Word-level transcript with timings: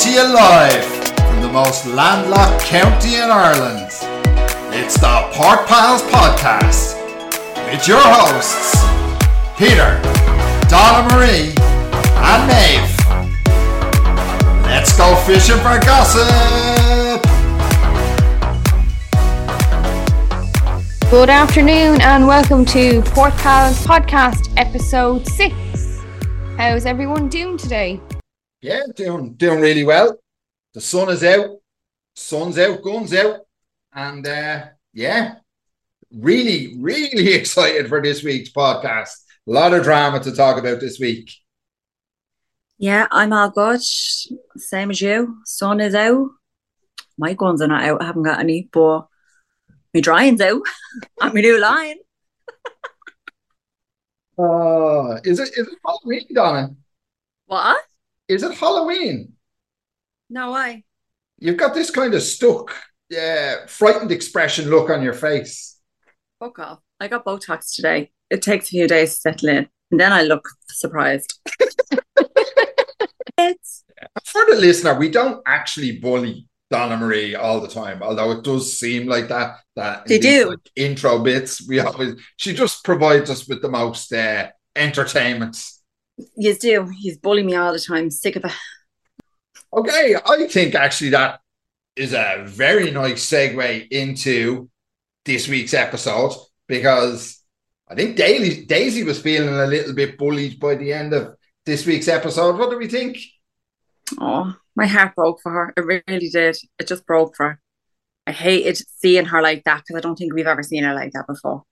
to 0.00 0.10
you 0.10 0.32
live 0.32 0.84
from 0.84 1.42
the 1.42 1.52
most 1.52 1.84
landlocked 1.84 2.64
county 2.64 3.16
in 3.16 3.30
Ireland. 3.30 3.88
It's 4.72 4.94
the 4.94 5.28
Port 5.34 5.66
Pals 5.66 6.00
Podcast 6.04 6.96
with 7.70 7.86
your 7.86 8.00
hosts, 8.00 8.80
Peter, 9.58 10.00
Donna 10.70 11.06
Marie, 11.12 11.52
and 12.16 12.46
Maeve. 12.48 12.96
Let's 14.64 14.96
go 14.96 15.14
fishing 15.26 15.58
for 15.58 15.78
gossip! 15.84 17.20
Good 21.10 21.28
afternoon 21.28 22.00
and 22.00 22.26
welcome 22.26 22.64
to 22.66 23.02
Port 23.02 23.34
Podcast 23.34 24.50
episode 24.56 25.26
6. 25.26 25.54
How's 26.56 26.86
everyone 26.86 27.28
doing 27.28 27.58
today? 27.58 28.00
Yeah, 28.62 28.82
doing 28.94 29.34
doing 29.34 29.60
really 29.60 29.84
well. 29.84 30.18
The 30.74 30.80
sun 30.80 31.08
is 31.08 31.24
out, 31.24 31.58
sun's 32.14 32.58
out, 32.58 32.82
guns 32.82 33.14
out, 33.14 33.40
and 33.92 34.26
uh, 34.26 34.66
yeah, 34.92 35.36
really, 36.12 36.76
really 36.78 37.32
excited 37.34 37.88
for 37.88 38.02
this 38.02 38.22
week's 38.22 38.50
podcast. 38.50 39.10
A 39.48 39.50
lot 39.50 39.72
of 39.72 39.82
drama 39.82 40.20
to 40.20 40.32
talk 40.32 40.58
about 40.58 40.80
this 40.80 40.98
week. 40.98 41.32
Yeah, 42.78 43.06
I'm 43.10 43.32
all 43.32 43.50
good. 43.50 43.80
Same 43.82 44.90
as 44.90 45.00
you. 45.00 45.38
Sun 45.44 45.80
is 45.80 45.94
out. 45.94 46.28
My 47.18 47.34
guns 47.34 47.60
are 47.60 47.68
not 47.68 47.84
out. 47.84 48.02
I 48.02 48.06
haven't 48.06 48.22
got 48.22 48.40
any, 48.40 48.68
but 48.72 49.06
my 49.92 50.00
drying's 50.00 50.40
out. 50.40 50.62
I'm 51.20 51.34
my 51.34 51.40
new 51.40 51.58
line. 51.60 51.96
Uh, 54.38 55.20
is 55.24 55.38
it 55.38 55.50
is 55.56 55.66
it 55.66 55.78
Halloween, 55.84 56.26
Donna? 56.34 56.74
What? 57.46 57.84
Is 58.30 58.44
it 58.44 58.54
Halloween? 58.54 59.32
No 60.30 60.52
way. 60.52 60.84
You've 61.40 61.56
got 61.56 61.74
this 61.74 61.90
kind 61.90 62.14
of 62.14 62.22
stuck, 62.22 62.72
yeah, 63.08 63.66
frightened 63.66 64.12
expression 64.12 64.70
look 64.70 64.88
on 64.88 65.02
your 65.02 65.14
face. 65.14 65.80
Fuck 66.38 66.60
off. 66.60 66.78
I 67.00 67.08
got 67.08 67.24
Botox 67.24 67.74
today. 67.74 68.12
It 68.30 68.40
takes 68.40 68.66
a 68.66 68.68
few 68.68 68.86
days 68.86 69.14
to 69.14 69.20
settle 69.20 69.48
in. 69.48 69.68
And 69.90 69.98
then 69.98 70.12
I 70.12 70.22
look 70.22 70.48
surprised. 70.68 71.40
it's 73.36 73.82
For 74.24 74.44
the 74.48 74.58
listener, 74.60 74.96
we 74.96 75.10
don't 75.10 75.42
actually 75.44 75.98
bully 75.98 76.46
Donna 76.70 76.98
Marie 76.98 77.34
all 77.34 77.60
the 77.60 77.66
time, 77.66 78.00
although 78.00 78.30
it 78.30 78.44
does 78.44 78.78
seem 78.78 79.08
like 79.08 79.26
that. 79.26 79.56
That 79.74 80.06
They 80.06 80.18
these, 80.18 80.44
do. 80.44 80.50
like, 80.50 80.70
intro 80.76 81.18
bits. 81.18 81.66
We 81.66 81.80
always 81.80 82.14
she 82.36 82.54
just 82.54 82.84
provides 82.84 83.28
us 83.28 83.48
with 83.48 83.60
the 83.60 83.70
most 83.70 84.12
uh, 84.12 84.50
entertainment. 84.76 85.60
You 86.36 86.54
do. 86.54 86.90
He's 86.98 87.18
bullying 87.18 87.46
me 87.46 87.54
all 87.54 87.72
the 87.72 87.78
time. 87.78 88.10
Sick 88.10 88.36
of 88.36 88.44
it. 88.44 88.52
Okay, 89.72 90.16
I 90.26 90.46
think 90.48 90.74
actually 90.74 91.10
that 91.10 91.40
is 91.96 92.12
a 92.12 92.42
very 92.46 92.90
nice 92.90 93.28
segue 93.28 93.88
into 93.90 94.68
this 95.24 95.48
week's 95.48 95.74
episode 95.74 96.32
because 96.66 97.42
I 97.88 97.94
think 97.94 98.16
Daisy, 98.16 98.64
Daisy 98.66 99.04
was 99.04 99.20
feeling 99.20 99.54
a 99.54 99.66
little 99.66 99.92
bit 99.92 100.16
bullied 100.18 100.58
by 100.58 100.76
the 100.76 100.92
end 100.92 101.12
of 101.12 101.36
this 101.66 101.86
week's 101.86 102.08
episode. 102.08 102.56
What 102.58 102.70
do 102.70 102.78
we 102.78 102.88
think? 102.88 103.18
Oh, 104.18 104.54
my 104.74 104.86
heart 104.86 105.14
broke 105.14 105.40
for 105.42 105.52
her. 105.52 105.74
It 105.76 105.80
really 105.80 106.28
did. 106.28 106.56
It 106.78 106.88
just 106.88 107.06
broke 107.06 107.36
for 107.36 107.50
her. 107.50 107.60
I 108.26 108.32
hated 108.32 108.76
seeing 108.98 109.26
her 109.26 109.42
like 109.42 109.64
that 109.64 109.78
because 109.78 109.96
I 109.96 110.00
don't 110.00 110.16
think 110.16 110.32
we've 110.32 110.46
ever 110.46 110.62
seen 110.62 110.84
her 110.84 110.94
like 110.94 111.12
that 111.12 111.26
before. 111.26 111.64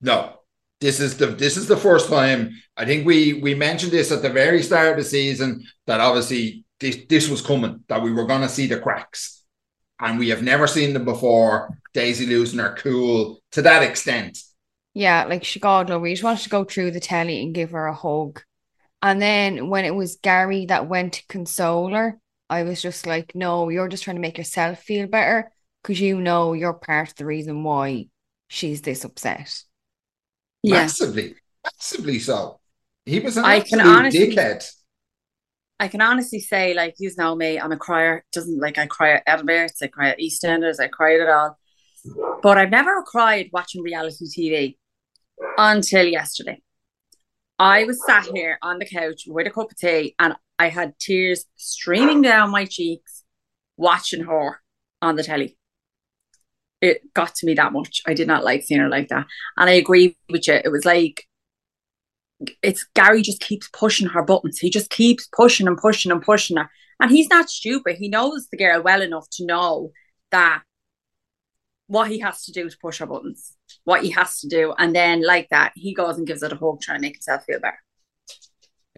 No, 0.00 0.37
this 0.80 1.00
is 1.00 1.16
the 1.16 1.26
this 1.26 1.56
is 1.56 1.66
the 1.66 1.76
first 1.76 2.08
time. 2.08 2.50
I 2.76 2.84
think 2.84 3.06
we 3.06 3.34
we 3.34 3.54
mentioned 3.54 3.92
this 3.92 4.12
at 4.12 4.22
the 4.22 4.30
very 4.30 4.62
start 4.62 4.92
of 4.92 4.96
the 4.96 5.04
season 5.04 5.64
that 5.86 6.00
obviously 6.00 6.64
this 6.80 6.98
this 7.08 7.28
was 7.28 7.42
coming 7.42 7.84
that 7.88 8.02
we 8.02 8.12
were 8.12 8.26
going 8.26 8.42
to 8.42 8.48
see 8.48 8.66
the 8.66 8.78
cracks, 8.78 9.42
and 10.00 10.18
we 10.18 10.28
have 10.28 10.42
never 10.42 10.66
seen 10.66 10.92
them 10.92 11.04
before. 11.04 11.78
Daisy 11.94 12.26
losing 12.26 12.60
her 12.60 12.76
cool 12.78 13.40
to 13.52 13.62
that 13.62 13.82
extent. 13.82 14.38
Yeah, 14.94 15.24
like 15.24 15.44
she 15.44 15.60
God 15.60 15.90
love, 15.90 16.02
we 16.02 16.12
just 16.12 16.22
wanted 16.22 16.42
to 16.42 16.48
go 16.48 16.64
through 16.64 16.92
the 16.92 17.00
telly 17.00 17.42
and 17.42 17.54
give 17.54 17.70
her 17.72 17.86
a 17.86 17.94
hug. 17.94 18.42
And 19.02 19.22
then 19.22 19.68
when 19.68 19.84
it 19.84 19.94
was 19.94 20.16
Gary 20.16 20.66
that 20.66 20.88
went 20.88 21.14
to 21.14 21.26
console 21.28 21.92
her, 21.92 22.18
I 22.50 22.62
was 22.62 22.82
just 22.82 23.06
like, 23.06 23.34
no, 23.34 23.68
you're 23.68 23.88
just 23.88 24.04
trying 24.04 24.16
to 24.16 24.22
make 24.22 24.38
yourself 24.38 24.80
feel 24.80 25.06
better 25.06 25.52
because 25.82 26.00
you 26.00 26.20
know 26.20 26.52
you're 26.52 26.72
part 26.74 27.10
of 27.10 27.16
the 27.16 27.26
reason 27.26 27.62
why 27.62 28.06
she's 28.48 28.82
this 28.82 29.04
upset. 29.04 29.62
Yeah. 30.68 30.82
Massively, 30.82 31.34
massively 31.64 32.18
so. 32.18 32.60
He 33.06 33.20
was 33.20 33.36
an 33.36 33.44
I 33.44 33.60
can 33.60 33.80
absolute 33.80 33.96
honestly- 33.96 34.36
dickhead. 34.36 34.70
I 35.80 35.86
can 35.86 36.00
honestly 36.00 36.40
say, 36.40 36.74
like, 36.74 36.94
you 36.98 37.10
know 37.16 37.36
me, 37.36 37.58
I'm 37.60 37.70
a 37.70 37.76
crier. 37.76 38.24
Doesn't 38.32 38.58
like 38.60 38.78
I 38.78 38.86
cry 38.86 39.12
at 39.12 39.26
Edinburghs, 39.26 39.80
I 39.80 39.86
cry 39.86 40.08
at 40.10 40.18
EastEnders, 40.18 40.80
I 40.80 40.88
cried 40.88 41.20
at 41.20 41.28
all. 41.28 41.56
But 42.42 42.58
I've 42.58 42.70
never 42.70 43.02
cried 43.02 43.50
watching 43.52 43.82
reality 43.82 44.24
TV 44.26 44.76
until 45.56 46.04
yesterday. 46.06 46.60
I 47.60 47.84
was 47.84 48.04
sat 48.04 48.26
here 48.26 48.58
on 48.62 48.78
the 48.78 48.86
couch 48.86 49.24
with 49.26 49.46
a 49.46 49.50
cup 49.50 49.70
of 49.70 49.76
tea 49.76 50.14
and 50.18 50.34
I 50.58 50.68
had 50.68 50.98
tears 50.98 51.44
streaming 51.56 52.22
down 52.22 52.50
my 52.50 52.64
cheeks 52.64 53.24
watching 53.76 54.24
her 54.24 54.60
on 55.02 55.14
the 55.16 55.22
telly. 55.22 55.57
It 56.80 57.12
got 57.14 57.34
to 57.36 57.46
me 57.46 57.54
that 57.54 57.72
much. 57.72 58.02
I 58.06 58.14
did 58.14 58.28
not 58.28 58.44
like 58.44 58.62
seeing 58.62 58.80
her 58.80 58.88
like 58.88 59.08
that. 59.08 59.26
And 59.56 59.68
I 59.68 59.74
agree 59.74 60.16
with 60.30 60.46
you. 60.46 60.54
It 60.54 60.70
was 60.70 60.84
like 60.84 61.24
it's 62.62 62.86
Gary 62.94 63.22
just 63.22 63.40
keeps 63.40 63.68
pushing 63.72 64.08
her 64.08 64.22
buttons. 64.22 64.58
He 64.58 64.70
just 64.70 64.90
keeps 64.90 65.28
pushing 65.34 65.66
and 65.66 65.76
pushing 65.76 66.12
and 66.12 66.22
pushing 66.22 66.56
her. 66.56 66.70
And 67.00 67.10
he's 67.10 67.28
not 67.28 67.50
stupid. 67.50 67.96
He 67.96 68.08
knows 68.08 68.48
the 68.48 68.56
girl 68.56 68.82
well 68.82 69.02
enough 69.02 69.28
to 69.32 69.46
know 69.46 69.92
that 70.30 70.62
what 71.86 72.10
he 72.10 72.18
has 72.20 72.44
to 72.44 72.52
do 72.52 72.68
to 72.68 72.78
push 72.80 72.98
her 72.98 73.06
buttons, 73.06 73.56
what 73.84 74.02
he 74.02 74.10
has 74.10 74.40
to 74.40 74.48
do. 74.48 74.74
And 74.78 74.94
then, 74.94 75.24
like 75.24 75.48
that, 75.50 75.72
he 75.74 75.94
goes 75.94 76.18
and 76.18 76.26
gives 76.26 76.42
it 76.42 76.52
a 76.52 76.56
hug, 76.56 76.80
trying 76.80 76.98
to 76.98 77.02
make 77.02 77.16
himself 77.16 77.44
feel 77.44 77.60
better. 77.60 77.78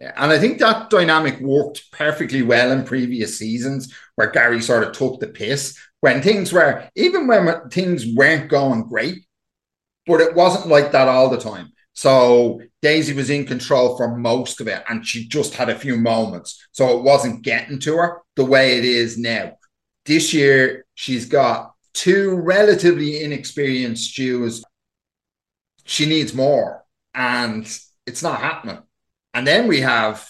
And 0.01 0.31
I 0.31 0.39
think 0.39 0.57
that 0.59 0.89
dynamic 0.89 1.39
worked 1.39 1.91
perfectly 1.91 2.41
well 2.41 2.71
in 2.71 2.83
previous 2.83 3.37
seasons 3.37 3.93
where 4.15 4.31
Gary 4.31 4.61
sort 4.61 4.83
of 4.83 4.93
took 4.93 5.19
the 5.19 5.27
piss 5.27 5.77
when 5.99 6.21
things 6.21 6.51
were, 6.51 6.89
even 6.95 7.27
when 7.27 7.69
things 7.69 8.05
weren't 8.15 8.49
going 8.49 8.87
great, 8.87 9.25
but 10.07 10.19
it 10.19 10.35
wasn't 10.35 10.67
like 10.67 10.91
that 10.91 11.07
all 11.07 11.29
the 11.29 11.37
time. 11.37 11.71
So 11.93 12.61
Daisy 12.81 13.13
was 13.13 13.29
in 13.29 13.45
control 13.45 13.95
for 13.95 14.17
most 14.17 14.59
of 14.59 14.67
it 14.67 14.83
and 14.89 15.05
she 15.05 15.27
just 15.27 15.53
had 15.53 15.69
a 15.69 15.77
few 15.77 15.97
moments. 15.97 16.65
So 16.71 16.97
it 16.97 17.03
wasn't 17.03 17.43
getting 17.43 17.79
to 17.79 17.97
her 17.97 18.21
the 18.35 18.45
way 18.45 18.77
it 18.77 18.85
is 18.85 19.17
now. 19.17 19.57
This 20.05 20.33
year, 20.33 20.85
she's 20.95 21.27
got 21.27 21.73
two 21.93 22.35
relatively 22.35 23.23
inexperienced 23.23 24.11
stews. 24.11 24.63
She 25.83 26.07
needs 26.07 26.33
more 26.33 26.85
and 27.13 27.67
it's 28.07 28.23
not 28.23 28.39
happening. 28.39 28.79
And 29.33 29.47
then 29.47 29.67
we 29.67 29.81
have 29.81 30.29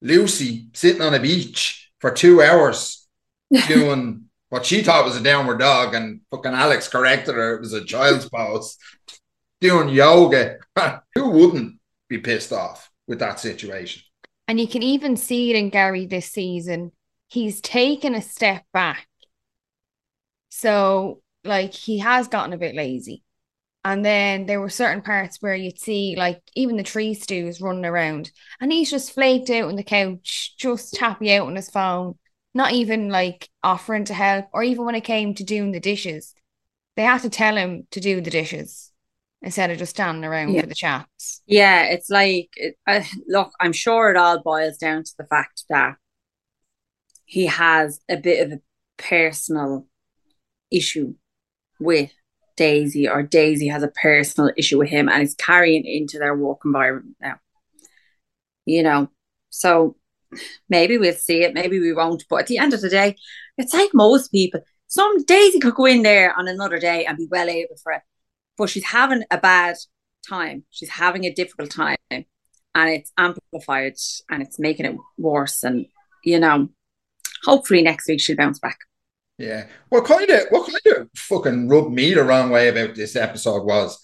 Lucy 0.00 0.68
sitting 0.74 1.02
on 1.02 1.14
a 1.14 1.20
beach 1.20 1.90
for 1.98 2.10
two 2.10 2.42
hours 2.42 3.06
doing 3.68 4.26
what 4.54 4.64
she 4.64 4.82
thought 4.82 5.04
was 5.04 5.16
a 5.16 5.22
downward 5.22 5.58
dog, 5.58 5.94
and 5.94 6.20
fucking 6.30 6.52
Alex 6.52 6.86
corrected 6.86 7.34
her. 7.34 7.56
It 7.56 7.60
was 7.60 7.72
a 7.72 7.84
child's 7.84 8.28
pose. 8.28 8.76
Doing 9.60 9.88
yoga. 9.88 10.58
Who 11.16 11.30
wouldn't 11.30 11.80
be 12.08 12.18
pissed 12.18 12.52
off 12.52 12.88
with 13.08 13.18
that 13.18 13.40
situation? 13.40 14.02
And 14.46 14.60
you 14.60 14.68
can 14.68 14.84
even 14.84 15.16
see 15.16 15.50
it 15.50 15.56
in 15.56 15.70
Gary 15.70 16.06
this 16.06 16.30
season. 16.30 16.92
He's 17.26 17.60
taken 17.60 18.14
a 18.14 18.22
step 18.22 18.64
back. 18.72 19.08
So, 20.50 21.20
like, 21.42 21.74
he 21.74 21.98
has 21.98 22.28
gotten 22.28 22.52
a 22.52 22.58
bit 22.58 22.76
lazy. 22.76 23.23
And 23.84 24.04
then 24.04 24.46
there 24.46 24.60
were 24.60 24.70
certain 24.70 25.02
parts 25.02 25.42
where 25.42 25.54
you'd 25.54 25.78
see, 25.78 26.14
like, 26.16 26.40
even 26.54 26.76
the 26.76 26.82
tree 26.82 27.12
stews 27.14 27.60
running 27.60 27.84
around, 27.84 28.32
and 28.60 28.72
he's 28.72 28.90
just 28.90 29.12
flaked 29.12 29.50
out 29.50 29.68
on 29.68 29.76
the 29.76 29.82
couch, 29.84 30.54
just 30.56 30.96
happy 30.96 31.32
out 31.34 31.46
on 31.46 31.56
his 31.56 31.68
phone, 31.68 32.18
not 32.54 32.72
even 32.72 33.10
like 33.10 33.48
offering 33.62 34.04
to 34.06 34.14
help, 34.14 34.46
or 34.54 34.62
even 34.62 34.86
when 34.86 34.94
it 34.94 35.02
came 35.02 35.34
to 35.34 35.44
doing 35.44 35.72
the 35.72 35.80
dishes, 35.80 36.34
they 36.96 37.02
had 37.02 37.20
to 37.22 37.30
tell 37.30 37.56
him 37.56 37.86
to 37.90 38.00
do 38.00 38.20
the 38.20 38.30
dishes 38.30 38.90
instead 39.42 39.70
of 39.70 39.78
just 39.78 39.90
standing 39.90 40.24
around 40.24 40.54
Yeah. 40.54 40.60
for 40.62 40.66
the 40.66 40.74
chats. 40.74 41.42
Yeah, 41.46 41.82
it's 41.84 42.08
like, 42.08 42.48
it, 42.56 42.76
uh, 42.86 43.02
look, 43.28 43.52
I'm 43.60 43.74
sure 43.74 44.10
it 44.10 44.16
all 44.16 44.40
boils 44.42 44.78
down 44.78 45.04
to 45.04 45.12
the 45.18 45.26
fact 45.26 45.64
that 45.68 45.96
he 47.26 47.46
has 47.46 48.00
a 48.08 48.16
bit 48.16 48.46
of 48.46 48.52
a 48.52 48.60
personal 48.96 49.86
issue 50.70 51.14
with 51.80 52.12
Daisy, 52.56 53.08
or 53.08 53.22
Daisy 53.22 53.68
has 53.68 53.82
a 53.82 53.88
personal 53.88 54.52
issue 54.56 54.78
with 54.78 54.88
him 54.88 55.08
and 55.08 55.22
is 55.22 55.34
carrying 55.34 55.84
into 55.84 56.18
their 56.18 56.36
work 56.36 56.60
environment 56.64 57.16
now. 57.20 57.36
You 58.66 58.82
know, 58.82 59.10
so 59.50 59.96
maybe 60.68 60.98
we'll 60.98 61.12
see 61.14 61.42
it, 61.42 61.54
maybe 61.54 61.80
we 61.80 61.92
won't. 61.92 62.24
But 62.28 62.40
at 62.40 62.46
the 62.46 62.58
end 62.58 62.74
of 62.74 62.80
the 62.80 62.88
day, 62.88 63.16
it's 63.58 63.74
like 63.74 63.90
most 63.94 64.30
people. 64.30 64.60
Some 64.86 65.24
Daisy 65.24 65.58
could 65.58 65.74
go 65.74 65.86
in 65.86 66.02
there 66.02 66.36
on 66.38 66.48
another 66.48 66.78
day 66.78 67.04
and 67.04 67.18
be 67.18 67.28
well 67.30 67.48
able 67.48 67.76
for 67.82 67.92
it, 67.92 68.02
but 68.56 68.70
she's 68.70 68.84
having 68.84 69.24
a 69.30 69.38
bad 69.38 69.76
time. 70.28 70.64
She's 70.70 70.90
having 70.90 71.24
a 71.24 71.34
difficult 71.34 71.70
time, 71.70 71.96
and 72.10 72.24
it's 72.74 73.12
amplified 73.18 73.94
and 74.30 74.42
it's 74.42 74.58
making 74.58 74.86
it 74.86 74.96
worse. 75.18 75.62
And 75.64 75.86
you 76.24 76.38
know, 76.38 76.68
hopefully 77.44 77.82
next 77.82 78.08
week 78.08 78.20
she'll 78.20 78.36
bounce 78.36 78.58
back. 78.58 78.78
Yeah. 79.38 79.66
What 79.88 80.04
kind 80.04 80.30
of 80.30 80.42
what 80.50 80.70
kind 80.70 80.96
of 80.96 81.08
fucking 81.16 81.68
rubbed 81.68 81.92
me 81.92 82.14
the 82.14 82.22
wrong 82.24 82.50
way 82.50 82.68
about 82.68 82.94
this 82.94 83.16
episode 83.16 83.64
was 83.64 83.98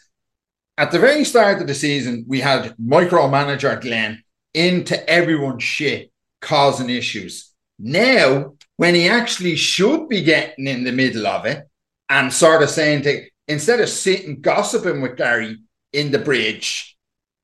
at 0.76 0.90
the 0.90 0.98
very 0.98 1.24
start 1.24 1.60
of 1.60 1.66
the 1.66 1.74
season, 1.74 2.24
we 2.26 2.40
had 2.40 2.74
micromanager 2.76 3.80
Glenn 3.80 4.22
into 4.54 5.08
everyone's 5.08 5.62
shit, 5.62 6.10
causing 6.40 6.90
issues. 6.90 7.52
Now, 7.78 8.54
when 8.76 8.94
he 8.94 9.08
actually 9.08 9.56
should 9.56 10.08
be 10.08 10.22
getting 10.22 10.66
in 10.66 10.84
the 10.84 10.92
middle 10.92 11.26
of 11.26 11.46
it 11.46 11.68
and 12.08 12.32
sort 12.32 12.62
of 12.62 12.70
saying 12.70 13.02
to 13.02 13.26
instead 13.46 13.80
of 13.80 13.88
sitting 13.88 14.40
gossiping 14.40 15.00
with 15.00 15.16
Gary 15.16 15.58
in 15.92 16.10
the 16.10 16.18
bridge, 16.18 16.96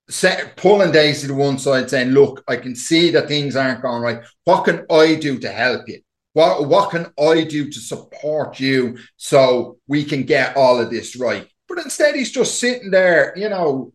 set, 0.09 0.57
pulling 0.57 0.93
Daisy 0.93 1.29
to 1.29 1.35
one 1.35 1.59
side, 1.59 1.89
saying, 1.89 2.11
"Look, 2.11 2.43
I 2.49 2.57
can 2.57 2.75
see 2.75 3.11
that 3.11 3.29
things 3.29 3.55
aren't 3.55 3.83
going 3.83 4.03
right. 4.03 4.23
What 4.45 4.65
can 4.65 4.87
I 4.91 5.15
do 5.15 5.39
to 5.39 5.51
help 5.51 5.89
you? 5.89 6.01
What 6.37 6.69
what 6.69 6.91
can 6.91 7.07
I 7.19 7.45
do 7.45 7.71
to 7.71 7.81
support 7.81 8.61
you 8.61 8.99
so 9.17 9.79
we 9.87 10.05
can 10.05 10.25
get 10.25 10.55
all 10.55 10.79
of 10.79 10.91
this 10.91 11.17
right? 11.17 11.49
But 11.67 11.79
instead, 11.79 12.15
he's 12.15 12.31
just 12.31 12.61
sitting 12.61 12.91
there, 12.91 13.33
you 13.39 13.49
know, 13.49 13.95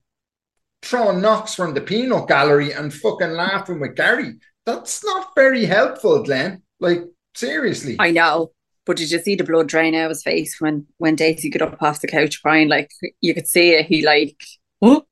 throwing 0.82 1.22
knocks 1.22 1.54
from 1.54 1.76
the 1.76 1.82
peanut 1.82 2.28
gallery 2.28 2.72
and 2.72 2.92
fucking 2.92 3.30
laughing 3.30 3.80
with 3.80 3.96
Gary. 3.96 4.40
That's 4.66 5.06
not 5.06 5.36
very 5.36 5.66
helpful, 5.66 6.24
Glenn. 6.24 6.64
Like, 6.80 7.04
seriously. 7.36 7.98
I 8.00 8.10
know. 8.10 8.54
But 8.88 8.98
did 8.98 9.12
you 9.12 9.20
see 9.20 9.36
the 9.36 9.44
blood 9.44 9.68
drain 9.68 9.94
out 9.94 10.06
of 10.06 10.10
his 10.10 10.24
face 10.24 10.60
when 10.60 10.88
when 10.98 11.16
Daisy 11.16 11.52
got 11.52 11.62
up 11.62 11.84
off 11.84 12.02
the 12.02 12.08
couch 12.08 12.42
crying? 12.42 12.70
Like 12.70 12.90
you 13.22 13.36
could 13.36 13.48
see 13.48 13.76
it. 13.76 13.86
He 13.86 14.04
like, 14.04 14.42
oh, 14.82 15.04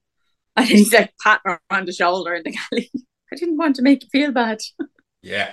and 0.56 0.66
he's 0.66 0.92
like 0.92 1.14
patting 1.24 1.52
her 1.52 1.62
on 1.70 1.86
the 1.86 1.94
shoulder 1.94 2.34
in 2.34 2.42
the 2.44 2.58
galley. 2.58 2.90
I 3.32 3.36
didn't 3.36 3.58
want 3.58 3.76
to 3.76 3.84
make 3.84 4.02
you 4.02 4.10
feel 4.12 4.32
bad. 4.32 4.62
Yeah, 5.22 5.52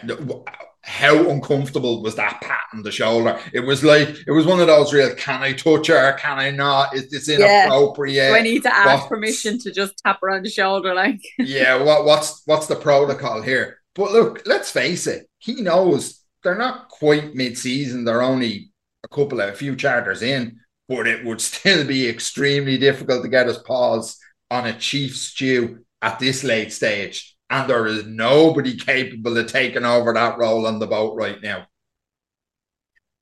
how 0.86 1.28
uncomfortable 1.30 2.00
was 2.00 2.14
that 2.14 2.40
pat 2.40 2.60
on 2.72 2.82
the 2.82 2.92
shoulder? 2.92 3.40
It 3.52 3.60
was 3.60 3.82
like 3.82 4.08
it 4.08 4.30
was 4.30 4.46
one 4.46 4.60
of 4.60 4.68
those 4.68 4.92
real. 4.92 5.14
Can 5.16 5.42
I 5.42 5.52
touch 5.52 5.88
her? 5.88 6.12
Can 6.12 6.38
I 6.38 6.50
not? 6.52 6.94
Is 6.94 7.10
this 7.10 7.28
inappropriate? 7.28 8.14
Yeah. 8.14 8.28
Do 8.30 8.36
I 8.36 8.42
need 8.42 8.62
to 8.62 8.74
ask 8.74 9.02
what, 9.02 9.08
permission 9.08 9.58
to 9.60 9.72
just 9.72 9.98
tap 9.98 10.20
her 10.22 10.30
on 10.30 10.44
the 10.44 10.48
shoulder? 10.48 10.94
Like, 10.94 11.20
yeah. 11.38 11.82
What 11.82 12.04
what's 12.04 12.42
what's 12.46 12.68
the 12.68 12.76
protocol 12.76 13.42
here? 13.42 13.80
But 13.96 14.12
look, 14.12 14.42
let's 14.46 14.70
face 14.70 15.08
it. 15.08 15.28
He 15.38 15.60
knows 15.60 16.22
they're 16.44 16.56
not 16.56 16.88
quite 16.88 17.34
mid-season. 17.34 18.04
They're 18.04 18.22
only 18.22 18.70
a 19.04 19.08
couple 19.08 19.40
of 19.40 19.50
a 19.50 19.56
few 19.56 19.74
charters 19.74 20.22
in, 20.22 20.60
but 20.88 21.08
it 21.08 21.24
would 21.24 21.40
still 21.52 21.84
be 21.84 22.08
extremely 22.08 22.78
difficult 22.78 23.24
to 23.24 23.28
get 23.28 23.48
his 23.48 23.58
paws 23.58 24.18
on 24.52 24.66
a 24.66 24.78
chief 24.78 25.16
stew 25.16 25.84
at 26.00 26.20
this 26.20 26.44
late 26.44 26.72
stage 26.72 27.35
and 27.50 27.70
there 27.70 27.86
is 27.86 28.06
nobody 28.06 28.76
capable 28.76 29.36
of 29.36 29.46
taking 29.46 29.84
over 29.84 30.12
that 30.12 30.38
role 30.38 30.66
on 30.66 30.78
the 30.78 30.86
boat 30.86 31.16
right 31.16 31.40
now. 31.42 31.66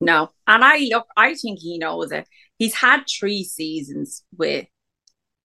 No, 0.01 0.31
and 0.47 0.65
I 0.65 0.79
look, 0.91 1.07
I 1.17 1.35
think 1.35 1.61
he 1.61 1.79
knows 1.79 2.13
it. 2.13 2.29
He's 2.59 2.75
had 2.75 3.05
three 3.09 3.45
seasons 3.45 4.23
with 4.37 4.67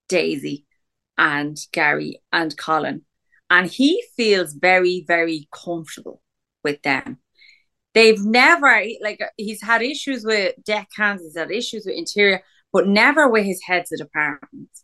Daisy 0.07 0.65
and 1.17 1.57
Gary 1.71 2.21
and 2.31 2.55
Colin, 2.57 3.03
and 3.49 3.67
he 3.67 4.03
feels 4.15 4.53
very, 4.53 5.03
very 5.07 5.47
comfortable 5.51 6.21
with 6.63 6.81
them. 6.81 7.19
They've 7.93 8.23
never 8.23 8.83
like 9.01 9.21
he's 9.37 9.61
had 9.61 9.81
issues 9.81 10.23
with 10.23 10.55
deckhands, 10.63 11.23
he's 11.23 11.37
had 11.37 11.51
issues 11.51 11.85
with 11.85 11.95
interior, 11.95 12.41
but 12.71 12.87
never 12.87 13.27
with 13.27 13.45
his 13.45 13.61
heads 13.63 13.91
of 13.91 13.99
departments. 13.99 14.83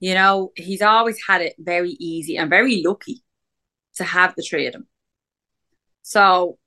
You 0.00 0.14
know, 0.14 0.52
he's 0.56 0.82
always 0.82 1.18
had 1.26 1.42
it 1.42 1.54
very 1.58 1.96
easy 1.98 2.36
and 2.36 2.48
very 2.48 2.82
lucky 2.84 3.22
to 3.96 4.04
have 4.04 4.34
the 4.36 4.42
three 4.42 4.66
of 4.66 4.72
them. 4.72 4.86
So, 6.02 6.58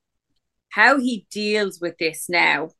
how 0.68 0.98
he 0.98 1.26
deals 1.30 1.80
with 1.80 1.96
this 1.98 2.28
now, 2.28 2.70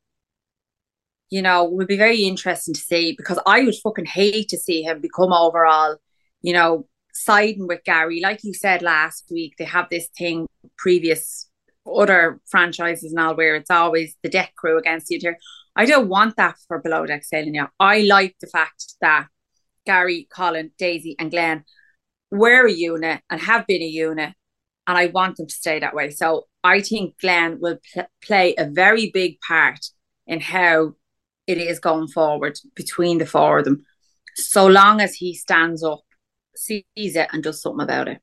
you 1.29 1.41
know, 1.41 1.65
would 1.65 1.87
be 1.87 1.97
very 1.97 2.21
interesting 2.21 2.73
to 2.73 2.79
see 2.79 3.15
because 3.17 3.39
I 3.45 3.63
would 3.63 3.75
fucking 3.75 4.05
hate 4.05 4.49
to 4.49 4.57
see 4.57 4.83
him 4.83 5.01
become 5.01 5.33
overall, 5.33 5.97
you 6.41 6.53
know, 6.53 6.87
siding 7.13 7.67
with 7.67 7.83
Gary. 7.83 8.19
Like 8.21 8.43
you 8.43 8.53
said 8.53 8.81
last 8.81 9.25
week, 9.31 9.55
they 9.57 9.65
have 9.65 9.87
this 9.89 10.07
thing 10.17 10.47
previous 10.77 11.49
other 11.85 12.39
franchises 12.47 13.11
and 13.11 13.19
all 13.19 13.35
where 13.35 13.55
it's 13.55 13.71
always 13.71 14.15
the 14.23 14.29
deck 14.29 14.53
crew 14.55 14.77
against 14.77 15.11
interior. 15.11 15.37
I 15.75 15.85
don't 15.85 16.07
want 16.07 16.37
that 16.37 16.55
for 16.67 16.79
below 16.79 17.05
deck 17.05 17.23
sailing 17.23 17.53
now. 17.53 17.69
I 17.79 18.01
like 18.01 18.35
the 18.39 18.47
fact 18.47 18.93
that 19.01 19.27
Gary, 19.85 20.27
Colin, 20.33 20.71
Daisy, 20.77 21.15
and 21.19 21.31
Glenn 21.31 21.63
were 22.31 22.67
a 22.67 22.71
unit 22.71 23.21
and 23.29 23.41
have 23.41 23.67
been 23.67 23.81
a 23.81 23.85
unit, 23.85 24.33
and 24.87 24.97
I 24.97 25.07
want 25.07 25.37
them 25.37 25.47
to 25.47 25.53
stay 25.53 25.79
that 25.79 25.95
way. 25.95 26.09
So 26.09 26.47
I 26.63 26.81
think 26.81 27.19
Glenn 27.19 27.59
will 27.59 27.77
pl- 27.93 28.07
play 28.23 28.55
a 28.57 28.65
very 28.65 29.11
big 29.11 29.39
part 29.47 29.79
in 30.25 30.39
how 30.39 30.93
it 31.47 31.57
is 31.57 31.79
going 31.79 32.07
forward 32.07 32.57
between 32.75 33.17
the 33.17 33.25
four 33.25 33.59
of 33.59 33.65
them, 33.65 33.85
so 34.35 34.67
long 34.67 35.01
as 35.01 35.15
he 35.15 35.33
stands 35.33 35.83
up, 35.83 36.01
sees 36.55 36.83
it, 36.95 37.27
and 37.33 37.43
does 37.43 37.61
something 37.61 37.83
about 37.83 38.07
it. 38.07 38.19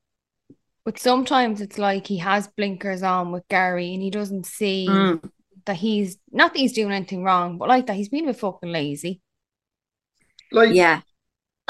But 0.84 0.98
sometimes 0.98 1.60
it's 1.60 1.78
like 1.78 2.06
he 2.06 2.16
has 2.18 2.48
blinkers 2.48 3.02
on 3.02 3.32
with 3.32 3.46
Gary 3.48 3.92
and 3.92 4.02
he 4.02 4.10
doesn't 4.10 4.46
see 4.46 4.86
mm. 4.88 5.22
that 5.66 5.76
he's 5.76 6.16
not 6.32 6.54
that 6.54 6.58
he's 6.58 6.72
doing 6.72 6.90
anything 6.90 7.22
wrong, 7.22 7.58
but 7.58 7.68
like 7.68 7.86
that 7.86 7.96
he's 7.96 8.08
being 8.08 8.24
a 8.24 8.28
bit 8.28 8.40
fucking 8.40 8.72
lazy. 8.72 9.20
Like, 10.50 10.74
yeah, 10.74 11.02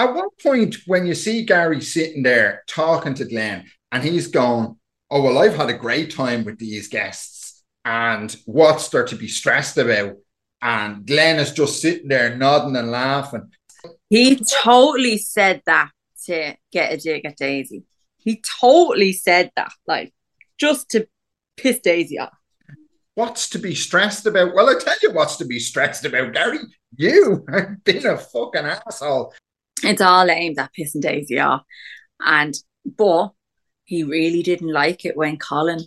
at 0.01 0.15
one 0.15 0.31
point 0.43 0.77
when 0.87 1.07
you 1.07 1.15
see 1.15 1.45
Gary 1.45 1.83
sitting 1.83 2.23
there 2.23 2.63
talking 2.67 3.13
to 3.15 3.27
Glenn 3.27 3.67
and 3.93 4.03
he's 4.03 4.29
going, 4.29 4.77
Oh, 5.11 5.23
well, 5.23 5.39
I've 5.39 5.57
had 5.57 5.69
a 5.69 5.75
great 5.75 6.15
time 6.15 6.45
with 6.45 6.59
these 6.59 6.89
guests, 6.89 7.65
and 7.85 8.35
what's 8.47 8.89
there 8.91 9.05
to 9.07 9.17
be 9.17 9.27
stressed 9.27 9.77
about? 9.77 10.15
And 10.63 11.05
Glenn 11.05 11.41
is 11.41 11.53
just 11.53 11.83
sitting 11.83 12.07
there 12.07 12.37
nodding 12.37 12.77
and 12.77 12.93
laughing. 12.93 13.51
He 14.09 14.41
totally 14.63 15.19
said 15.19 15.63
that 15.67 15.91
to 16.27 16.55
get 16.71 16.93
a 16.93 16.97
dig 16.97 17.25
at 17.25 17.37
Daisy. 17.37 17.83
He 18.19 18.41
totally 18.61 19.13
said 19.13 19.51
that, 19.57 19.73
like, 19.85 20.15
just 20.59 20.91
to 20.91 21.09
piss 21.57 21.81
Daisy 21.81 22.21
off. 22.21 22.37
What's 23.17 23.51
to 23.51 23.59
be 23.59 23.75
stressed 23.75 24.27
about? 24.27 24.55
Well, 24.55 24.69
I 24.71 24.79
tell 24.79 24.95
you 25.03 25.11
what's 25.13 25.37
to 25.39 25.45
be 25.45 25.59
stressed 25.59 26.05
about, 26.05 26.35
Gary. 26.35 26.61
You 26.97 27.45
have 27.51 27.83
been 27.83 28.07
a 28.07 28.17
fucking 28.17 28.65
asshole 28.65 29.35
it's 29.83 30.01
all 30.01 30.31
aimed 30.31 30.59
at 30.59 30.71
pissing 30.79 31.01
Daisy 31.01 31.39
off. 31.39 31.63
And 32.21 32.55
but 32.85 33.33
he 33.85 34.05
really 34.05 34.43
didn't 34.43 34.73
like 34.73 35.05
it 35.05 35.17
when 35.17 35.37
Colin 35.37 35.81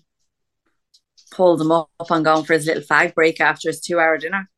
pulled 1.31 1.61
him 1.61 1.71
up 1.71 1.89
and 2.09 2.25
going 2.25 2.43
for 2.45 2.53
his 2.53 2.65
little 2.65 2.83
fag 2.83 3.15
break 3.15 3.39
after 3.41 3.69
his 3.69 3.81
two 3.81 3.99
hour 3.99 4.17
dinner. 4.17 4.49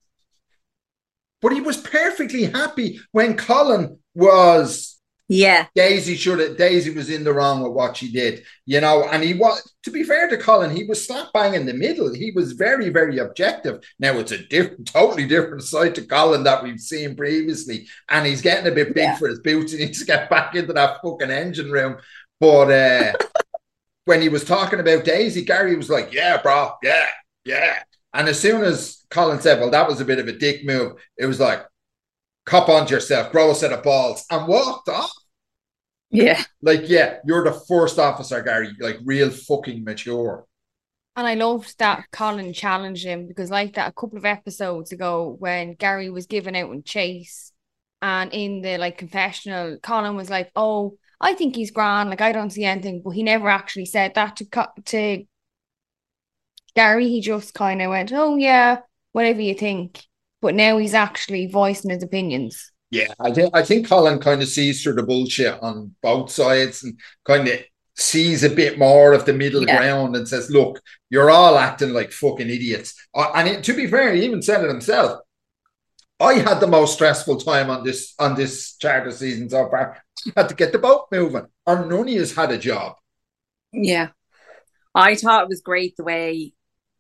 But 1.42 1.54
he 1.54 1.62
was 1.62 1.77
perfectly 1.77 2.46
happy 2.46 3.00
when 3.12 3.38
Colin 3.38 4.00
was 4.13 4.95
yeah. 5.27 5.65
Daisy 5.74 6.15
should 6.15 6.39
have 6.39 6.58
Daisy 6.58 6.94
was 6.94 7.10
in 7.10 7.24
the 7.24 7.34
wrong 7.34 7.62
with 7.62 7.72
what 7.72 7.98
she 7.98 8.12
did, 8.12 8.44
you 8.65 8.79
know, 8.79 9.08
and 9.10 9.24
he 9.24 9.34
was 9.34 9.74
to 9.84 9.91
be 9.91 10.03
fair 10.03 10.29
to 10.29 10.38
Colin, 10.38 10.75
he 10.75 10.84
was 10.84 11.05
slap 11.05 11.34
bang 11.34 11.55
in 11.55 11.65
the 11.65 11.74
middle. 11.74 12.13
He 12.13 12.32
was 12.32 12.53
very, 12.53 12.89
very 12.89 13.17
objective. 13.17 13.84
Now 13.98 14.17
it's 14.20 14.32
a 14.32 14.46
different, 14.46 14.88
totally 14.94 15.27
different 15.27 15.63
side 15.63 15.96
to 15.96 16.05
Colin 16.05 16.44
that 16.44 16.63
we've 16.63 16.79
seen 16.79 17.15
previously, 17.15 17.88
and 18.10 18.25
he's 18.25 18.41
getting 18.41 18.72
a 18.72 18.75
bit 18.75 18.94
big 18.94 19.03
yeah. 19.03 19.15
for 19.15 19.27
his 19.27 19.39
boots. 19.39 19.72
He 19.75 19.84
needs 19.84 20.00
to 20.00 20.05
get 20.05 20.29
back 20.29 20.55
into 20.55 20.74
that 20.74 21.01
fucking 21.03 21.32
engine 21.32 21.72
room. 21.72 21.98
But 22.39 22.72
uh 22.72 23.13
when 24.05 24.22
he 24.22 24.29
was 24.29 24.44
talking 24.44 24.79
about 24.79 25.05
Daisy, 25.05 25.44
Gary 25.44 25.75
was 25.75 25.89
like, 25.89 26.13
Yeah, 26.13 26.39
bro, 26.41 26.74
yeah, 26.84 27.08
yeah. 27.46 27.79
And 28.13 28.29
as 28.29 28.39
soon 28.39 28.63
as 28.63 29.03
Colin 29.10 29.41
said, 29.41 29.60
Well, 29.60 29.72
that 29.72 29.88
was 29.88 30.01
a 30.01 30.05
bit 30.05 30.20
of 30.20 30.27
a 30.27 30.34
dick 30.34 30.65
move, 30.65 30.94
it 31.17 31.25
was 31.25 31.39
like, 31.39 31.65
cop 32.46 32.70
on 32.70 32.86
to 32.88 32.94
yourself, 32.94 33.32
grow 33.32 33.52
a 33.52 33.56
set 33.56 33.74
of 33.74 33.84
balls, 33.84 34.25
and 34.32 34.48
walked 34.48 34.90
off. 34.90 35.12
Yeah. 36.12 36.44
Like, 36.62 36.88
yeah, 36.88 37.18
you're 37.25 37.44
the 37.44 37.60
first 37.68 38.00
officer, 38.00 38.42
Gary, 38.42 38.70
like 38.80 38.98
real 39.04 39.30
fucking 39.30 39.84
mature. 39.84 40.46
And 41.18 41.25
I 41.25 41.36
loved 41.36 41.78
that 41.80 42.06
Colin 42.12 42.54
challenged 42.54 43.06
him 43.06 43.28
because, 43.28 43.50
like 43.50 43.75
that, 43.75 43.90
a 43.90 43.94
couple 43.94 44.18
of 44.18 44.25
episodes 44.25 44.92
ago, 44.92 45.36
when 45.40 45.74
Gary 45.74 46.10
was 46.10 46.25
given 46.25 46.56
out 46.56 46.72
in 46.72 46.84
Chase, 46.84 47.54
and 48.02 48.34
in 48.34 48.62
the 48.62 48.78
like 48.78 48.98
confessional, 48.98 49.78
Colin 49.82 50.16
was 50.16 50.30
like, 50.30 50.52
"Oh, 50.56 50.98
I 51.22 51.34
think 51.34 51.56
he's 51.56 51.72
grand. 51.72 52.10
Like 52.10 52.22
I 52.22 52.34
don't 52.34 52.50
see 52.50 52.66
anything," 52.66 53.02
but 53.04 53.12
he 53.12 53.24
never 53.24 53.50
actually 53.50 53.86
said 53.86 54.14
that 54.16 54.36
to 54.38 54.46
to 54.86 55.25
Gary. 56.75 57.08
He 57.08 57.22
just 57.22 57.54
kind 57.54 57.82
of 57.82 57.90
went, 57.90 58.12
"Oh 58.14 58.36
yeah, 58.36 58.80
whatever 59.14 59.42
you 59.42 59.56
think." 59.56 60.04
But 60.46 60.54
now 60.54 60.78
he's 60.78 60.94
actually 60.94 61.48
voicing 61.48 61.90
his 61.90 62.04
opinions. 62.04 62.72
Yeah, 62.92 63.16
I 63.20 63.32
think 63.32 63.50
I 63.56 63.64
think 63.64 63.88
Colin 63.88 64.20
kind 64.20 64.44
of 64.44 64.48
sees 64.48 64.84
through 64.84 64.94
the 64.94 65.02
bullshit 65.02 65.60
on 65.64 65.96
both 66.04 66.30
sides 66.30 66.84
and 66.84 67.00
kind 67.25 67.48
of 67.48 67.60
sees 67.96 68.44
a 68.44 68.50
bit 68.52 68.78
more 68.78 69.14
of 69.14 69.25
the 69.25 69.34
middle 69.34 69.66
yeah. 69.66 69.78
ground 69.78 70.16
and 70.16 70.28
says, 70.28 70.52
"Look, 70.52 70.84
you're 71.10 71.32
all 71.32 71.58
acting 71.58 71.94
like 71.94 72.12
fucking 72.12 72.48
idiots." 72.48 72.94
Uh, 73.12 73.32
and 73.34 73.48
it, 73.48 73.64
to 73.64 73.74
be 73.74 73.88
fair, 73.88 74.14
he 74.14 74.24
even 74.24 74.44
said 74.44 74.64
it 74.64 74.70
himself. 74.70 75.22
I 76.20 76.36
had 76.36 76.60
the 76.60 76.68
most 76.68 76.94
stressful 76.94 77.38
time 77.38 77.72
on 77.72 77.84
this 77.84 78.14
on 78.20 78.36
this 78.36 78.78
charter 78.78 79.12
season 79.12 79.50
so 79.50 79.68
far. 79.68 79.98
I 80.28 80.42
had 80.42 80.50
to 80.50 80.56
get 80.56 80.72
the 80.72 80.78
boat 80.78 81.08
moving, 81.12 81.48
or 81.66 81.88
none 81.88 82.08
of 82.08 82.22
us 82.22 82.36
had 82.36 82.52
a 82.52 82.60
job. 82.60 82.98
Yeah. 83.74 84.10
I 84.94 85.16
thought 85.16 85.44
it 85.44 85.50
was 85.50 85.62
great 85.62 85.98
the 85.98 86.04
way 86.04 86.54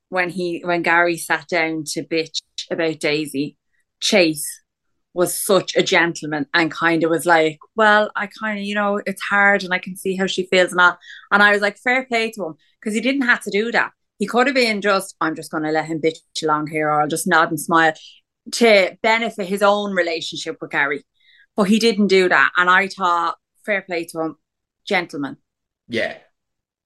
when 0.09 0.29
he 0.29 0.61
when 0.65 0.81
Gary 0.81 1.17
sat 1.17 1.47
down 1.47 1.83
to 1.89 2.03
bitch 2.03 2.41
about 2.71 2.99
Daisy, 2.99 3.57
Chase 3.99 4.61
was 5.13 5.39
such 5.39 5.75
a 5.77 5.81
gentleman 5.81 6.45
and 6.53 6.69
kind 6.69 7.03
of 7.03 7.09
was 7.09 7.25
like, 7.25 7.57
Well, 7.75 8.11
I 8.15 8.27
kind 8.27 8.59
of, 8.59 8.65
you 8.65 8.75
know, 8.75 9.01
it's 9.05 9.21
hard 9.21 9.63
and 9.63 9.73
I 9.73 9.79
can 9.79 9.95
see 9.95 10.15
how 10.15 10.27
she 10.27 10.47
feels 10.47 10.71
and 10.71 10.81
all. 10.81 10.97
And 11.31 11.41
I 11.41 11.51
was 11.51 11.61
like, 11.61 11.77
fair 11.77 12.05
play 12.05 12.31
to 12.31 12.45
him, 12.47 12.55
because 12.79 12.93
he 12.93 13.01
didn't 13.01 13.21
have 13.21 13.41
to 13.43 13.49
do 13.49 13.71
that. 13.71 13.91
He 14.19 14.27
could 14.27 14.47
have 14.47 14.55
been 14.55 14.81
just, 14.81 15.15
I'm 15.21 15.35
just 15.35 15.51
gonna 15.51 15.71
let 15.71 15.85
him 15.85 16.01
bitch 16.01 16.19
along 16.43 16.67
here, 16.67 16.89
or 16.89 17.01
I'll 17.01 17.07
just 17.07 17.27
nod 17.27 17.49
and 17.49 17.59
smile 17.59 17.93
to 18.53 18.97
benefit 19.01 19.47
his 19.47 19.63
own 19.63 19.93
relationship 19.93 20.57
with 20.61 20.71
Gary. 20.71 21.03
But 21.55 21.63
he 21.63 21.79
didn't 21.79 22.07
do 22.07 22.27
that. 22.27 22.51
And 22.57 22.69
I 22.69 22.89
thought, 22.89 23.37
fair 23.65 23.81
play 23.81 24.05
to 24.05 24.19
him, 24.19 24.35
gentleman. 24.85 25.37
Yeah. 25.87 26.17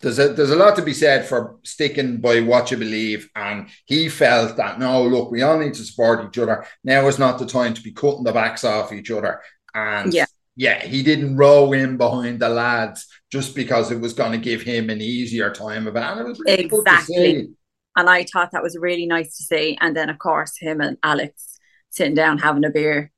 There's 0.02 0.20
a 0.20 0.30
there's 0.30 0.52
a 0.52 0.56
lot 0.56 0.76
to 0.78 0.82
be 0.82 0.94
said 0.94 1.26
for 1.26 1.58
sticking 1.64 2.22
by 2.22 2.40
what 2.42 2.72
you 2.72 2.78
believe, 2.78 3.30
and 3.36 3.68
he 3.86 4.08
felt 4.10 4.56
that 4.58 4.80
no, 4.80 5.04
look, 5.04 5.30
we 5.32 5.42
all 5.42 5.60
need 5.60 5.74
to 5.74 5.84
support 5.84 6.26
each 6.26 6.38
other. 6.38 6.66
Now 6.84 7.08
is 7.08 7.20
not 7.20 7.38
the 7.38 7.46
time 7.46 7.74
to 7.74 7.82
be 7.82 7.92
cutting 7.92 8.24
the 8.24 8.32
backs 8.32 8.64
off 8.64 8.94
each 8.94 9.12
other, 9.12 9.42
and 9.74 10.14
Yeah. 10.14 10.26
yeah, 10.56 10.86
he 10.86 11.04
didn't 11.04 11.36
row 11.36 11.74
in 11.74 11.98
behind 11.98 12.40
the 12.40 12.50
lads 12.50 13.08
just 13.32 13.56
because 13.56 13.92
it 13.92 14.00
was 14.00 14.14
going 14.14 14.32
to 14.32 14.38
give 14.38 14.62
him 14.62 14.90
an 14.90 15.02
easier 15.02 15.52
time 15.52 15.86
of 15.88 15.96
it. 15.96 16.04
And 16.04 16.20
it 16.22 16.26
was 16.28 16.40
really 16.40 16.64
Exactly. 16.64 17.50
And 17.96 18.10
I 18.10 18.24
thought 18.24 18.52
that 18.52 18.64
was 18.64 18.78
really 18.80 19.06
nice 19.06 19.36
to 19.38 19.44
see. 19.44 19.78
And 19.82 19.96
then, 19.96 20.10
of 20.10 20.20
course, 20.20 20.58
him 20.58 20.80
and 20.80 20.98
Alex 21.04 21.60
sitting 21.90 22.14
down 22.16 22.38
having 22.38 22.64
a 22.64 22.70
beer, 22.70 23.12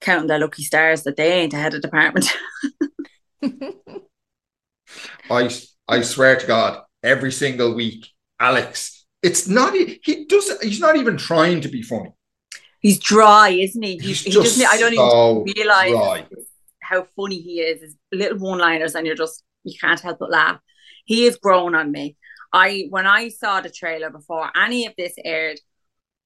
counting 0.00 0.28
their 0.28 0.38
lucky 0.38 0.62
stars 0.62 1.02
that 1.02 1.16
they 1.16 1.32
ain't 1.32 1.52
ahead 1.52 1.74
of 1.74 1.82
department. 1.82 2.32
I 5.30 5.50
I 5.88 6.02
swear 6.02 6.36
to 6.36 6.46
God, 6.46 6.82
every 7.02 7.32
single 7.32 7.74
week, 7.74 8.06
Alex, 8.40 9.06
it's 9.22 9.48
not 9.48 9.74
he 9.74 10.26
does 10.28 10.60
he's 10.60 10.80
not 10.80 10.96
even 10.96 11.16
trying 11.16 11.60
to 11.62 11.68
be 11.68 11.82
funny. 11.82 12.12
He's 12.80 12.98
dry, 12.98 13.48
isn't 13.48 13.82
he? 13.82 13.98
He's 13.98 14.22
he 14.22 14.30
just 14.30 14.58
doesn't. 14.58 14.66
I 14.66 14.76
don't 14.78 14.94
so 14.94 15.44
even 15.46 15.54
realize 15.56 15.90
dry. 15.90 16.26
how 16.80 17.06
funny 17.16 17.40
he 17.40 17.60
is. 17.60 17.80
His 17.80 17.96
little 18.12 18.38
one-liners, 18.38 18.94
and 18.94 19.06
you're 19.06 19.16
just 19.16 19.42
you 19.62 19.74
can't 19.80 20.00
help 20.00 20.18
but 20.18 20.30
laugh. 20.30 20.60
He 21.06 21.24
has 21.24 21.36
grown 21.36 21.74
on 21.74 21.90
me. 21.90 22.16
I 22.52 22.86
when 22.90 23.06
I 23.06 23.28
saw 23.28 23.60
the 23.60 23.70
trailer 23.70 24.10
before 24.10 24.50
any 24.56 24.86
of 24.86 24.92
this 24.98 25.14
aired, 25.24 25.58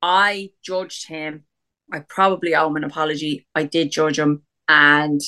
I 0.03 0.51
judged 0.65 1.09
him. 1.09 1.45
I 1.93 2.01
probably 2.01 2.55
owe 2.55 2.67
him 2.67 2.77
an 2.77 2.85
apology. 2.85 3.47
I 3.55 3.63
did 3.63 3.93
judge 3.93 4.19
him, 4.19 4.43
and 4.69 5.21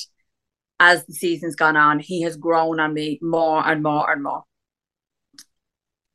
as 0.80 1.04
the 1.04 1.12
season's 1.12 1.54
gone 1.54 1.76
on, 1.76 2.00
he 2.00 2.22
has 2.22 2.36
grown 2.36 2.80
on 2.80 2.94
me 2.94 3.18
more 3.20 3.64
and 3.64 3.82
more 3.82 4.10
and 4.10 4.22
more. 4.22 4.44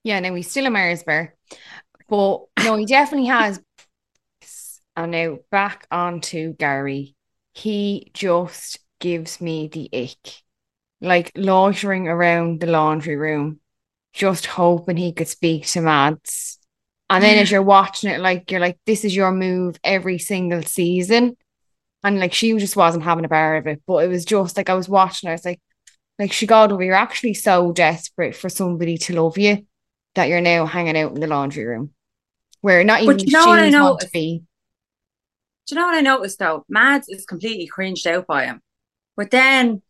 Yeah, 0.03 0.19
no, 0.19 0.33
he's 0.33 0.49
still 0.49 0.65
a 0.65 0.69
Mars 0.71 1.03
bear. 1.03 1.35
But 2.09 2.41
no, 2.63 2.75
he 2.75 2.85
definitely 2.85 3.27
has. 3.27 3.61
And 4.97 5.11
now 5.11 5.37
back 5.51 5.87
on 5.91 6.21
to 6.21 6.53
Gary. 6.53 7.15
He 7.53 8.11
just 8.13 8.79
gives 8.99 9.39
me 9.39 9.67
the 9.67 9.89
ick. 9.93 10.41
Like 10.99 11.31
loitering 11.35 12.07
around 12.07 12.59
the 12.59 12.67
laundry 12.67 13.15
room, 13.15 13.59
just 14.13 14.45
hoping 14.47 14.97
he 14.97 15.13
could 15.13 15.27
speak 15.27 15.67
to 15.67 15.81
Mads. 15.81 16.57
And 17.09 17.23
then 17.23 17.37
as 17.37 17.51
you're 17.51 17.61
watching 17.61 18.09
it, 18.09 18.19
like 18.19 18.49
you're 18.49 18.59
like, 18.59 18.79
this 18.85 19.05
is 19.05 19.15
your 19.15 19.31
move 19.31 19.77
every 19.83 20.17
single 20.17 20.63
season. 20.63 21.37
And 22.05 22.19
like 22.19 22.33
she 22.33 22.55
just 22.57 22.75
wasn't 22.75 23.03
having 23.03 23.25
a 23.25 23.27
bar 23.27 23.57
of 23.57 23.67
it. 23.67 23.81
But 23.85 24.05
it 24.05 24.07
was 24.07 24.23
just 24.23 24.55
like 24.55 24.69
I 24.69 24.75
was 24.75 24.87
watching, 24.87 25.27
I 25.27 25.33
was 25.33 25.43
like, 25.43 25.59
like 26.19 26.31
Chicago, 26.31 26.79
you're 26.79 26.93
actually 26.93 27.33
so 27.33 27.73
desperate 27.73 28.35
for 28.35 28.47
somebody 28.47 28.97
to 28.99 29.21
love 29.21 29.37
you 29.37 29.65
that 30.13 30.29
you're 30.29 30.39
now 30.39 30.65
hanging 30.65 30.97
out 30.97 31.13
in 31.13 31.19
the 31.19 31.27
laundry 31.27 31.65
room 31.65 31.91
where 32.61 32.83
not 32.83 33.01
even 33.01 33.17
But 33.17 33.25
you 33.25 33.31
know 33.31 33.45
what 33.45 33.59
I 33.59 33.69
noticed? 33.69 34.07
to 34.07 34.11
be. 34.11 34.43
Do 35.67 35.75
you 35.75 35.81
know 35.81 35.87
what 35.87 35.95
I 35.95 36.01
noticed 36.01 36.39
though? 36.39 36.65
Mads 36.69 37.09
is 37.09 37.25
completely 37.25 37.67
cringed 37.67 38.07
out 38.07 38.25
by 38.27 38.45
him. 38.45 38.61
But 39.15 39.31
then 39.31 39.81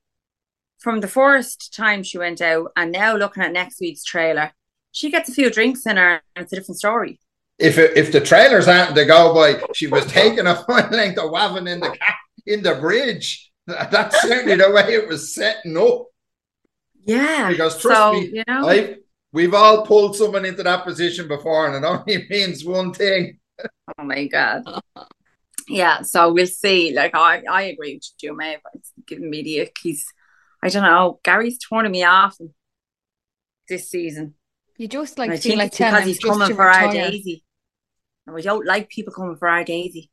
from 0.79 0.99
the 0.99 1.07
first 1.07 1.73
time 1.73 2.03
she 2.03 2.17
went 2.17 2.41
out 2.41 2.71
and 2.75 2.91
now 2.91 3.15
looking 3.15 3.43
at 3.43 3.53
next 3.53 3.79
week's 3.79 4.03
trailer, 4.03 4.51
she 4.91 5.09
gets 5.09 5.29
a 5.29 5.33
few 5.33 5.49
drinks 5.49 5.85
in 5.85 5.97
her 5.97 6.21
and 6.35 6.43
it's 6.43 6.51
a 6.53 6.55
different 6.55 6.77
story. 6.77 7.19
If 7.57 7.77
it, 7.77 7.97
if 7.97 8.11
the 8.11 8.19
trailers 8.19 8.65
happened 8.65 8.97
to 8.97 9.05
go 9.05 9.33
by, 9.33 9.61
she 9.73 9.87
was 9.87 10.05
taking 10.07 10.45
a 10.45 10.55
fine 10.67 10.91
length 10.91 11.19
of 11.19 11.31
wabbing 11.31 11.67
in 11.67 11.79
the 11.79 11.97
in 12.45 12.63
the 12.63 12.75
bridge. 12.75 13.51
That's 13.67 14.21
certainly 14.21 14.55
the 14.55 14.71
way 14.71 14.93
it 14.93 15.07
was 15.07 15.33
setting 15.33 15.77
up. 15.77 16.07
Yeah. 17.05 17.49
Because 17.49 17.81
trust 17.81 17.97
so, 17.97 18.13
me, 18.13 18.31
you 18.33 18.43
know, 18.47 18.69
I 18.69 18.97
we've 19.31 19.53
all 19.53 19.85
pulled 19.85 20.15
someone 20.15 20.45
into 20.45 20.63
that 20.63 20.83
position 20.83 21.27
before, 21.27 21.67
and 21.67 21.83
it 21.83 21.87
only 21.87 22.27
means 22.29 22.65
one 22.65 22.93
thing. 22.93 23.39
oh 23.97 24.03
my 24.03 24.27
God. 24.27 24.63
Yeah, 25.67 26.01
so 26.01 26.31
we'll 26.33 26.45
see. 26.47 26.93
Like 26.93 27.15
I, 27.15 27.43
I 27.49 27.61
agree 27.63 27.95
with 27.95 28.11
you, 28.21 28.35
Maeve. 28.35 28.59
It's 28.73 28.91
giving 29.07 29.29
me 29.29 29.43
the 29.43 29.61
ick. 29.61 29.77
He's 29.81 30.05
I 30.61 30.69
don't 30.69 30.83
know, 30.83 31.19
Gary's 31.23 31.59
turning 31.59 31.91
me 31.91 32.03
off 32.03 32.37
this 33.69 33.89
season. 33.89 34.33
You 34.77 34.87
just 34.87 35.17
like 35.17 35.29
I 35.29 35.37
feel 35.37 35.51
think 35.51 35.59
like 35.59 35.67
it's 35.67 35.77
telling 35.77 35.93
because 35.93 36.03
him 36.03 36.07
he's 36.07 36.17
just 36.17 36.31
coming 36.33 36.47
to 36.49 36.55
for 36.55 36.69
our 36.69 36.87
retire. 36.87 37.11
Daisy. 37.11 37.43
And 38.25 38.35
we 38.35 38.41
don't 38.41 38.65
like 38.65 38.89
people 38.89 39.13
coming 39.13 39.35
for 39.35 39.47
our 39.47 39.63
Daisy. 39.63 40.09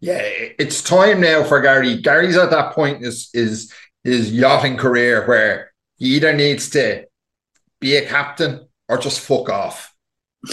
Yeah, 0.00 0.20
it's 0.22 0.82
time 0.82 1.20
now 1.20 1.42
for 1.42 1.60
Gary. 1.60 2.00
Gary's 2.00 2.36
at 2.36 2.50
that 2.50 2.72
point 2.72 2.98
in 2.98 3.04
his 3.04 3.30
his 3.32 3.72
his 4.04 4.32
yachting 4.32 4.76
career 4.76 5.26
where 5.26 5.72
he 5.96 6.16
either 6.16 6.32
needs 6.32 6.70
to 6.70 7.04
be 7.80 7.96
a 7.96 8.06
captain 8.06 8.68
or 8.88 8.98
just 8.98 9.20
fuck 9.20 9.48
off. 9.48 9.94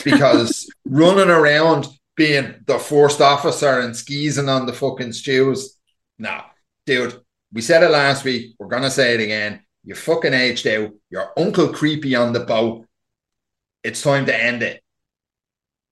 Because 0.04 0.68
running 0.86 1.30
around 1.30 1.88
being 2.16 2.56
the 2.66 2.80
first 2.80 3.22
officer 3.22 3.80
and 3.80 3.96
skeezing 3.96 4.50
on 4.50 4.66
the 4.66 4.74
fucking 4.74 5.14
stews, 5.14 5.78
nah, 6.18 6.44
dude. 6.86 7.22
We 7.54 7.62
said 7.62 7.84
it 7.84 7.92
last 7.92 8.24
week. 8.24 8.56
We're 8.60 8.68
gonna 8.68 8.90
say 8.90 9.14
it 9.14 9.22
again. 9.22 9.62
You 9.84 9.94
fucking 9.94 10.34
aged 10.34 10.66
out. 10.68 10.92
Your 11.12 11.32
uncle 11.38 11.70
creepy 11.70 12.16
on 12.16 12.34
the 12.34 12.40
boat. 12.40 12.88
It's 13.84 14.02
time 14.02 14.26
to 14.26 14.36
end 14.36 14.64
it. 14.64 14.82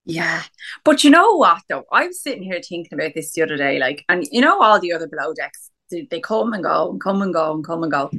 Yeah. 0.05 0.43
But 0.83 1.03
you 1.03 1.09
know 1.09 1.37
what 1.37 1.61
though? 1.69 1.85
I 1.91 2.07
was 2.07 2.21
sitting 2.21 2.43
here 2.43 2.61
thinking 2.61 2.93
about 2.93 3.13
this 3.15 3.31
the 3.33 3.41
other 3.41 3.57
day, 3.57 3.79
like, 3.79 4.03
and 4.09 4.27
you 4.31 4.41
know 4.41 4.61
all 4.61 4.79
the 4.79 4.93
other 4.93 5.07
below 5.07 5.33
decks, 5.33 5.69
they, 5.89 6.19
come 6.19 6.53
and 6.53 6.63
go 6.63 6.91
and 6.91 7.01
come 7.01 7.21
and 7.21 7.33
go 7.33 7.53
and 7.53 7.63
come 7.63 7.83
and 7.83 7.91
go. 7.91 8.11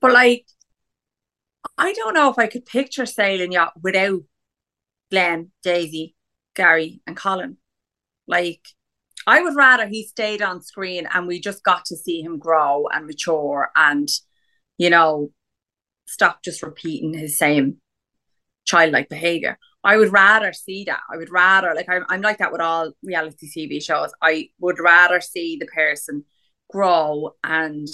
But 0.00 0.12
like 0.12 0.46
I 1.78 1.92
don't 1.92 2.14
know 2.14 2.30
if 2.30 2.38
I 2.38 2.46
could 2.46 2.66
picture 2.66 3.06
sailing 3.06 3.52
yacht 3.52 3.74
without 3.82 4.22
Glenn, 5.10 5.50
Daisy, 5.62 6.14
Gary, 6.54 7.02
and 7.06 7.16
Colin. 7.16 7.58
Like 8.26 8.60
I 9.26 9.42
would 9.42 9.56
rather 9.56 9.86
he 9.86 10.06
stayed 10.06 10.42
on 10.42 10.62
screen 10.62 11.06
and 11.12 11.26
we 11.26 11.40
just 11.40 11.62
got 11.62 11.84
to 11.86 11.96
see 11.96 12.22
him 12.22 12.38
grow 12.38 12.86
and 12.88 13.06
mature 13.06 13.70
and, 13.76 14.08
you 14.78 14.90
know, 14.90 15.30
stop 16.06 16.42
just 16.42 16.62
repeating 16.62 17.14
his 17.14 17.38
same 17.38 17.76
childlike 18.64 19.08
behavior. 19.08 19.58
I 19.82 19.96
would 19.96 20.12
rather 20.12 20.52
see 20.52 20.84
that. 20.84 21.00
I 21.12 21.16
would 21.16 21.30
rather, 21.30 21.74
like, 21.74 21.88
I'm, 21.88 22.04
I'm 22.08 22.20
like 22.20 22.38
that 22.38 22.52
with 22.52 22.60
all 22.60 22.92
reality 23.02 23.48
TV 23.48 23.82
shows. 23.82 24.10
I 24.22 24.50
would 24.60 24.78
rather 24.78 25.20
see 25.20 25.56
the 25.56 25.66
person 25.66 26.24
grow 26.70 27.34
and 27.42 27.88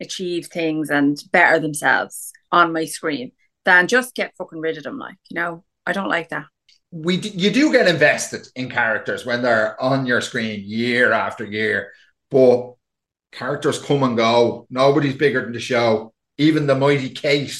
achieve 0.00 0.46
things 0.46 0.90
and 0.90 1.18
better 1.32 1.58
themselves 1.58 2.32
on 2.52 2.72
my 2.72 2.84
screen 2.84 3.32
than 3.64 3.88
just 3.88 4.14
get 4.14 4.34
fucking 4.36 4.60
rid 4.60 4.76
of 4.76 4.84
them. 4.84 4.98
Like, 4.98 5.16
you 5.30 5.34
know, 5.34 5.64
I 5.86 5.92
don't 5.92 6.08
like 6.08 6.28
that. 6.30 6.46
we 6.90 7.16
you 7.18 7.50
do 7.50 7.72
get 7.72 7.88
invested 7.88 8.46
in 8.54 8.70
characters 8.70 9.26
when 9.26 9.42
they're 9.42 9.80
on 9.82 10.06
your 10.06 10.20
screen 10.20 10.62
year 10.64 11.12
after 11.12 11.44
year, 11.44 11.92
but 12.30 12.74
characters 13.32 13.82
come 13.82 14.02
and 14.02 14.16
go. 14.16 14.66
Nobody's 14.70 15.16
bigger 15.16 15.42
than 15.42 15.52
the 15.52 15.60
show. 15.60 16.14
Even 16.38 16.66
the 16.66 16.74
mighty 16.74 17.10
Kate 17.10 17.54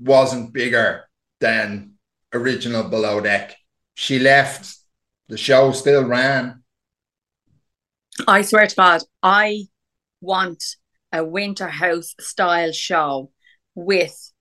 wasn't 0.00 0.52
bigger 0.52 1.04
than 1.40 1.97
original 2.32 2.84
Below 2.84 3.20
Deck. 3.20 3.56
She 3.94 4.18
left. 4.18 4.74
The 5.28 5.36
show 5.36 5.72
still 5.72 6.04
ran. 6.04 6.62
I 8.26 8.42
swear 8.42 8.66
to 8.66 8.76
God, 8.76 9.02
I 9.22 9.66
want 10.20 10.62
a 11.12 11.24
winter 11.24 11.68
house 11.68 12.14
style 12.20 12.72
show 12.72 13.30
with 13.74 14.32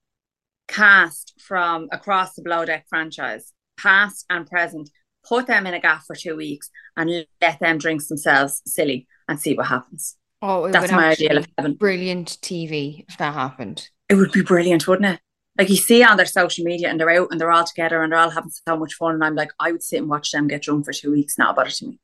cast 0.67 1.33
from 1.39 1.87
across 1.91 2.33
the 2.33 2.41
Below 2.41 2.65
Deck 2.65 2.85
franchise, 2.89 3.53
past 3.77 4.25
and 4.29 4.47
present. 4.47 4.89
Put 5.27 5.47
them 5.47 5.67
in 5.67 5.73
a 5.73 5.79
gaff 5.81 6.05
for 6.05 6.15
two 6.15 6.37
weeks 6.37 6.69
and 6.95 7.25
let 7.41 7.59
them 7.59 7.77
drink 7.77 8.05
themselves 8.07 8.61
silly 8.65 9.07
and 9.27 9.39
see 9.39 9.55
what 9.55 9.67
happens. 9.67 10.15
Oh, 10.41 10.65
it 10.65 10.71
That's 10.71 10.91
would 10.91 10.91
my 10.91 11.07
actually 11.07 11.29
ideal 11.29 11.37
of 11.37 11.47
heaven. 11.57 11.79
brilliant 11.79 12.37
TV 12.41 13.05
if 13.07 13.17
that 13.17 13.33
happened. 13.33 13.89
It 14.09 14.15
would 14.15 14.31
be 14.31 14.41
brilliant, 14.41 14.87
wouldn't 14.87 15.15
it? 15.15 15.19
Like 15.57 15.69
you 15.69 15.75
see 15.75 16.03
on 16.03 16.17
their 16.17 16.25
social 16.25 16.63
media 16.63 16.89
and 16.89 16.99
they're 16.99 17.09
out 17.09 17.29
and 17.31 17.41
they're 17.41 17.51
all 17.51 17.63
together 17.63 18.03
and 18.03 18.11
they're 18.11 18.19
all 18.19 18.29
having 18.29 18.51
so 18.51 18.77
much 18.77 18.93
fun. 18.93 19.15
And 19.15 19.23
I'm 19.23 19.35
like, 19.35 19.51
I 19.59 19.71
would 19.71 19.83
sit 19.83 19.97
and 19.99 20.09
watch 20.09 20.31
them 20.31 20.47
get 20.47 20.61
drunk 20.61 20.85
for 20.85 20.93
two 20.93 21.11
weeks. 21.11 21.37
Not 21.37 21.55
bother 21.55 21.71
to 21.71 21.87
me. 21.87 21.99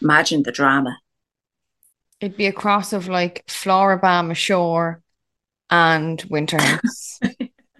Imagine 0.00 0.42
the 0.42 0.52
drama. 0.52 0.98
It'd 2.20 2.36
be 2.36 2.46
a 2.46 2.52
cross 2.52 2.92
of 2.92 3.08
like 3.08 3.44
Floribama 3.46 4.34
Shore 4.34 5.02
and 5.70 6.20
Winter 6.30 6.60
House. 6.60 7.20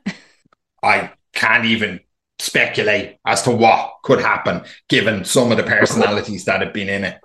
I 0.83 1.13
can't 1.33 1.65
even 1.65 2.01
speculate 2.39 3.19
as 3.27 3.43
to 3.43 3.51
what 3.51 3.95
could 4.03 4.21
happen 4.21 4.63
given 4.89 5.25
some 5.25 5.51
of 5.51 5.59
the 5.59 5.65
personalities 5.65 6.45
that 6.45 6.63
have 6.63 6.73
been 6.73 6.89
in 6.89 7.05
it, 7.05 7.21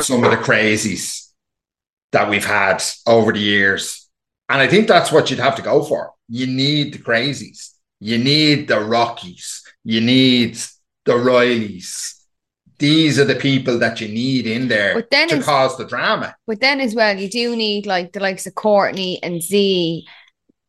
some 0.00 0.24
of 0.24 0.30
the 0.30 0.36
crazies 0.38 1.28
that 2.12 2.28
we've 2.30 2.44
had 2.44 2.82
over 3.06 3.32
the 3.32 3.40
years. 3.40 4.01
And 4.52 4.60
I 4.60 4.68
think 4.68 4.86
that's 4.86 5.10
what 5.10 5.30
you'd 5.30 5.38
have 5.40 5.56
to 5.56 5.62
go 5.62 5.82
for. 5.82 6.12
You 6.28 6.46
need 6.46 6.92
the 6.92 6.98
crazies, 6.98 7.70
you 8.00 8.18
need 8.18 8.68
the 8.68 8.80
Rockies, 8.80 9.62
you 9.82 10.00
need 10.02 10.56
the 11.06 11.12
Rileys. 11.12 12.18
These 12.78 13.18
are 13.18 13.24
the 13.24 13.36
people 13.36 13.78
that 13.78 14.00
you 14.02 14.08
need 14.08 14.46
in 14.46 14.68
there 14.68 14.94
But 14.94 15.10
then 15.10 15.28
to 15.28 15.36
it's- 15.36 15.46
cause 15.46 15.78
the 15.78 15.86
drama. 15.86 16.36
But 16.46 16.60
then 16.60 16.80
as 16.80 16.94
well, 16.94 17.16
you 17.18 17.30
do 17.30 17.56
need 17.56 17.86
like 17.86 18.12
the 18.12 18.20
likes 18.20 18.46
of 18.46 18.54
Courtney 18.54 19.22
and 19.22 19.42
Z, 19.42 20.04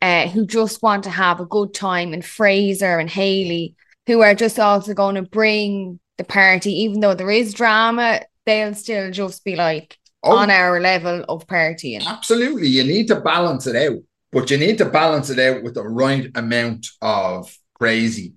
uh, 0.02 0.28
who 0.30 0.46
just 0.46 0.82
want 0.82 1.04
to 1.04 1.10
have 1.10 1.42
a 1.42 1.46
good 1.46 1.74
time, 1.74 2.14
and 2.14 2.24
Fraser 2.24 3.00
and 3.00 3.10
Haley, 3.10 3.76
who 4.08 4.22
are 4.22 4.36
just 4.36 4.60
also 4.60 4.94
going 4.94 5.16
to 5.16 5.24
bring 5.24 6.00
the 6.18 6.24
party, 6.24 6.72
even 6.84 7.02
though 7.02 7.16
there 7.16 7.32
is 7.32 7.54
drama, 7.54 8.22
they'll 8.46 8.76
still 8.76 9.12
just 9.12 9.44
be 9.44 9.56
like 9.58 9.98
Oh, 10.24 10.38
on 10.38 10.50
our 10.50 10.80
level 10.80 11.26
of 11.28 11.46
partying. 11.48 12.06
Absolutely. 12.06 12.70
You 12.70 12.84
need 12.86 13.10
to 13.10 13.20
balance 13.20 13.68
it 13.68 13.76
out, 13.76 14.00
but 14.32 14.50
you 14.50 14.58
need 14.58 14.78
to 14.78 14.86
balance 14.86 15.30
it 15.30 15.38
out 15.38 15.64
with 15.64 15.74
the 15.74 15.84
right 15.84 16.32
amount 16.36 16.88
of 17.02 17.54
crazy 17.74 18.36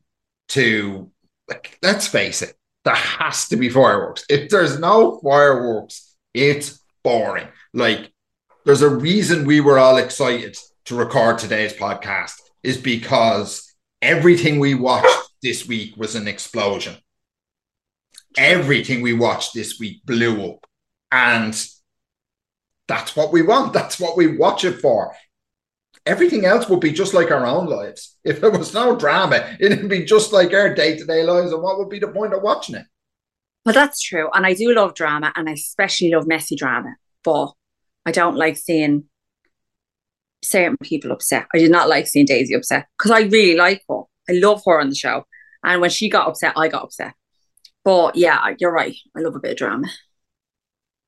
to, 0.48 1.10
like, 1.48 1.78
let's 1.82 2.08
face 2.08 2.42
it, 2.42 2.54
there 2.84 2.94
has 2.94 3.48
to 3.48 3.56
be 3.56 3.68
fireworks. 3.68 4.24
If 4.28 4.50
there's 4.50 4.80
no 4.80 5.20
fireworks, 5.22 6.16
it's 6.34 6.82
boring. 7.04 7.46
Like, 7.72 8.12
there's 8.64 8.82
a 8.82 8.88
reason 8.88 9.44
we 9.44 9.60
were 9.60 9.78
all 9.78 9.96
excited 9.96 10.56
to 10.86 10.96
record 10.96 11.38
today's 11.38 11.72
podcast, 11.72 12.34
is 12.64 12.78
because 12.78 13.74
everything 14.02 14.58
we 14.58 14.74
watched 14.74 15.08
this 15.40 15.68
week 15.68 15.96
was 15.96 16.16
an 16.16 16.26
explosion. 16.26 16.96
Everything 18.36 19.02
we 19.02 19.12
watched 19.12 19.54
this 19.54 19.78
week 19.78 20.04
blew 20.04 20.50
up. 20.50 20.66
And 21.12 21.56
that's 22.88 23.16
what 23.16 23.32
we 23.32 23.42
want. 23.42 23.72
That's 23.72 23.98
what 23.98 24.16
we 24.16 24.36
watch 24.36 24.64
it 24.64 24.80
for. 24.80 25.14
Everything 26.04 26.44
else 26.44 26.68
would 26.68 26.80
be 26.80 26.92
just 26.92 27.14
like 27.14 27.30
our 27.32 27.44
own 27.44 27.66
lives. 27.66 28.16
If 28.22 28.40
there 28.40 28.50
was 28.50 28.72
no 28.72 28.96
drama, 28.96 29.56
it'd 29.58 29.88
be 29.88 30.04
just 30.04 30.32
like 30.32 30.52
our 30.52 30.72
day 30.72 30.96
to 30.96 31.04
day 31.04 31.24
lives. 31.24 31.52
And 31.52 31.62
what 31.62 31.78
would 31.78 31.88
be 31.88 31.98
the 31.98 32.08
point 32.08 32.32
of 32.32 32.42
watching 32.42 32.76
it? 32.76 32.86
Well, 33.64 33.74
that's 33.74 34.00
true. 34.00 34.30
And 34.32 34.46
I 34.46 34.54
do 34.54 34.72
love 34.72 34.94
drama 34.94 35.32
and 35.34 35.48
I 35.48 35.52
especially 35.52 36.12
love 36.12 36.28
messy 36.28 36.54
drama. 36.54 36.94
But 37.24 37.52
I 38.04 38.12
don't 38.12 38.36
like 38.36 38.56
seeing 38.56 39.04
certain 40.44 40.76
people 40.80 41.10
upset. 41.10 41.46
I 41.52 41.58
did 41.58 41.72
not 41.72 41.88
like 41.88 42.06
seeing 42.06 42.26
Daisy 42.26 42.54
upset 42.54 42.86
because 42.96 43.10
I 43.10 43.22
really 43.22 43.56
like 43.56 43.82
her. 43.88 44.02
I 44.28 44.34
love 44.34 44.62
her 44.64 44.80
on 44.80 44.90
the 44.90 44.94
show. 44.94 45.24
And 45.64 45.80
when 45.80 45.90
she 45.90 46.08
got 46.08 46.28
upset, 46.28 46.52
I 46.56 46.68
got 46.68 46.84
upset. 46.84 47.14
But 47.84 48.14
yeah, 48.14 48.54
you're 48.60 48.72
right. 48.72 48.94
I 49.16 49.20
love 49.20 49.34
a 49.34 49.40
bit 49.40 49.52
of 49.52 49.56
drama. 49.58 49.88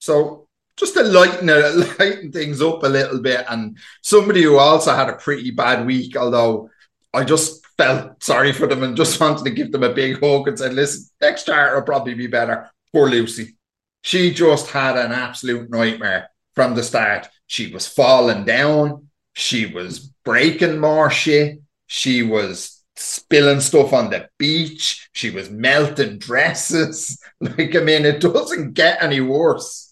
So 0.01 0.48
just 0.79 0.95
to 0.95 1.03
lighten 1.03 1.49
it, 1.49 1.99
lighten 1.99 2.33
things 2.33 2.63
up 2.63 2.83
a 2.83 2.89
little 2.89 3.21
bit, 3.21 3.45
and 3.49 3.77
somebody 4.03 4.43
who 4.43 4.57
also 4.57 4.95
had 4.95 5.09
a 5.09 5.17
pretty 5.17 5.51
bad 5.51 5.85
week, 5.85 6.17
although 6.17 6.71
I 7.13 7.25
just 7.25 7.67
felt 7.77 8.23
sorry 8.23 8.53
for 8.53 8.67
them 8.67 8.83
and 8.83 8.97
just 8.97 9.21
wanted 9.21 9.45
to 9.45 9.51
give 9.51 9.73
them 9.73 9.83
a 9.83 9.93
big 9.93 10.21
hug 10.21 10.49
and 10.49 10.59
said, 10.59 10.75
listen, 10.75 11.09
next 11.21 11.43
start 11.43 11.75
will 11.75 11.83
probably 11.83 12.15
be 12.15 12.27
better. 12.27 12.71
Poor 12.93 13.09
Lucy. 13.09 13.57
She 14.03 14.33
just 14.33 14.71
had 14.71 14.97
an 14.97 15.13
absolute 15.13 15.71
nightmare 15.71 16.31
from 16.55 16.75
the 16.75 16.83
start. 16.83 17.29
She 17.47 17.73
was 17.73 17.87
falling 17.87 18.45
down, 18.45 19.09
she 19.35 19.67
was 19.67 19.99
breaking 20.25 20.79
more 20.79 21.11
shit, 21.11 21.61
she 21.87 22.23
was 22.23 22.83
spilling 22.97 23.61
stuff 23.61 23.93
on 23.93 24.11
the 24.11 24.29
beach, 24.39 25.09
she 25.13 25.31
was 25.31 25.51
melting 25.51 26.19
dresses. 26.19 27.19
Like, 27.41 27.77
I 27.77 27.81
mean, 27.81 28.05
it 28.05 28.21
doesn't 28.21 28.73
get 28.73 29.01
any 29.01 29.21
worse. 29.21 29.88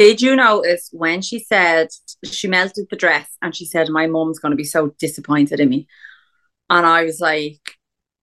Did 0.00 0.22
you 0.22 0.34
notice 0.34 0.88
when 0.94 1.20
she 1.20 1.40
said 1.40 1.88
she 2.24 2.48
melted 2.48 2.86
the 2.88 2.96
dress 2.96 3.28
and 3.42 3.54
she 3.54 3.66
said, 3.66 3.90
My 3.90 4.06
mum's 4.06 4.38
going 4.38 4.52
to 4.52 4.56
be 4.56 4.64
so 4.64 4.94
disappointed 4.98 5.60
in 5.60 5.68
me? 5.68 5.88
And 6.70 6.86
I 6.86 7.04
was 7.04 7.20
like, 7.20 7.60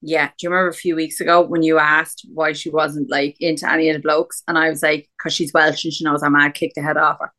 Yeah. 0.02 0.30
Do 0.30 0.34
you 0.42 0.50
remember 0.50 0.70
a 0.70 0.74
few 0.74 0.96
weeks 0.96 1.20
ago 1.20 1.42
when 1.42 1.62
you 1.62 1.78
asked 1.78 2.26
why 2.34 2.54
she 2.54 2.72
wasn't 2.72 3.12
like 3.12 3.38
into 3.40 3.72
any 3.72 3.90
of 3.90 3.94
the 3.94 4.02
blokes? 4.02 4.42
And 4.48 4.58
I 4.58 4.72
was 4.72 4.82
like, 4.82 5.08
Because 5.20 5.34
she's 5.34 5.54
Welsh 5.54 5.86
and 5.86 5.94
she 5.94 6.04
knows 6.04 6.24
I'm 6.24 6.34
mad, 6.34 6.56
kick 6.56 6.72
the 6.74 6.82
head 6.82 6.98
off 6.98 7.20
her. 7.20 7.32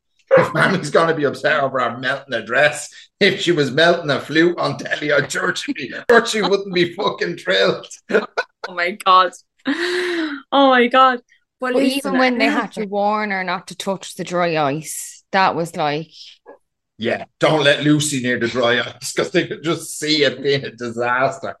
Mammy's 0.53 0.89
going 0.89 1.09
to 1.09 1.15
be 1.15 1.25
upset 1.25 1.61
over 1.61 1.81
her 1.81 1.97
melting 1.97 2.33
a 2.33 2.41
dress, 2.41 2.89
if 3.19 3.41
she 3.41 3.51
was 3.51 3.71
melting 3.71 4.09
a 4.09 4.21
flute 4.21 4.57
on 4.57 4.77
telly, 4.77 5.11
I'm 5.11 5.27
sure 5.27 5.53
she'd 5.53 5.75
be, 5.75 5.93
sure 6.09 6.25
she 6.25 6.41
wouldn't 6.41 6.73
be 6.73 6.93
fucking 6.93 7.39
thrilled. 7.39 7.87
Oh 8.67 8.75
my 8.75 8.91
God. 8.91 9.31
Oh 9.65 10.69
my 10.69 10.87
God. 10.87 11.21
But 11.59 11.73
But 11.73 11.83
even 11.83 12.17
when 12.17 12.37
they 12.37 12.45
had 12.45 12.71
to 12.73 12.85
warn 12.85 13.31
her 13.31 13.43
not 13.43 13.67
to 13.67 13.75
touch 13.75 14.15
the 14.15 14.23
dry 14.23 14.57
ice, 14.57 15.23
that 15.31 15.55
was 15.55 15.75
like, 15.75 16.11
Yeah, 16.97 17.25
don't 17.39 17.63
let 17.63 17.83
Lucy 17.83 18.21
near 18.21 18.39
the 18.39 18.47
dry 18.47 18.79
ice 18.79 19.13
because 19.13 19.31
they 19.31 19.47
could 19.47 19.63
just 19.63 19.97
see 19.99 20.23
it 20.23 20.41
being 20.41 20.65
a 20.65 20.71
disaster. 20.71 21.55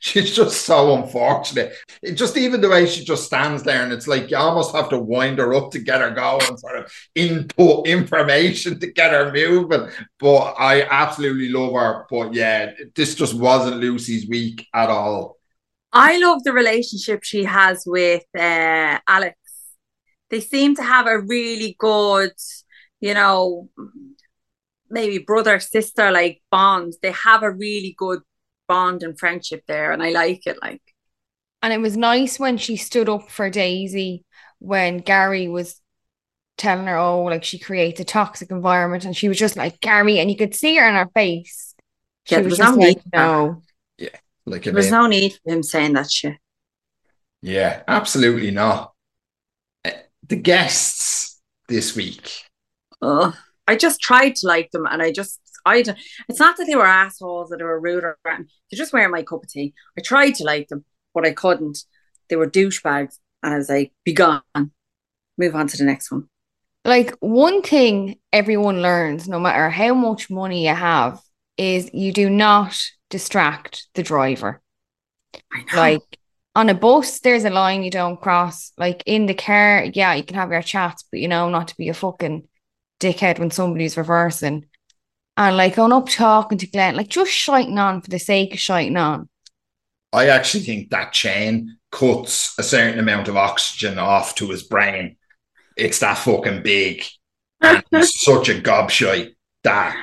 She's 0.00 0.34
just 0.34 0.66
so 0.66 0.94
unfortunate. 1.02 1.74
It 2.02 2.12
just 2.12 2.36
even 2.36 2.60
the 2.60 2.68
way 2.68 2.86
she 2.86 3.04
just 3.04 3.24
stands 3.24 3.62
there, 3.62 3.82
and 3.82 3.92
it's 3.92 4.06
like 4.06 4.30
you 4.30 4.36
almost 4.36 4.74
have 4.74 4.90
to 4.90 4.98
wind 4.98 5.38
her 5.38 5.54
up 5.54 5.70
to 5.72 5.78
get 5.78 6.00
her 6.02 6.10
going, 6.10 6.56
sort 6.58 6.78
of 6.78 6.92
input 7.14 7.86
information 7.86 8.78
to 8.80 8.86
get 8.92 9.12
her 9.12 9.32
moving. 9.32 9.88
But 10.18 10.54
I 10.58 10.82
absolutely 10.82 11.48
love 11.48 11.72
her. 11.72 12.06
But 12.10 12.34
yeah, 12.34 12.72
this 12.94 13.14
just 13.14 13.34
wasn't 13.34 13.78
Lucy's 13.78 14.28
week 14.28 14.66
at 14.74 14.90
all. 14.90 15.38
I 15.92 16.18
love 16.18 16.44
the 16.44 16.52
relationship 16.52 17.24
she 17.24 17.44
has 17.44 17.84
with 17.86 18.24
uh, 18.38 18.98
Alex. 19.08 19.37
They 20.30 20.40
seem 20.40 20.76
to 20.76 20.82
have 20.82 21.06
a 21.06 21.20
really 21.20 21.76
good, 21.78 22.32
you 23.00 23.14
know, 23.14 23.68
maybe 24.90 25.18
brother 25.18 25.60
sister 25.60 26.10
like 26.10 26.42
bond. 26.50 26.94
They 27.02 27.12
have 27.12 27.42
a 27.42 27.50
really 27.50 27.94
good 27.96 28.20
bond 28.66 29.02
and 29.02 29.18
friendship 29.18 29.62
there, 29.66 29.92
and 29.92 30.02
I 30.02 30.10
like 30.10 30.46
it. 30.46 30.58
Like, 30.62 30.82
and 31.62 31.72
it 31.72 31.80
was 31.80 31.96
nice 31.96 32.38
when 32.38 32.56
she 32.58 32.76
stood 32.76 33.08
up 33.08 33.30
for 33.30 33.50
Daisy 33.50 34.24
when 34.60 34.98
Gary 34.98 35.48
was 35.48 35.80
telling 36.58 36.86
her, 36.86 36.96
oh, 36.98 37.24
like 37.24 37.44
she 37.44 37.58
creates 37.58 38.00
a 38.00 38.04
toxic 38.04 38.50
environment. 38.50 39.04
And 39.04 39.16
she 39.16 39.28
was 39.28 39.38
just 39.38 39.56
like, 39.56 39.80
Gary, 39.80 40.18
and 40.20 40.30
you 40.30 40.36
could 40.36 40.54
see 40.54 40.76
her 40.76 40.88
in 40.88 40.94
her 40.96 41.10
face. 41.14 41.74
She 42.24 42.40
Yeah, 42.40 42.42
there 42.42 42.50
was 42.50 42.56
was 42.56 42.58
just 42.58 42.60
no 42.60 42.76
like, 42.76 42.96
need 42.96 43.00
for 43.02 43.10
that. 43.12 43.32
Like 44.46 44.66
I 44.66 44.70
there's 44.70 44.90
mean, 44.90 44.90
no 44.90 45.06
need 45.06 45.34
for 45.34 45.52
him 45.52 45.62
saying 45.62 45.92
that 45.94 46.10
shit. 46.10 46.36
yeah, 47.42 47.82
absolutely 47.88 48.50
not. 48.50 48.94
The 50.28 50.36
guests 50.36 51.40
this 51.68 51.96
week. 51.96 52.44
Ugh. 53.02 53.34
I 53.66 53.76
just 53.76 54.00
tried 54.00 54.34
to 54.36 54.46
like 54.46 54.70
them, 54.70 54.86
and 54.86 55.02
I 55.02 55.12
just, 55.12 55.40
I. 55.66 55.82
don't- 55.82 55.98
It's 56.28 56.40
not 56.40 56.56
that 56.56 56.66
they 56.66 56.76
were 56.76 56.86
assholes 56.86 57.52
or 57.52 57.58
they 57.58 57.64
were 57.64 57.80
rude 57.80 58.04
or 58.04 58.16
anything. 58.26 58.48
They 58.70 58.76
just 58.76 58.92
weren't 58.92 59.12
my 59.12 59.22
cup 59.22 59.42
of 59.44 59.48
tea. 59.50 59.74
I 59.98 60.00
tried 60.02 60.34
to 60.36 60.44
like 60.44 60.68
them, 60.68 60.84
but 61.14 61.26
I 61.26 61.32
couldn't. 61.32 61.78
They 62.28 62.36
were 62.36 62.48
douchebags, 62.48 63.18
and 63.42 63.54
I 63.54 63.56
was 63.58 63.68
like, 63.68 63.92
"Be 64.04 64.12
gone." 64.12 64.42
Move 65.36 65.54
on 65.54 65.66
to 65.68 65.76
the 65.76 65.84
next 65.84 66.10
one. 66.10 66.28
Like 66.84 67.14
one 67.20 67.60
thing 67.62 68.18
everyone 68.32 68.80
learns, 68.82 69.28
no 69.28 69.38
matter 69.38 69.68
how 69.70 69.94
much 69.94 70.30
money 70.30 70.66
you 70.66 70.74
have, 70.74 71.20
is 71.56 71.90
you 71.92 72.12
do 72.12 72.30
not 72.30 72.80
distract 73.10 73.86
the 73.94 74.02
driver. 74.02 74.62
I 75.52 75.58
know. 75.60 75.76
Like 75.76 76.17
on 76.58 76.68
a 76.68 76.74
bus, 76.74 77.20
there's 77.20 77.44
a 77.44 77.50
line 77.50 77.84
you 77.84 77.90
don't 77.90 78.20
cross. 78.20 78.72
Like 78.76 79.04
in 79.06 79.26
the 79.26 79.34
car, 79.34 79.84
yeah, 79.94 80.14
you 80.14 80.24
can 80.24 80.34
have 80.34 80.50
your 80.50 80.60
chats, 80.60 81.04
but 81.08 81.20
you 81.20 81.28
know, 81.28 81.48
not 81.48 81.68
to 81.68 81.76
be 81.76 81.88
a 81.88 81.94
fucking 81.94 82.48
dickhead 82.98 83.38
when 83.38 83.52
somebody's 83.52 83.96
reversing. 83.96 84.66
And 85.36 85.56
like 85.56 85.76
going 85.76 85.92
up 85.92 86.08
talking 86.08 86.58
to 86.58 86.66
Glenn, 86.66 86.96
like 86.96 87.10
just 87.10 87.30
shiting 87.30 87.78
on 87.78 88.02
for 88.02 88.10
the 88.10 88.18
sake 88.18 88.54
of 88.54 88.58
shiting 88.58 88.96
on. 88.96 89.28
I 90.12 90.30
actually 90.30 90.64
think 90.64 90.90
that 90.90 91.12
chain 91.12 91.76
cuts 91.92 92.58
a 92.58 92.64
certain 92.64 92.98
amount 92.98 93.28
of 93.28 93.36
oxygen 93.36 93.96
off 93.96 94.34
to 94.36 94.50
his 94.50 94.64
brain. 94.64 95.16
It's 95.76 96.00
that 96.00 96.18
fucking 96.18 96.64
big 96.64 97.04
and 97.60 97.84
such 98.02 98.48
a 98.48 98.54
gobshite 98.54 99.36
that 99.62 99.96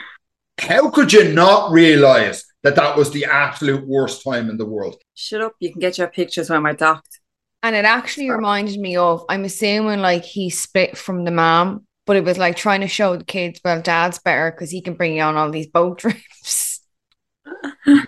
how 0.57 0.89
could 0.89 1.11
you 1.11 1.33
not 1.33 1.73
realize 1.73 2.44
that 2.65 2.75
that 2.75 2.97
was 2.97 3.11
the 3.11 3.25
absolute 3.25 3.85
worst 3.87 4.23
time 4.23 4.49
in 4.49 4.57
the 4.57 4.65
world? 4.65 4.97
Shut 5.15 5.41
up! 5.41 5.53
You 5.59 5.71
can 5.71 5.79
get 5.79 5.97
your 5.97 6.07
pictures 6.07 6.49
when 6.49 6.63
we're 6.63 6.73
docked. 6.73 7.19
And 7.63 7.75
it 7.75 7.85
actually 7.85 8.29
reminded 8.29 8.79
me 8.79 8.95
of, 8.95 9.25
I'm 9.27 9.43
assuming 9.43 9.99
like 9.99 10.23
he 10.23 10.49
split 10.49 10.97
from 10.97 11.23
the 11.25 11.31
mom, 11.31 11.85
but 12.05 12.15
it 12.15 12.23
was 12.23 12.37
like 12.37 12.55
trying 12.55 12.81
to 12.81 12.87
show 12.87 13.15
the 13.15 13.23
kids, 13.23 13.59
well, 13.65 13.81
dad's 13.81 14.19
better 14.19 14.51
because 14.51 14.69
he 14.69 14.81
can 14.81 14.93
bring 14.93 15.15
you 15.15 15.23
on 15.23 15.35
all 15.35 15.49
these 15.49 15.67
boat 15.67 15.97
trips. 15.99 16.81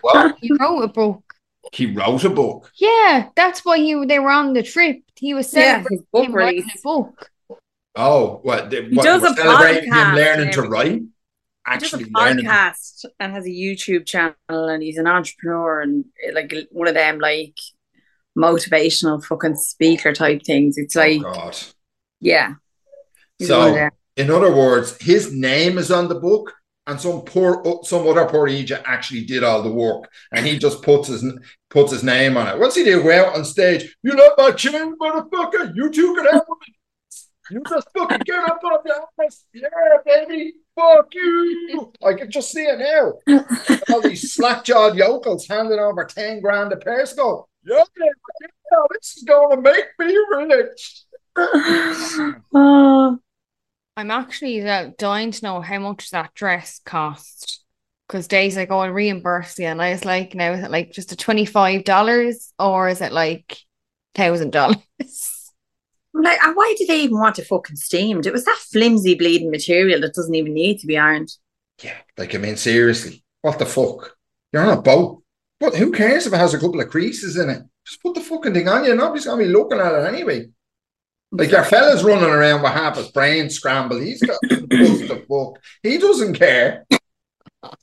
Well, 0.03 0.35
he 0.41 0.51
wrote 0.59 0.81
a 0.81 0.87
book. 0.87 1.23
he 1.71 1.87
wrote 1.87 2.23
a 2.23 2.29
book. 2.29 2.71
Yeah, 2.77 3.29
that's 3.35 3.65
why 3.65 3.77
he 3.77 3.93
they 4.05 4.19
were 4.19 4.29
on 4.29 4.53
the 4.53 4.63
trip. 4.63 4.97
He 5.15 5.33
was 5.33 5.51
Yeah, 5.53 5.83
celebrating 5.83 5.97
his 5.97 6.01
book 6.11 6.25
him 6.27 6.33
writing 6.35 6.65
a 6.75 6.79
book. 6.83 7.31
Oh, 7.95 8.39
what? 8.43 8.69
They, 8.69 8.89
what 8.89 9.03
does 9.03 9.23
we're 9.23 9.29
a 9.29 9.35
celebrating 9.35 9.91
him 9.91 10.15
learning 10.15 10.51
to 10.53 10.61
write? 10.63 11.01
Actually 11.67 12.05
he 12.05 12.09
does 12.09 12.35
a 12.35 12.39
podcast 12.39 13.05
and 13.19 13.33
has 13.33 13.45
a 13.45 13.49
YouTube 13.49 14.05
channel, 14.05 14.35
and 14.49 14.81
he's 14.81 14.97
an 14.97 15.07
entrepreneur 15.07 15.81
and 15.81 16.05
eh, 16.25 16.31
like 16.33 16.53
one 16.71 16.87
of 16.87 16.93
them 16.93 17.19
like 17.19 17.55
motivational 18.37 19.23
fucking 19.23 19.55
speaker 19.55 20.13
type 20.13 20.43
things. 20.43 20.77
It's 20.77 20.95
oh, 20.95 20.99
like, 20.99 21.19
oh 21.19 21.33
God. 21.33 21.57
yeah. 22.19 22.53
So- 23.41 23.59
one 23.59 23.69
of 23.69 23.75
them. 23.75 23.91
In 24.15 24.31
other 24.31 24.51
words, 24.51 24.97
his 24.99 25.31
name 25.31 25.77
is 25.77 25.91
on 25.91 26.07
the 26.07 26.15
book, 26.15 26.51
and 26.87 26.99
some 26.99 27.21
poor, 27.21 27.61
some 27.83 28.07
other 28.07 28.25
poor 28.25 28.47
idiot 28.47 28.81
actually 28.83 29.25
did 29.25 29.43
all 29.43 29.61
the 29.61 29.71
work, 29.71 30.09
and 30.31 30.43
he 30.43 30.57
just 30.57 30.81
puts 30.81 31.09
his 31.09 31.23
puts 31.69 31.91
his 31.91 32.03
name 32.03 32.35
on 32.35 32.47
it. 32.47 32.57
What's 32.57 32.75
he 32.75 32.83
do? 32.83 33.03
Go 33.03 33.11
out 33.11 33.35
on 33.35 33.45
stage. 33.45 33.95
You 34.01 34.15
know 34.15 34.33
my 34.37 34.51
chin, 34.51 34.97
motherfucker. 34.97 35.75
You 35.75 35.91
two 35.91 36.15
can 36.15 36.25
have 36.25 36.45
me. 36.49 36.73
You 37.49 37.61
just 37.67 37.87
fucking 37.95 38.21
get 38.25 38.49
up 38.49 38.61
on 38.63 38.79
the 38.83 39.01
ass. 39.23 39.45
Yeah, 39.53 39.69
baby. 40.05 40.53
Fuck 40.75 41.13
you. 41.13 41.93
I 42.05 42.13
can 42.13 42.29
just 42.29 42.51
see 42.51 42.63
it 42.63 42.79
now. 42.79 43.13
All 43.89 44.01
these 44.01 44.33
slack 44.33 44.63
jawed 44.63 44.95
yokels 44.95 45.47
handing 45.47 45.79
over 45.79 46.05
10 46.05 46.41
grand 46.41 46.73
a 46.73 46.77
pair. 46.77 47.05
Go, 47.15 47.47
yeah, 47.65 47.83
yeah, 47.97 48.77
this 48.91 49.17
is 49.17 49.23
going 49.23 49.55
to 49.55 49.61
make 49.61 49.85
me 49.99 50.17
rich. 50.55 51.03
I'm 53.97 54.11
actually 54.11 54.67
uh, 54.67 54.91
dying 54.97 55.31
to 55.31 55.45
know 55.45 55.61
how 55.61 55.79
much 55.79 56.11
that 56.11 56.33
dress 56.35 56.79
cost. 56.85 57.63
Because 58.07 58.27
days 58.27 58.57
oh, 58.57 58.65
I'll 58.69 58.89
reimburse 58.89 59.59
you. 59.59 59.65
And 59.65 59.81
I 59.81 59.91
was 59.91 60.05
like, 60.05 60.33
now 60.33 60.53
is 60.53 60.63
it 60.63 60.71
like 60.71 60.91
just 60.91 61.11
a 61.11 61.15
$25 61.15 62.51
or 62.59 62.89
is 62.89 63.01
it 63.01 63.11
like 63.11 63.57
$1,000? 66.17 66.23
like, 66.23 66.55
why 66.55 66.75
did 66.77 66.87
they 66.87 67.01
even 67.01 67.17
want 67.17 67.39
it 67.39 67.47
fucking 67.47 67.75
steamed? 67.75 68.25
It 68.25 68.33
was 68.33 68.45
that 68.45 68.59
flimsy 68.71 69.15
bleeding 69.15 69.51
material 69.51 70.01
that 70.01 70.13
doesn't 70.13 70.35
even 70.35 70.53
need 70.53 70.79
to 70.79 70.87
be 70.87 70.97
ironed. 70.97 71.31
Yeah, 71.83 71.97
like 72.17 72.33
I 72.33 72.37
mean, 72.39 72.57
seriously, 72.57 73.23
what 73.41 73.59
the 73.59 73.65
fuck? 73.65 74.15
You're 74.51 74.63
on 74.63 74.77
a 74.77 74.81
boat. 74.81 75.23
What? 75.59 75.75
Who 75.75 75.91
cares 75.91 76.27
if 76.27 76.33
it 76.33 76.37
has 76.37 76.53
a 76.53 76.59
couple 76.59 76.79
of 76.79 76.89
creases 76.89 77.37
in 77.37 77.49
it? 77.49 77.63
Just 77.85 78.01
put 78.01 78.15
the 78.15 78.21
fucking 78.21 78.53
thing 78.53 78.67
on 78.67 78.85
you. 78.85 78.95
Nobody's 78.95 79.25
gonna 79.25 79.43
be 79.43 79.49
looking 79.49 79.79
at 79.79 79.93
it 79.93 80.07
anyway. 80.07 80.47
Like 81.31 81.51
your 81.51 81.63
fella's 81.63 82.03
running 82.03 82.29
around 82.29 82.61
with 82.61 82.71
half 82.71 82.97
his 82.97 83.09
brain 83.09 83.49
scrambled. 83.49 84.01
He's 84.01 84.21
got 84.21 84.39
the 84.41 85.25
fuck. 85.27 85.63
He 85.83 85.97
doesn't 85.97 86.35
care. 86.35 86.85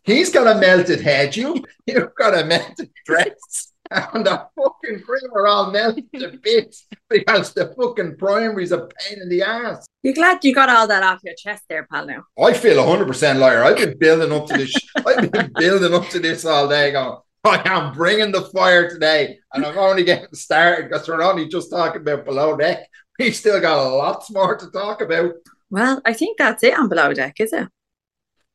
He's 0.03 0.31
got 0.31 0.57
a 0.57 0.59
melted 0.59 1.01
head. 1.01 1.37
You, 1.37 1.63
you've 1.87 2.15
got 2.15 2.39
a 2.39 2.45
melted 2.45 2.91
dress. 3.05 3.73
And 3.91 4.25
the 4.25 4.49
fucking 4.57 5.03
cream 5.03 5.31
are 5.35 5.47
all 5.47 5.71
melted 5.71 6.11
to 6.15 6.39
bits 6.43 6.87
because 7.09 7.53
the 7.53 7.75
fucking 7.79 8.17
primary's 8.17 8.73
a 8.73 8.89
pain 8.99 9.21
in 9.21 9.29
the 9.29 9.43
ass. 9.43 9.87
You're 10.03 10.15
glad 10.15 10.45
you 10.45 10.55
got 10.55 10.69
all 10.69 10.87
that 10.87 11.03
off 11.03 11.21
your 11.23 11.35
chest 11.35 11.65
there, 11.69 11.87
pal. 11.91 12.07
Now, 12.07 12.25
I 12.43 12.53
feel 12.55 12.77
100% 12.77 13.39
liar. 13.39 13.63
I've 13.63 13.77
been 13.77 13.99
building 13.99 14.33
up 14.33 14.47
to 14.49 14.55
this. 14.55 14.75
I've 15.07 15.31
been 15.31 15.53
building 15.57 15.95
up 15.95 16.09
to 16.11 16.19
this 16.19 16.45
all 16.45 16.69
day 16.69 16.93
going, 16.93 17.19
I 17.45 17.63
am 17.67 17.93
bringing 17.93 18.33
the 18.33 18.43
fire 18.43 18.89
today. 18.89 19.39
And 19.53 19.65
I'm 19.65 19.77
only 19.79 20.05
getting 20.05 20.35
started 20.35 20.89
because 20.89 21.07
we're 21.07 21.23
only 21.23 21.49
just 21.49 21.71
talking 21.71 22.01
about 22.01 22.25
below 22.25 22.57
deck. 22.57 22.89
We 23.19 23.31
still 23.31 23.61
got 23.61 23.87
a 23.87 23.89
lot 23.89 24.25
more 24.31 24.57
to 24.57 24.71
talk 24.71 25.01
about. 25.01 25.35
well, 25.71 26.01
I 26.05 26.15
think 26.15 26.39
that's 26.39 26.63
it 26.65 26.77
on 26.79 26.89
below 26.89 27.13
deck, 27.13 27.39
is 27.39 27.53
it? 27.53 27.69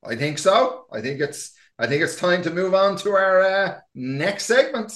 I 0.03 0.15
think 0.15 0.37
so. 0.37 0.85
I 0.91 1.01
think 1.01 1.21
it's 1.21 1.53
I 1.77 1.87
think 1.87 2.03
it's 2.03 2.17
time 2.17 2.41
to 2.43 2.51
move 2.51 2.73
on 2.73 2.97
to 2.97 3.11
our 3.11 3.41
uh, 3.41 3.79
next 3.95 4.45
segment. 4.45 4.91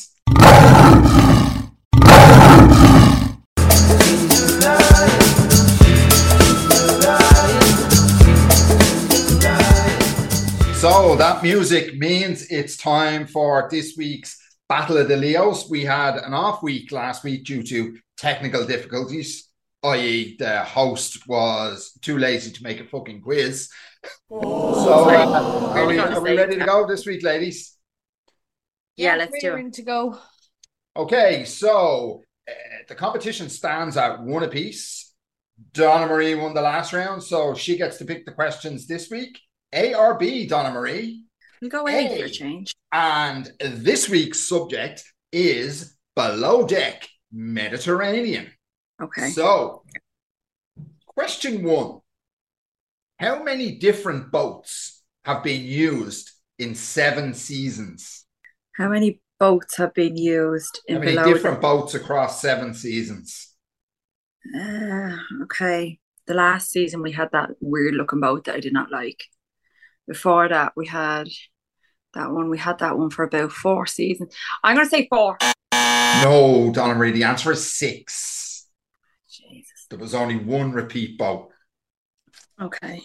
So 10.83 11.15
that 11.15 11.41
music 11.41 11.97
means 11.97 12.47
it's 12.47 12.75
time 12.75 13.25
for 13.25 13.69
this 13.71 13.95
week's 13.97 14.37
Battle 14.67 14.97
of 14.97 15.07
the 15.07 15.15
Leos. 15.15 15.69
We 15.69 15.85
had 15.85 16.17
an 16.17 16.33
off 16.33 16.61
week 16.61 16.91
last 16.91 17.23
week 17.23 17.45
due 17.45 17.63
to 17.63 17.97
technical 18.17 18.65
difficulties, 18.65 19.47
i.e., 19.83 20.35
the 20.39 20.63
host 20.63 21.25
was 21.27 21.97
too 22.01 22.17
lazy 22.17 22.51
to 22.51 22.63
make 22.63 22.81
a 22.81 22.85
fucking 22.85 23.21
quiz. 23.21 23.69
So, 24.29 24.39
uh, 24.39 25.73
are, 25.73 25.85
we, 25.85 25.99
are 25.99 26.19
we 26.19 26.35
ready 26.35 26.57
to 26.57 26.65
go 26.65 26.85
this 26.85 27.05
week, 27.05 27.23
ladies? 27.23 27.77
Yeah, 28.97 29.15
let's 29.15 29.31
do 29.39 29.51
we're 29.51 29.59
it. 29.59 29.73
to 29.73 29.83
go. 29.83 30.19
Okay, 30.97 31.45
so 31.45 32.23
Uh, 32.47 32.53
the 32.87 32.95
competition 32.95 33.49
stands 33.49 33.97
at 33.97 34.21
one 34.21 34.43
apiece. 34.43 35.13
Donna 35.71 36.07
Marie 36.07 36.35
won 36.35 36.53
the 36.53 36.61
last 36.61 36.93
round, 36.93 37.23
so 37.23 37.53
she 37.53 37.77
gets 37.77 37.97
to 37.97 38.05
pick 38.05 38.25
the 38.25 38.31
questions 38.31 38.87
this 38.87 39.09
week. 39.09 39.39
A 39.71 39.93
or 39.93 40.17
B, 40.17 40.45
Donna 40.47 40.71
Marie. 40.71 41.25
Go 41.67 41.81
away 41.81 42.19
for 42.19 42.25
a 42.25 42.29
change. 42.29 42.75
And 42.91 43.49
this 43.59 44.09
week's 44.09 44.47
subject 44.47 45.03
is 45.31 45.95
below 46.15 46.67
deck 46.67 47.07
Mediterranean. 47.31 48.51
Okay. 49.01 49.29
So, 49.29 49.83
question 51.05 51.63
one 51.63 52.01
How 53.19 53.43
many 53.43 53.77
different 53.77 54.31
boats 54.31 55.03
have 55.25 55.43
been 55.43 55.63
used 55.63 56.31
in 56.59 56.75
seven 56.75 57.33
seasons? 57.33 58.25
How 58.75 58.89
many 58.89 59.21
boats 59.43 59.75
have 59.75 59.93
been 59.93 60.15
used 60.15 60.79
in 60.87 60.95
How 60.95 60.99
many 61.01 61.15
below? 61.15 61.33
different 61.33 61.61
boats 61.61 61.93
across 61.93 62.41
seven 62.41 62.73
seasons? 62.73 63.49
Uh, 64.55 65.17
okay. 65.43 65.99
The 66.27 66.33
last 66.33 66.71
season 66.71 67.01
we 67.01 67.11
had 67.11 67.29
that 67.33 67.49
weird 67.59 67.95
looking 67.95 68.21
boat 68.21 68.45
that 68.45 68.55
I 68.55 68.61
did 68.61 68.71
not 68.71 68.89
like. 68.89 69.21
Before 70.07 70.47
that 70.47 70.71
we 70.77 70.87
had 70.87 71.27
that 72.13 72.31
one. 72.31 72.49
We 72.49 72.57
had 72.57 72.79
that 72.79 72.97
one 72.97 73.09
for 73.09 73.23
about 73.23 73.51
four 73.51 73.85
seasons. 73.85 74.33
I'm 74.63 74.75
gonna 74.75 74.87
say 74.87 75.07
four. 75.09 75.37
No, 75.73 76.71
Donna 76.73 76.95
Marie, 76.95 77.11
the 77.11 77.23
answer 77.23 77.51
is 77.51 77.73
six. 77.73 78.67
Jesus. 79.29 79.87
There 79.89 79.99
was 79.99 80.13
only 80.13 80.37
one 80.37 80.71
repeat 80.71 81.17
boat. 81.17 81.49
Okay. 82.61 83.01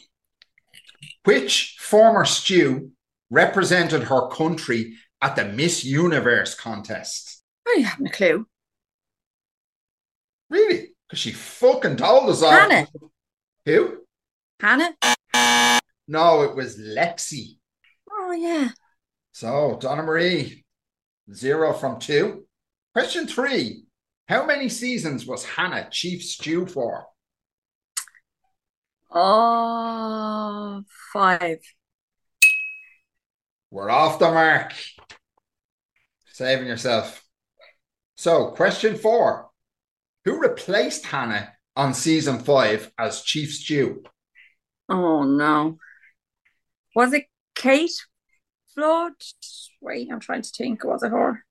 Which 1.24 1.76
former 1.80 2.24
stew 2.24 2.92
represented 3.30 4.04
her 4.04 4.28
country 4.28 4.94
at 5.20 5.36
the 5.36 5.44
Miss 5.44 5.84
Universe 5.84 6.54
contest? 6.54 7.42
I 7.66 7.80
haven't 7.80 8.06
a 8.06 8.10
clue. 8.10 8.46
Really? 10.50 10.90
Because 11.06 11.18
she 11.18 11.32
fucking 11.32 11.96
told 11.96 12.30
us 12.30 12.42
all. 12.42 12.50
Hannah. 12.50 12.86
Who? 13.64 13.98
Hannah? 14.60 14.94
No, 16.06 16.42
it 16.42 16.56
was 16.56 16.78
Lexi. 16.78 17.58
Oh 18.10 18.32
yeah. 18.32 18.70
So, 19.32 19.78
Donna 19.80 20.02
Marie, 20.02 20.64
zero 21.32 21.72
from 21.72 22.00
two. 22.00 22.46
Question 22.94 23.26
three 23.26 23.84
How 24.28 24.46
many 24.46 24.68
seasons 24.68 25.26
was 25.26 25.44
Hannah 25.44 25.88
chief 25.90 26.22
stew 26.22 26.66
for? 26.66 27.06
Oh 29.10 30.82
five. 31.12 31.58
We're 33.70 33.90
off 33.90 34.18
the 34.18 34.30
mark. 34.30 34.72
Saving 36.32 36.66
yourself. 36.66 37.22
So, 38.16 38.48
question 38.52 38.96
four 38.96 39.50
Who 40.24 40.40
replaced 40.40 41.06
Hannah 41.06 41.52
on 41.76 41.94
season 41.94 42.38
five 42.38 42.90
as 42.98 43.22
chief 43.22 43.52
stew? 43.52 44.04
Oh 44.88 45.24
no. 45.24 45.78
Was 46.94 47.12
it 47.12 47.26
Kate 47.54 47.92
Flood? 48.74 49.12
Wait, 49.80 50.08
I'm 50.10 50.20
trying 50.20 50.42
to 50.42 50.50
think. 50.50 50.84
Was 50.84 51.02
it 51.02 51.10
her? 51.10 51.44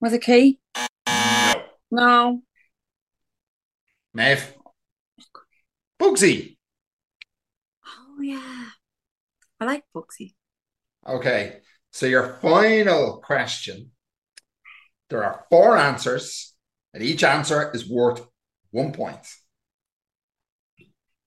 Was 0.00 0.12
it 0.12 0.22
Kate? 0.22 0.58
No. 1.06 1.62
No. 1.90 2.42
Maeve. 4.12 4.54
Bugsy. 6.00 6.56
Oh 7.86 8.20
yeah. 8.20 8.70
I 9.62 9.64
like 9.64 9.84
Bugsy. 9.94 10.34
Okay. 11.06 11.58
So, 11.92 12.06
your 12.06 12.38
final 12.42 13.18
question 13.18 13.92
there 15.08 15.22
are 15.22 15.44
four 15.50 15.76
answers, 15.76 16.54
and 16.92 17.02
each 17.02 17.22
answer 17.22 17.70
is 17.72 17.88
worth 17.88 18.26
one 18.72 18.92
point. 18.92 19.24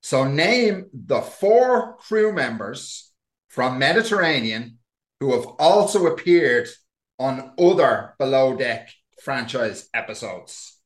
So, 0.02 0.26
name 0.26 0.88
the 0.94 1.22
four 1.22 1.96
crew 1.98 2.34
members 2.34 3.14
from 3.48 3.80
Mediterranean 3.80 4.80
who 5.22 5.32
have 5.34 5.46
also 5.60 6.08
appeared 6.08 6.68
on 7.18 7.54
other 7.58 8.16
Below 8.20 8.58
Deck 8.58 8.90
franchise 9.24 9.88
episodes. 9.94 10.78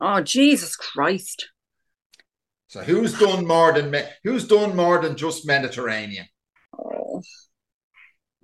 Oh 0.00 0.20
Jesus 0.20 0.74
Christ. 0.74 1.50
So, 2.68 2.82
who's 2.82 3.18
done 3.18 3.46
more 3.46 3.72
than 3.72 3.94
who's 4.24 4.48
done 4.48 4.74
more 4.74 5.02
than 5.02 5.16
just 5.16 5.46
Mediterranean? 5.46 6.26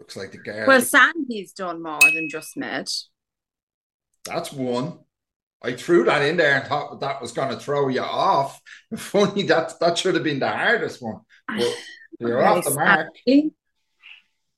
Looks 0.06 0.16
like 0.16 0.30
the 0.30 0.38
girl. 0.38 0.68
Well, 0.68 0.80
Sandy's 0.80 1.52
done 1.52 1.82
more 1.82 1.98
than 2.14 2.28
just 2.28 2.56
Med. 2.56 2.88
That's 4.24 4.52
one. 4.52 5.00
I 5.60 5.72
threw 5.72 6.04
that 6.04 6.22
in 6.22 6.36
there 6.36 6.60
and 6.60 6.68
thought 6.68 7.00
that 7.00 7.20
was 7.20 7.32
going 7.32 7.48
to 7.48 7.56
throw 7.56 7.88
you 7.88 8.02
off. 8.02 8.60
Funny 8.96 9.42
that 9.44 9.72
that 9.80 9.98
should 9.98 10.14
have 10.14 10.22
been 10.22 10.38
the 10.38 10.48
hardest 10.48 11.02
one. 11.02 11.22
But 11.48 11.74
You're 12.20 12.40
off 12.40 12.64
the 12.64 12.70
mark. 12.70 13.08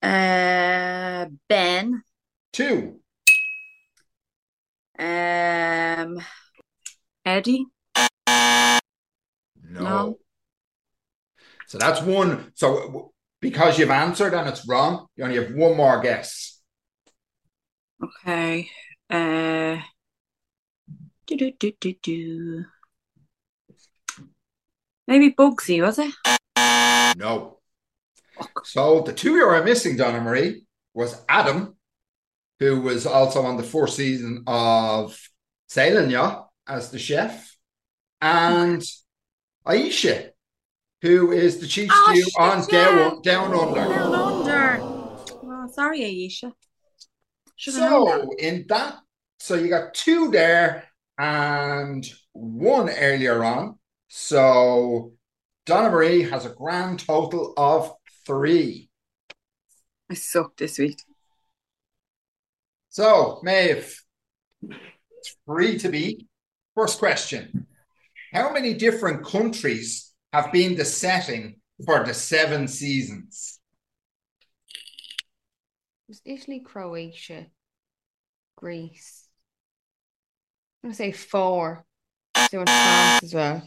Uh, 0.03 1.31
Ben. 1.49 2.03
Two. 2.53 3.01
Um, 4.99 6.21
Eddie. 7.25 7.65
No. 7.97 9.81
No. 9.81 10.19
So 11.67 11.79
that's 11.79 12.03
one. 12.03 12.53
So 12.55 13.13
because 13.41 13.79
you've 13.79 13.91
answered 13.91 14.35
and 14.35 14.49
it's 14.49 14.67
wrong, 14.69 15.07
you 15.17 15.25
only 15.25 15.37
have 15.37 15.55
one 15.55 15.77
more 15.77 16.01
guess. 16.01 16.61
Okay. 18.03 18.71
Uh, 19.11 19.79
do 21.27 21.37
do 21.37 21.53
do 21.59 21.73
do 21.81 21.95
do. 22.03 22.65
Maybe 25.07 25.33
Bugsy 25.33 25.81
was 25.81 25.99
it? 25.99 26.15
No. 27.17 27.59
So 28.65 29.01
the 29.01 29.13
two 29.13 29.37
you 29.37 29.45
are 29.45 29.65
missing, 29.65 29.97
Donna 29.97 30.21
Marie, 30.21 30.65
was 30.95 31.21
Adam, 31.29 31.77
who 32.61 32.81
was 32.81 33.07
also 33.07 33.43
on 33.43 33.57
the 33.57 33.63
fourth 33.63 33.91
season 33.91 34.45
of 34.47 35.19
Sailing 35.69 36.11
Yacht 36.11 36.49
as 36.67 36.91
the 36.91 36.99
chef, 36.99 37.57
and 38.21 38.83
Aesha, 39.67 40.31
who 41.03 41.33
is 41.33 41.59
the 41.59 41.67
chief 41.67 41.91
Oh, 41.93 42.15
stew 42.15 42.31
on. 42.39 42.67
Down, 42.69 43.23
Down 43.23 43.55
Under. 43.55 43.81
Down 43.81 44.15
under. 44.15 44.79
Oh, 44.81 45.69
sorry, 45.73 46.01
Aesha. 46.01 46.53
Should 47.57 47.75
have 47.75 47.91
known 47.91 48.05
that. 48.07 48.21
So 48.23 48.31
in 48.39 48.65
that, 48.69 48.99
so 49.41 49.55
you 49.55 49.69
got 49.69 49.95
two 49.95 50.31
there 50.31 50.85
and 51.19 52.09
one 52.33 52.89
earlier 52.89 53.43
on. 53.45 53.79
So 54.09 55.13
Donna 55.67 55.91
Marie 55.91 56.23
has 56.23 56.47
a 56.47 56.51
grand 56.51 57.01
total 57.01 57.55
of 57.57 57.93
three. 58.27 58.89
I 60.11 60.15
suck 60.15 60.57
this 60.57 60.79
week. 60.79 61.03
So 62.89 63.41
Maeve, 63.43 64.03
three 65.47 65.79
to 65.79 65.89
beat. 65.89 66.27
First 66.75 66.99
question: 66.99 67.67
How 68.33 68.53
many 68.53 68.75
different 68.75 69.25
countries 69.27 70.08
have 70.33 70.53
been 70.53 70.77
the 70.77 70.85
setting 70.85 71.61
for 71.85 72.05
the 72.05 72.15
seven 72.15 72.69
seasons? 72.69 73.61
It 76.09 76.11
was 76.11 76.23
Italy, 76.25 76.61
Croatia, 76.61 77.47
Greece. 78.57 79.29
I'm 80.83 80.89
gonna 80.91 80.95
say 80.95 81.13
four. 81.13 81.85
So 82.51 82.63
it's 82.63 82.71
France 82.71 83.23
as 83.25 83.35
well. 83.35 83.63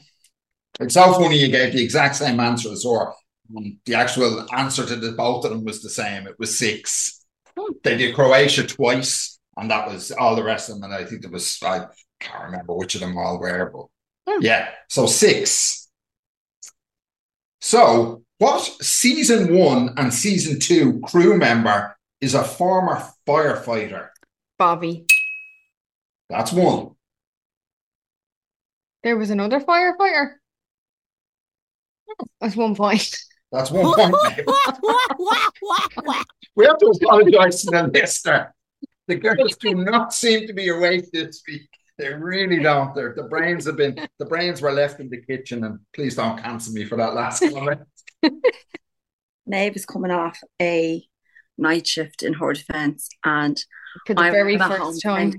It's 0.80 0.94
so 0.94 1.14
funny 1.14 1.38
you 1.38 1.50
gave 1.52 1.74
the 1.74 1.84
exact 1.84 2.16
same 2.16 2.40
answer 2.40 2.72
as 2.72 2.84
her. 2.84 3.12
Um, 3.56 3.80
The 3.86 3.96
actual 3.96 4.48
answer 4.54 4.86
to 4.86 4.96
the 4.96 5.12
both 5.12 5.46
of 5.46 5.52
them 5.52 5.66
was 5.66 5.82
the 5.82 5.90
same. 5.90 6.28
It 6.28 6.40
was 6.40 6.58
six. 6.58 7.24
Hmm. 7.58 7.74
They 7.84 7.98
did 7.98 8.16
Croatia 8.16 8.66
twice, 8.66 9.40
and 9.58 9.70
that 9.72 9.88
was 9.90 10.12
all 10.12 10.36
the 10.36 10.44
rest 10.44 10.70
of 10.70 10.76
them. 10.76 10.86
And 10.86 10.94
I 10.94 11.06
think 11.06 11.22
there 11.22 11.32
was 11.32 11.60
I 11.64 11.88
can't 12.20 12.46
remember 12.46 12.74
which 12.74 12.96
of 12.96 13.02
them 13.02 13.18
all 13.18 13.40
were, 13.40 13.70
but 13.74 13.88
Hmm. 14.32 14.42
yeah, 14.42 14.70
so 14.90 15.06
six. 15.08 15.81
So, 17.62 18.24
what 18.40 18.64
season 18.82 19.56
one 19.56 19.94
and 19.96 20.12
season 20.12 20.60
two 20.60 21.00
crew 21.02 21.38
member 21.38 21.96
is 22.20 22.34
a 22.34 22.44
former 22.44 23.04
firefighter? 23.28 24.10
Bobby. 24.58 25.06
That's 26.28 26.52
one. 26.52 26.96
There 29.04 29.16
was 29.16 29.30
another 29.30 29.60
firefighter. 29.60 30.34
That's 32.40 32.56
one 32.56 32.76
point. 32.76 33.16
That's 33.52 33.70
one 33.70 33.94
point. 33.94 34.16
We 36.54 36.66
have 36.66 36.78
to 36.80 36.88
apologize 36.88 37.62
to 37.62 37.72
the 37.72 37.90
listener. 37.94 38.54
The 39.08 39.16
girls 39.16 39.56
do 39.56 39.74
not 39.74 40.14
seem 40.14 40.48
to 40.48 40.54
be 40.54 40.68
awake 40.68 41.06
this 41.14 41.42
week. 41.48 41.70
They 42.02 42.12
really 42.12 42.58
don't. 42.60 42.96
They're, 42.96 43.14
the 43.16 43.24
brains 43.24 43.66
have 43.68 43.78
been 43.78 43.96
the 44.18 44.26
brains 44.26 44.60
were 44.60 44.72
left 44.72 45.00
in 45.00 45.08
the 45.08 45.22
kitchen, 45.22 45.64
and 45.64 45.78
please 45.94 46.16
don't 46.16 46.42
cancel 46.42 46.74
me 46.74 46.84
for 46.84 46.96
that 46.96 47.14
last 47.14 47.44
comment. 47.54 47.82
Maeve 49.46 49.76
is 49.76 49.86
coming 49.86 50.10
off 50.10 50.40
a 50.60 51.04
night 51.60 51.86
shift 51.86 52.24
in 52.24 52.34
her 52.34 52.54
defence, 52.54 53.08
and 53.24 53.64
For 54.08 54.16
the 54.16 54.22
I'm 54.22 54.32
very 54.34 54.56
at 54.56 54.62
home 54.62 54.94
first 54.94 55.04
time. 55.04 55.32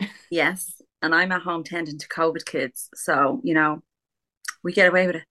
tending- 0.00 0.10
yes, 0.30 0.80
and 1.02 1.14
I'm 1.14 1.32
at 1.32 1.42
home 1.42 1.64
tending 1.64 1.98
to 1.98 2.08
COVID 2.08 2.46
kids, 2.46 2.88
so 2.94 3.42
you 3.44 3.52
know 3.52 3.82
we 4.64 4.72
get 4.72 4.88
away 4.88 5.06
with 5.06 5.16
it. 5.16 5.24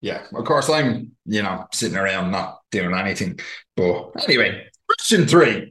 Yeah, 0.00 0.24
of 0.34 0.44
course 0.46 0.70
I'm, 0.70 1.12
you 1.26 1.42
know, 1.42 1.66
sitting 1.74 1.98
around 1.98 2.30
not 2.30 2.60
doing 2.70 2.94
anything. 2.94 3.38
But 3.76 4.12
anyway, 4.26 4.66
question 4.88 5.26
three. 5.26 5.70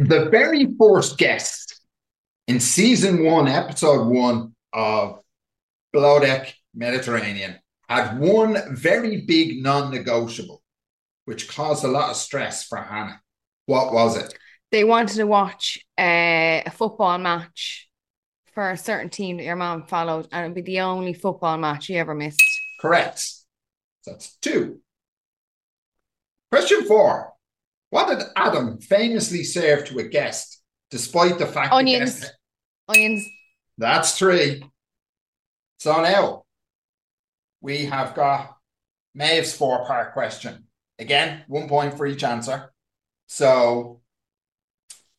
The 0.00 0.28
very 0.30 0.66
first 0.80 1.16
guest 1.16 1.80
in 2.46 2.60
season 2.60 3.24
one, 3.24 3.48
episode 3.48 4.06
one 4.08 4.54
of 4.72 5.20
Below 5.92 6.20
Deck 6.20 6.54
Mediterranean 6.74 7.58
had 7.88 8.18
one 8.18 8.74
very 8.74 9.22
big 9.22 9.62
non-negotiable, 9.62 10.62
which 11.24 11.48
caused 11.48 11.84
a 11.84 11.88
lot 11.88 12.10
of 12.10 12.16
stress 12.16 12.64
for 12.64 12.78
Hannah. 12.78 13.20
What 13.66 13.92
was 13.92 14.16
it? 14.16 14.34
They 14.70 14.84
wanted 14.84 15.16
to 15.16 15.24
watch 15.24 15.78
uh, 15.98 16.62
a 16.66 16.70
football 16.72 17.16
match 17.18 17.88
for 18.52 18.70
a 18.70 18.76
certain 18.76 19.10
team 19.10 19.36
that 19.36 19.44
your 19.44 19.56
mom 19.56 19.86
followed, 19.86 20.28
and 20.32 20.44
it'd 20.44 20.54
be 20.54 20.72
the 20.72 20.80
only 20.80 21.12
football 21.12 21.56
match 21.56 21.88
you 21.88 21.96
ever 21.96 22.14
missed. 22.14 22.42
Correct. 22.80 23.20
So 24.02 24.10
that's 24.10 24.36
two. 24.36 24.80
Question 26.50 26.84
four. 26.84 27.32
What 27.90 28.08
did 28.08 28.26
Adam 28.36 28.78
famously 28.80 29.44
serve 29.44 29.86
to 29.86 29.98
a 29.98 30.08
guest 30.08 30.60
despite 30.90 31.38
the 31.38 31.46
fact 31.46 31.72
Onions. 31.72 32.20
guest- 32.20 32.34
Onions. 32.88 33.26
That's 33.78 34.16
three. 34.18 34.62
So 35.78 36.00
now 36.02 36.44
we 37.60 37.86
have 37.86 38.14
got 38.14 38.56
Maeve's 39.14 39.54
four 39.54 39.84
part 39.86 40.12
question. 40.12 40.66
Again, 40.98 41.44
one 41.48 41.68
point 41.68 41.96
for 41.96 42.06
each 42.06 42.22
answer. 42.24 42.72
So 43.26 44.00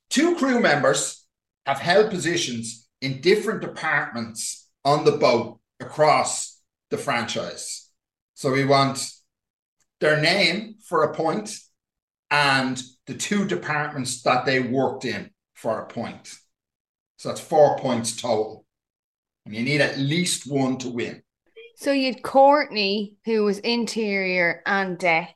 two 0.10 0.36
crew 0.36 0.60
members 0.60 1.26
have 1.66 1.80
held 1.80 2.10
positions 2.12 2.88
in 3.02 3.22
different 3.22 3.62
departments 3.62 4.70
on 4.84 5.04
the 5.04 5.12
boat 5.14 5.60
across 5.80 6.62
the 6.90 6.98
franchise. 6.98 7.90
So 8.36 8.52
we 8.52 8.64
want 8.66 9.06
their 10.00 10.22
name 10.22 10.76
for 10.88 11.04
a 11.04 11.14
point 11.14 11.58
and 12.32 12.82
the 13.08 13.14
two 13.16 13.46
departments 13.48 14.22
that 14.24 14.46
they 14.46 14.60
worked 14.60 15.06
in 15.06 15.32
for 15.66 15.80
a 15.80 15.88
point. 15.88 16.32
So 17.18 17.30
that's 17.30 17.42
four 17.42 17.80
points 17.80 18.16
total. 18.22 18.68
And 19.48 19.56
you 19.56 19.64
need 19.64 19.82
at 19.82 19.98
least 19.98 20.46
one 20.46 20.78
to 20.78 20.90
win. 20.90 21.24
So 21.76 21.92
you 21.92 22.14
had 22.14 22.22
Courtney, 22.22 23.16
who 23.26 23.44
was 23.46 23.58
interior 23.58 24.62
and 24.68 24.96
deck. 25.00 25.36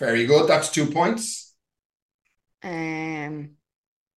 Very 0.00 0.24
good. 0.24 0.48
That's 0.48 0.70
two 0.70 0.86
points. 0.86 1.54
Um, 2.62 3.50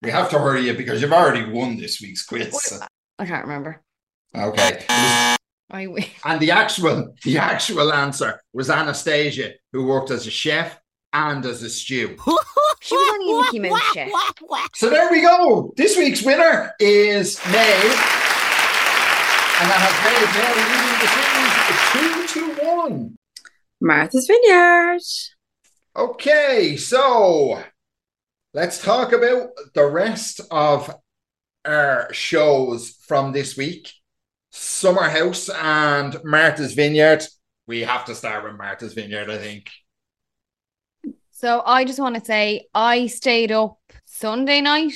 We 0.02 0.10
have 0.12 0.30
to 0.30 0.40
hurry 0.40 0.68
you 0.68 0.74
because 0.74 1.02
you've 1.02 1.12
already 1.12 1.52
won 1.52 1.76
this 1.76 2.00
week's 2.00 2.26
quiz. 2.26 2.82
I 3.20 3.26
can't 3.26 3.46
remember. 3.46 3.82
Okay. 4.34 4.86
I 5.70 5.88
win. 5.88 6.06
And 6.24 6.40
the 6.40 6.52
actual 6.52 7.14
the 7.26 7.40
actual 7.40 7.92
answer 7.92 8.40
was 8.54 8.70
Anastasia, 8.70 9.56
who 9.74 9.86
worked 9.86 10.12
as 10.12 10.28
a 10.28 10.32
chef 10.32 10.80
and 11.16 11.46
as 11.46 11.64
a 11.64 11.70
stew. 11.70 12.18
She 12.82 12.94
was 12.94 13.10
only 13.16 13.34
a 13.34 13.38
Mickey 13.42 13.70
Mouse 13.70 13.94
chef. 13.94 14.12
So 14.76 14.90
there 14.92 15.10
we 15.10 15.22
go. 15.22 15.74
This 15.76 15.98
week's 15.98 16.22
winner 16.22 16.72
is 16.80 17.40
May. 17.48 17.82
And 19.58 19.70
that 19.72 19.82
has 19.82 19.96
made 20.06 20.30
Maeve 20.36 20.70
leading 20.70 21.00
the 21.02 21.78
series 21.96 22.32
two 22.32 22.56
to 22.58 22.66
one. 22.68 23.18
Martha's 23.82 24.28
Vineyard. 24.28 25.02
Okay, 25.96 26.78
so 26.78 27.64
let's 28.54 28.84
talk 28.84 29.14
about 29.14 29.50
the 29.74 29.86
rest 29.86 30.42
of 30.52 30.94
our 31.66 32.14
shows 32.14 32.90
from 33.08 33.32
this 33.32 33.58
week. 33.58 33.92
Summer 34.52 35.10
House 35.10 35.50
and 35.50 36.18
Martha's 36.24 36.74
Vineyard. 36.74 37.24
We 37.66 37.82
have 37.82 38.06
to 38.06 38.16
start 38.16 38.44
with 38.44 38.58
Martha's 38.58 38.94
Vineyard, 38.94 39.32
I 39.32 39.38
think. 39.40 39.72
So 41.38 41.62
I 41.66 41.84
just 41.84 42.00
want 42.00 42.16
to 42.16 42.24
say 42.24 42.68
I 42.74 43.08
stayed 43.08 43.52
up 43.52 43.78
Sunday 44.06 44.62
night 44.62 44.94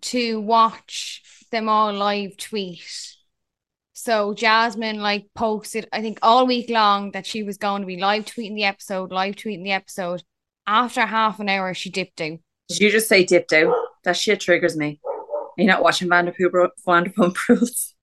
to 0.00 0.40
watch 0.40 1.22
them 1.52 1.68
all 1.68 1.92
live 1.92 2.36
tweet. 2.36 3.14
So 3.92 4.34
Jasmine 4.34 4.98
like 4.98 5.26
posted, 5.36 5.88
I 5.92 6.02
think 6.02 6.18
all 6.22 6.44
week 6.44 6.68
long 6.68 7.12
that 7.12 7.24
she 7.24 7.44
was 7.44 7.56
going 7.56 7.82
to 7.82 7.86
be 7.86 7.98
live 7.98 8.24
tweeting 8.24 8.56
the 8.56 8.64
episode, 8.64 9.12
live 9.12 9.36
tweeting 9.36 9.62
the 9.62 9.70
episode. 9.70 10.24
After 10.66 11.02
half 11.02 11.38
an 11.38 11.48
hour, 11.48 11.72
she 11.72 11.90
dipped 11.90 12.20
out. 12.20 12.40
Did 12.68 12.80
you 12.80 12.90
just 12.90 13.06
say 13.06 13.22
dipped 13.22 13.52
out? 13.52 13.72
That 14.02 14.16
shit 14.16 14.40
triggers 14.40 14.76
me. 14.76 15.00
You're 15.56 15.68
not 15.68 15.84
watching 15.84 16.08
Vanderpump, 16.08 16.70
Vanderpump 16.84 17.36
Rules. 17.48 17.94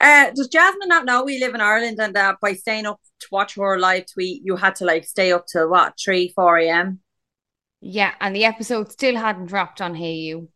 Uh, 0.00 0.30
does 0.30 0.48
Jasmine 0.48 0.88
not 0.88 1.04
know 1.04 1.24
we 1.24 1.40
live 1.40 1.54
in 1.54 1.60
Ireland 1.60 1.98
and 2.00 2.14
that 2.14 2.36
by 2.40 2.52
staying 2.52 2.86
up 2.86 3.00
to 3.20 3.26
watch 3.32 3.56
her 3.56 3.78
live 3.78 4.04
tweet, 4.12 4.42
you 4.44 4.56
had 4.56 4.76
to 4.76 4.84
like 4.84 5.04
stay 5.04 5.32
up 5.32 5.46
till 5.46 5.68
what, 5.68 5.94
3, 6.02 6.32
4 6.34 6.58
a.m.? 6.58 7.00
Yeah, 7.80 8.14
and 8.20 8.34
the 8.34 8.44
episode 8.44 8.92
still 8.92 9.16
hadn't 9.16 9.46
dropped 9.46 9.80
on 9.80 9.94
Hayu. 9.94 10.48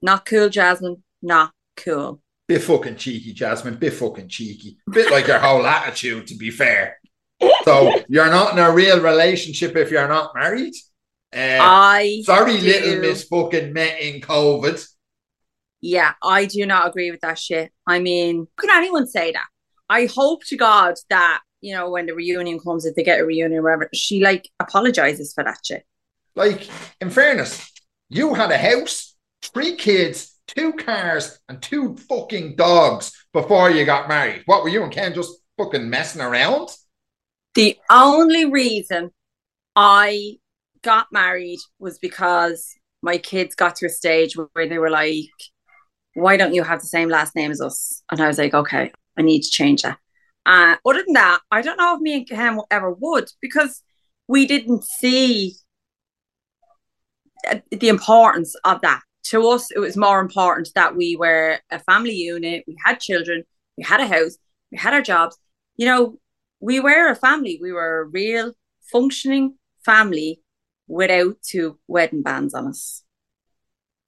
Not 0.00 0.24
cool, 0.24 0.48
Jasmine. 0.48 1.02
Not 1.22 1.52
cool. 1.76 2.22
Bit 2.46 2.62
fucking 2.62 2.96
cheeky, 2.96 3.32
Jasmine. 3.32 3.76
Bit 3.76 3.94
fucking 3.94 4.28
cheeky. 4.28 4.78
Bit 4.90 5.10
like 5.10 5.26
your 5.26 5.38
whole 5.38 5.66
attitude, 5.66 6.26
to 6.28 6.36
be 6.36 6.50
fair. 6.50 6.98
So 7.64 7.92
you're 8.08 8.30
not 8.30 8.52
in 8.52 8.58
a 8.58 8.72
real 8.72 9.00
relationship 9.00 9.76
if 9.76 9.90
you're 9.90 10.08
not 10.08 10.34
married. 10.34 10.72
Uh, 11.34 11.58
I 11.60 12.22
sorry, 12.24 12.58
do- 12.58 12.66
little 12.66 13.00
Miss 13.00 13.24
fucking 13.24 13.72
met 13.72 14.00
in 14.00 14.20
COVID. 14.20 14.86
Yeah, 15.80 16.14
I 16.22 16.46
do 16.46 16.66
not 16.66 16.88
agree 16.88 17.10
with 17.10 17.20
that 17.20 17.38
shit. 17.38 17.72
I 17.86 18.00
mean, 18.00 18.48
can 18.58 18.70
anyone 18.70 19.06
say 19.06 19.32
that? 19.32 19.46
I 19.88 20.06
hope 20.06 20.44
to 20.46 20.56
God 20.56 20.94
that, 21.08 21.40
you 21.60 21.74
know, 21.74 21.90
when 21.90 22.06
the 22.06 22.14
reunion 22.14 22.58
comes, 22.58 22.84
if 22.84 22.94
they 22.94 23.02
get 23.02 23.20
a 23.20 23.24
reunion 23.24 23.60
or 23.60 23.62
whatever, 23.62 23.88
she 23.94 24.22
like 24.22 24.48
apologizes 24.60 25.32
for 25.32 25.44
that 25.44 25.58
shit. 25.64 25.84
Like, 26.34 26.68
in 27.00 27.10
fairness, 27.10 27.72
you 28.08 28.34
had 28.34 28.50
a 28.50 28.58
house, 28.58 29.14
three 29.42 29.76
kids, 29.76 30.36
two 30.46 30.72
cars, 30.72 31.38
and 31.48 31.62
two 31.62 31.96
fucking 32.08 32.56
dogs 32.56 33.12
before 33.32 33.70
you 33.70 33.84
got 33.84 34.08
married. 34.08 34.42
What 34.46 34.62
were 34.62 34.68
you 34.68 34.82
and 34.82 34.92
Ken 34.92 35.14
just 35.14 35.32
fucking 35.56 35.88
messing 35.88 36.22
around? 36.22 36.70
The 37.54 37.78
only 37.90 38.44
reason 38.44 39.10
I 39.74 40.38
got 40.82 41.08
married 41.12 41.58
was 41.78 41.98
because 41.98 42.74
my 43.02 43.18
kids 43.18 43.54
got 43.54 43.76
to 43.76 43.86
a 43.86 43.90
stage 43.90 44.36
where 44.36 44.68
they 44.68 44.78
were 44.78 44.90
like, 44.90 45.30
why 46.20 46.36
don't 46.36 46.54
you 46.54 46.62
have 46.62 46.80
the 46.80 46.86
same 46.86 47.08
last 47.08 47.34
name 47.34 47.50
as 47.50 47.60
us? 47.60 48.02
And 48.10 48.20
I 48.20 48.26
was 48.26 48.38
like, 48.38 48.54
okay, 48.54 48.92
I 49.16 49.22
need 49.22 49.42
to 49.42 49.50
change 49.50 49.82
that. 49.82 49.98
Uh, 50.46 50.76
other 50.86 51.02
than 51.04 51.14
that, 51.14 51.40
I 51.50 51.62
don't 51.62 51.76
know 51.76 51.94
if 51.94 52.00
me 52.00 52.14
and 52.14 52.28
Ken 52.28 52.58
ever 52.70 52.92
would 52.92 53.28
because 53.40 53.82
we 54.26 54.46
didn't 54.46 54.84
see 54.84 55.56
the 57.70 57.88
importance 57.88 58.54
of 58.64 58.80
that. 58.80 59.02
To 59.24 59.46
us, 59.48 59.70
it 59.70 59.78
was 59.78 59.96
more 59.96 60.20
important 60.20 60.70
that 60.74 60.96
we 60.96 61.16
were 61.16 61.58
a 61.70 61.78
family 61.78 62.14
unit, 62.14 62.64
we 62.66 62.76
had 62.84 62.98
children, 62.98 63.44
we 63.76 63.84
had 63.84 64.00
a 64.00 64.06
house, 64.06 64.38
we 64.72 64.78
had 64.78 64.94
our 64.94 65.02
jobs. 65.02 65.36
You 65.76 65.86
know, 65.86 66.18
we 66.60 66.80
were 66.80 67.10
a 67.10 67.14
family. 67.14 67.58
We 67.60 67.72
were 67.72 68.00
a 68.00 68.04
real 68.04 68.52
functioning 68.90 69.56
family 69.84 70.40
without 70.86 71.36
two 71.42 71.78
wedding 71.86 72.22
bands 72.22 72.54
on 72.54 72.68
us. 72.68 73.02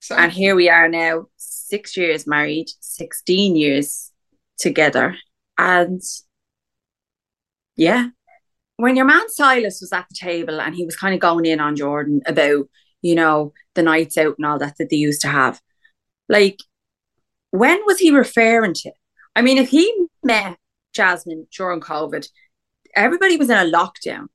And 0.09 0.31
here 0.31 0.55
we 0.55 0.69
are 0.69 0.87
now, 0.87 1.25
six 1.37 1.95
years 1.95 2.25
married, 2.25 2.69
16 2.79 3.55
years 3.55 4.11
together. 4.57 5.15
And 5.57 6.01
yeah, 7.75 8.07
when 8.77 8.95
your 8.95 9.05
man 9.05 9.29
Silas 9.29 9.79
was 9.79 9.93
at 9.93 10.07
the 10.09 10.15
table 10.15 10.59
and 10.59 10.75
he 10.75 10.85
was 10.85 10.95
kind 10.95 11.13
of 11.13 11.19
going 11.19 11.45
in 11.45 11.59
on 11.59 11.75
Jordan 11.75 12.21
about, 12.25 12.67
you 13.01 13.15
know, 13.15 13.53
the 13.75 13.83
nights 13.83 14.17
out 14.17 14.35
and 14.37 14.45
all 14.45 14.57
that 14.57 14.75
that 14.79 14.89
they 14.89 14.95
used 14.95 15.21
to 15.21 15.27
have, 15.27 15.61
like, 16.27 16.59
when 17.51 17.79
was 17.85 17.99
he 17.99 18.11
referring 18.11 18.73
to? 18.73 18.91
I 19.35 19.41
mean, 19.41 19.57
if 19.57 19.69
he 19.69 20.07
met 20.23 20.57
Jasmine 20.93 21.47
during 21.55 21.79
COVID, 21.79 22.27
everybody 22.95 23.37
was 23.37 23.49
in 23.49 23.57
a 23.57 23.71
lockdown. 23.71 24.27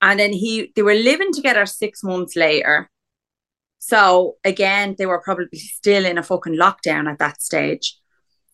And 0.00 0.18
then 0.18 0.32
he 0.32 0.72
they 0.74 0.82
were 0.82 0.94
living 0.94 1.32
together 1.32 1.64
six 1.64 2.02
months 2.02 2.36
later. 2.36 2.90
So 3.84 4.36
again, 4.44 4.94
they 4.96 5.06
were 5.06 5.20
probably 5.20 5.58
still 5.58 6.04
in 6.06 6.16
a 6.16 6.22
fucking 6.22 6.54
lockdown 6.56 7.10
at 7.10 7.18
that 7.18 7.42
stage. 7.42 7.98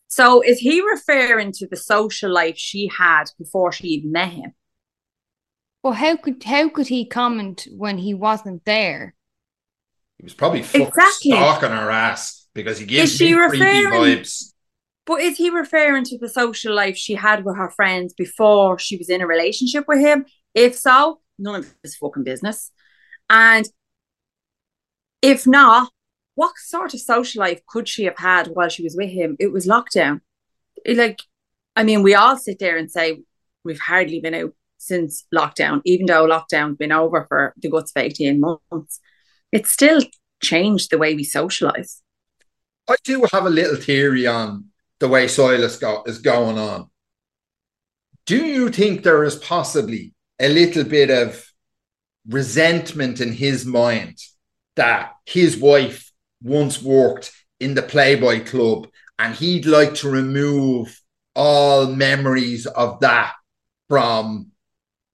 So 0.09 0.41
is 0.43 0.59
he 0.59 0.81
referring 0.81 1.53
to 1.53 1.67
the 1.69 1.77
social 1.77 2.31
life 2.33 2.57
she 2.57 2.88
had 2.88 3.25
before 3.38 3.71
she 3.71 3.88
even 3.88 4.11
met 4.11 4.31
him? 4.31 4.55
Well, 5.83 5.93
how 5.93 6.17
could 6.17 6.43
how 6.45 6.71
could 6.71 6.88
he 6.88 7.05
comment 7.05 7.69
when 7.77 7.99
he 7.99 8.14
wasn't 8.14 8.64
there? 8.64 9.14
He 10.17 10.25
was 10.25 10.33
probably 10.33 10.62
fucking 10.62 10.87
Exactly. 10.87 11.33
stalking 11.33 11.71
her 11.73 11.91
ass 11.91 12.47
because 12.55 12.79
he 12.79 12.87
gives 12.87 13.12
Is 13.12 13.19
she 13.19 13.35
me 13.35 13.49
creepy 13.49 13.85
referring- 13.85 14.19
vibes. 14.21 14.55
But 15.05 15.21
is 15.21 15.37
he 15.37 15.51
referring 15.51 16.05
to 16.05 16.19
the 16.19 16.29
social 16.29 16.75
life 16.75 16.97
she 16.97 17.14
had 17.14 17.45
with 17.45 17.57
her 17.59 17.71
friends 17.71 18.14
before 18.14 18.79
she 18.79 18.97
was 18.97 19.11
in 19.11 19.21
a 19.21 19.27
relationship 19.27 19.85
with 19.88 20.01
him? 20.01 20.25
If 20.55 20.75
so, 20.75 21.21
none 21.38 21.57
of 21.61 21.75
his 21.83 21.97
fucking 21.97 22.25
business. 22.25 22.73
And 23.31 23.67
if 25.22 25.46
not, 25.46 25.90
what 26.35 26.57
sort 26.57 26.94
of 26.94 27.00
social 27.00 27.40
life 27.40 27.61
could 27.66 27.88
she 27.88 28.04
have 28.04 28.18
had 28.18 28.48
while 28.48 28.68
she 28.68 28.83
was 28.83 28.94
with 28.96 29.11
him? 29.11 29.37
It 29.40 29.52
was 29.52 29.66
lockdown. 29.66 30.20
Like, 30.87 31.20
I 31.74 31.83
mean, 31.83 32.02
we 32.02 32.14
all 32.14 32.37
sit 32.37 32.59
there 32.59 32.76
and 32.76 32.90
say 32.90 33.22
we've 33.64 33.81
hardly 33.81 34.20
been 34.20 34.35
out 34.35 34.52
since 34.78 35.26
lockdown, 35.35 35.81
even 35.85 36.07
though 36.07 36.26
lockdown's 36.26 36.76
been 36.76 36.92
over 36.92 37.26
for 37.28 37.54
the 37.57 37.68
guts 37.68 37.92
of 37.94 38.02
18 38.02 38.40
months. 38.40 39.00
It's 39.50 39.72
still 39.72 40.00
changed 40.40 40.90
the 40.90 40.98
way 40.98 41.14
we 41.14 41.24
socialize. 41.24 42.02
I 42.88 42.96
do 43.04 43.26
have 43.33 43.44
a 43.44 43.50
little 43.50 43.76
theory 43.76 44.26
on 44.26 44.66
the 45.00 45.09
way 45.09 45.28
Silas 45.28 45.76
go, 45.76 46.04
is 46.07 46.18
going 46.18 46.59
on. 46.59 46.88
Do 48.26 48.44
you 48.44 48.68
think 48.70 49.02
there 49.02 49.24
is 49.24 49.37
possibly 49.37 50.14
a 50.38 50.48
little 50.48 50.85
bit 50.85 51.11
of 51.11 51.44
resentment 52.28 53.20
in 53.20 53.33
his 53.33 53.66
mind 53.66 54.18
that 54.79 55.12
his 55.27 55.57
wife 55.57 56.11
once 56.43 56.83
worked 56.83 57.31
in 57.61 57.75
the 57.75 57.83
Playboy 57.83 58.45
Club 58.45 58.88
and 59.19 59.35
he'd 59.35 59.67
like 59.67 59.95
to 59.97 60.11
remove 60.11 61.01
all 61.37 61.87
memories 61.87 62.67
of 62.67 63.01
that 63.01 63.35
from 63.88 64.51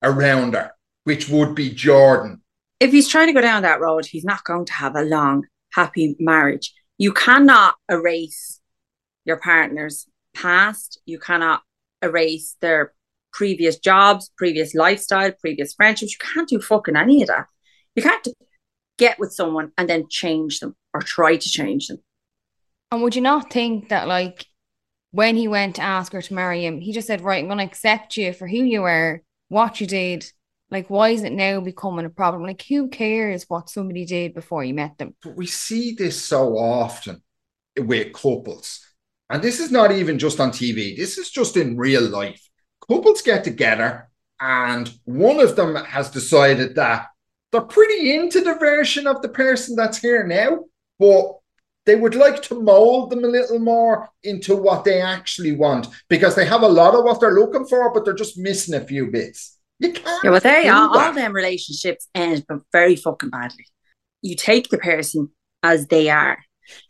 around 0.02 0.54
her, 0.54 0.72
which 1.04 1.28
would 1.28 1.54
be 1.54 1.70
Jordan? 1.70 2.40
if 2.80 2.92
he's 2.92 3.08
trying 3.08 3.28
to 3.28 3.32
go 3.32 3.40
down 3.40 3.62
that 3.62 3.80
road, 3.80 4.04
he's 4.04 4.24
not 4.24 4.44
going 4.44 4.66
to 4.66 4.72
have 4.72 4.94
a 4.94 5.02
long, 5.02 5.46
happy 5.72 6.16
marriage. 6.18 6.74
You 6.98 7.12
cannot 7.12 7.76
erase 7.90 8.60
your 9.24 9.38
partner's 9.38 10.06
past. 10.34 11.00
You 11.06 11.18
cannot 11.18 11.62
erase 12.02 12.56
their 12.60 12.92
previous 13.32 13.78
jobs, 13.78 14.30
previous 14.36 14.74
lifestyle, 14.74 15.32
previous 15.32 15.72
friendships. 15.72 16.12
You 16.12 16.18
can't 16.34 16.48
do 16.48 16.60
fucking 16.60 16.94
any 16.94 17.22
of 17.22 17.28
that. 17.28 17.46
You 17.94 18.02
can't 18.02 18.28
get 18.98 19.18
with 19.18 19.32
someone 19.32 19.72
and 19.76 19.88
then 19.88 20.08
change 20.08 20.60
them 20.60 20.76
or 20.92 21.00
try 21.00 21.36
to 21.36 21.48
change 21.48 21.88
them. 21.88 21.98
And 22.90 23.02
would 23.02 23.16
you 23.16 23.22
not 23.22 23.52
think 23.52 23.88
that, 23.88 24.06
like, 24.06 24.46
when 25.10 25.36
he 25.36 25.48
went 25.48 25.76
to 25.76 25.82
ask 25.82 26.12
her 26.12 26.22
to 26.22 26.34
marry 26.34 26.64
him, 26.64 26.80
he 26.80 26.92
just 26.92 27.06
said, 27.06 27.20
Right, 27.20 27.42
I'm 27.42 27.46
going 27.46 27.58
to 27.58 27.64
accept 27.64 28.16
you 28.16 28.32
for 28.32 28.46
who 28.46 28.58
you 28.58 28.82
are, 28.84 29.22
what 29.48 29.80
you 29.80 29.86
did. 29.86 30.30
Like, 30.70 30.90
why 30.90 31.10
is 31.10 31.22
it 31.22 31.32
now 31.32 31.60
becoming 31.60 32.04
a 32.04 32.10
problem? 32.10 32.42
Like, 32.42 32.64
who 32.68 32.88
cares 32.88 33.44
what 33.48 33.70
somebody 33.70 34.04
did 34.04 34.34
before 34.34 34.64
you 34.64 34.74
met 34.74 34.98
them? 34.98 35.14
But 35.22 35.36
we 35.36 35.46
see 35.46 35.94
this 35.94 36.20
so 36.20 36.58
often 36.58 37.22
with 37.78 38.12
couples. 38.12 38.80
And 39.30 39.42
this 39.42 39.60
is 39.60 39.70
not 39.70 39.92
even 39.92 40.18
just 40.18 40.40
on 40.40 40.50
TV, 40.50 40.96
this 40.96 41.18
is 41.18 41.30
just 41.30 41.56
in 41.56 41.76
real 41.76 42.02
life. 42.02 42.48
Couples 42.86 43.22
get 43.22 43.44
together, 43.44 44.10
and 44.40 44.92
one 45.04 45.40
of 45.40 45.56
them 45.56 45.74
has 45.76 46.10
decided 46.10 46.74
that 46.74 47.06
they're 47.54 47.62
pretty 47.62 48.16
into 48.16 48.40
the 48.40 48.54
version 48.54 49.06
of 49.06 49.22
the 49.22 49.28
person 49.28 49.76
that's 49.76 49.98
here 49.98 50.26
now, 50.26 50.64
but 50.98 51.36
they 51.86 51.94
would 51.94 52.16
like 52.16 52.42
to 52.42 52.60
mold 52.60 53.10
them 53.10 53.22
a 53.22 53.28
little 53.28 53.60
more 53.60 54.08
into 54.24 54.56
what 54.56 54.84
they 54.84 55.00
actually 55.00 55.52
want 55.52 55.86
because 56.08 56.34
they 56.34 56.46
have 56.46 56.62
a 56.62 56.68
lot 56.68 56.96
of 56.96 57.04
what 57.04 57.20
they're 57.20 57.38
looking 57.38 57.64
for, 57.64 57.92
but 57.92 58.04
they're 58.04 58.12
just 58.12 58.36
missing 58.36 58.74
a 58.74 58.80
few 58.80 59.06
bits. 59.06 59.56
You 59.78 59.92
can't. 59.92 60.24
Yeah, 60.24 60.30
well, 60.30 60.40
they 60.40 60.64
do 60.64 60.70
are. 60.70 60.98
All 60.98 61.12
them 61.12 61.32
relationships 61.32 62.08
end 62.12 62.44
but 62.48 62.58
very 62.72 62.96
fucking 62.96 63.30
badly. 63.30 63.66
You 64.20 64.34
take 64.34 64.70
the 64.70 64.78
person 64.78 65.30
as 65.62 65.86
they 65.86 66.10
are. 66.10 66.38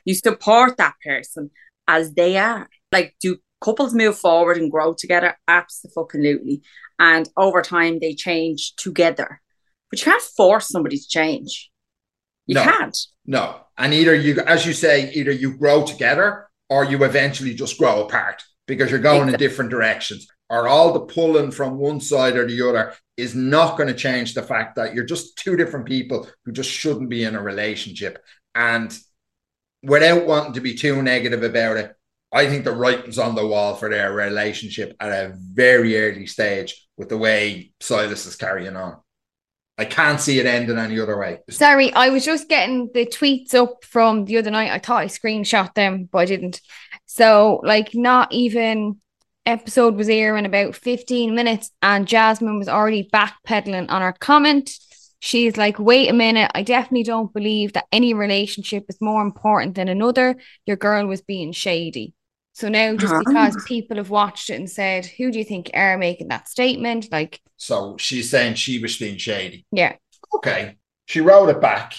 You 0.06 0.14
support 0.14 0.78
that 0.78 0.94
person 1.04 1.50
as 1.86 2.14
they 2.14 2.38
are. 2.38 2.70
Like, 2.90 3.16
do 3.20 3.36
couples 3.60 3.92
move 3.92 4.16
forward 4.16 4.56
and 4.56 4.70
grow 4.70 4.94
together? 4.94 5.36
Absolutely. 5.46 6.62
And 6.98 7.28
over 7.36 7.60
time, 7.60 7.98
they 7.98 8.14
change 8.14 8.76
together. 8.76 9.42
But 9.94 10.00
you 10.00 10.10
can't 10.10 10.22
force 10.36 10.70
somebody 10.70 10.98
to 10.98 11.08
change. 11.08 11.70
You 12.46 12.56
No. 12.56 12.64
can't. 12.64 12.98
No. 13.24 13.60
And 13.78 13.94
either 13.94 14.12
you, 14.12 14.40
as 14.40 14.66
you 14.66 14.72
say, 14.72 15.12
either 15.12 15.30
you 15.30 15.56
grow 15.56 15.86
together 15.86 16.48
or 16.68 16.84
you 16.84 17.04
eventually 17.04 17.54
just 17.54 17.78
grow 17.78 18.04
apart 18.04 18.42
because 18.66 18.90
you're 18.90 18.98
going 18.98 19.28
in 19.28 19.36
different 19.36 19.70
directions. 19.70 20.26
Or 20.50 20.66
all 20.66 20.92
the 20.92 21.00
pulling 21.14 21.52
from 21.52 21.78
one 21.78 22.00
side 22.00 22.36
or 22.36 22.44
the 22.44 22.68
other 22.68 22.94
is 23.16 23.36
not 23.36 23.76
going 23.76 23.86
to 23.86 23.94
change 23.94 24.34
the 24.34 24.42
fact 24.42 24.74
that 24.74 24.94
you're 24.94 25.04
just 25.04 25.38
two 25.38 25.54
different 25.54 25.86
people 25.86 26.28
who 26.44 26.50
just 26.50 26.70
shouldn't 26.70 27.08
be 27.08 27.22
in 27.22 27.36
a 27.36 27.40
relationship. 27.40 28.20
And 28.56 28.92
without 29.84 30.26
wanting 30.26 30.54
to 30.54 30.60
be 30.60 30.74
too 30.74 31.02
negative 31.02 31.44
about 31.44 31.76
it, 31.76 31.94
I 32.32 32.48
think 32.48 32.64
the 32.64 32.72
writing's 32.72 33.20
on 33.20 33.36
the 33.36 33.46
wall 33.46 33.76
for 33.76 33.88
their 33.88 34.12
relationship 34.12 34.96
at 34.98 35.12
a 35.12 35.36
very 35.36 35.96
early 35.96 36.26
stage 36.26 36.84
with 36.96 37.10
the 37.10 37.18
way 37.18 37.72
Silas 37.80 38.26
is 38.26 38.34
carrying 38.34 38.74
on. 38.74 38.96
I 39.76 39.84
can't 39.84 40.20
see 40.20 40.38
it 40.38 40.46
ending 40.46 40.78
any 40.78 41.00
other 41.00 41.18
way. 41.18 41.40
Sorry, 41.50 41.92
I 41.92 42.10
was 42.10 42.24
just 42.24 42.48
getting 42.48 42.90
the 42.94 43.06
tweets 43.06 43.54
up 43.54 43.84
from 43.84 44.24
the 44.24 44.38
other 44.38 44.50
night. 44.50 44.70
I 44.70 44.78
thought 44.78 45.02
I 45.02 45.06
screenshot 45.06 45.74
them, 45.74 46.08
but 46.10 46.18
I 46.18 46.24
didn't. 46.26 46.60
So, 47.06 47.60
like, 47.64 47.94
not 47.94 48.32
even 48.32 49.00
episode 49.46 49.96
was 49.96 50.08
airing 50.08 50.46
about 50.46 50.76
15 50.76 51.34
minutes, 51.34 51.70
and 51.82 52.06
Jasmine 52.06 52.58
was 52.58 52.68
already 52.68 53.08
backpedaling 53.12 53.90
on 53.90 54.02
her 54.02 54.12
comment. 54.12 54.70
She's 55.18 55.56
like, 55.56 55.78
wait 55.78 56.08
a 56.08 56.12
minute, 56.12 56.50
I 56.54 56.62
definitely 56.62 57.04
don't 57.04 57.32
believe 57.32 57.72
that 57.72 57.86
any 57.90 58.14
relationship 58.14 58.84
is 58.88 59.00
more 59.00 59.22
important 59.22 59.74
than 59.74 59.88
another. 59.88 60.36
Your 60.66 60.76
girl 60.76 61.06
was 61.06 61.22
being 61.22 61.52
shady. 61.52 62.14
So 62.54 62.68
now, 62.68 62.96
just 62.96 63.12
Ah. 63.12 63.18
because 63.18 63.62
people 63.66 63.96
have 63.98 64.10
watched 64.10 64.48
it 64.48 64.54
and 64.54 64.70
said, 64.70 65.04
who 65.06 65.30
do 65.32 65.38
you 65.38 65.44
think 65.44 65.70
are 65.74 65.98
making 65.98 66.28
that 66.28 66.48
statement? 66.48 67.08
Like, 67.12 67.40
So 67.56 67.96
she's 67.98 68.30
saying 68.30 68.54
she 68.54 68.78
was 68.78 68.96
being 68.96 69.18
shady. 69.18 69.66
yeah, 69.72 69.96
Okay. 70.34 70.76
She 71.06 71.20
wrote 71.20 71.48
it 71.50 71.60
back. 71.60 71.94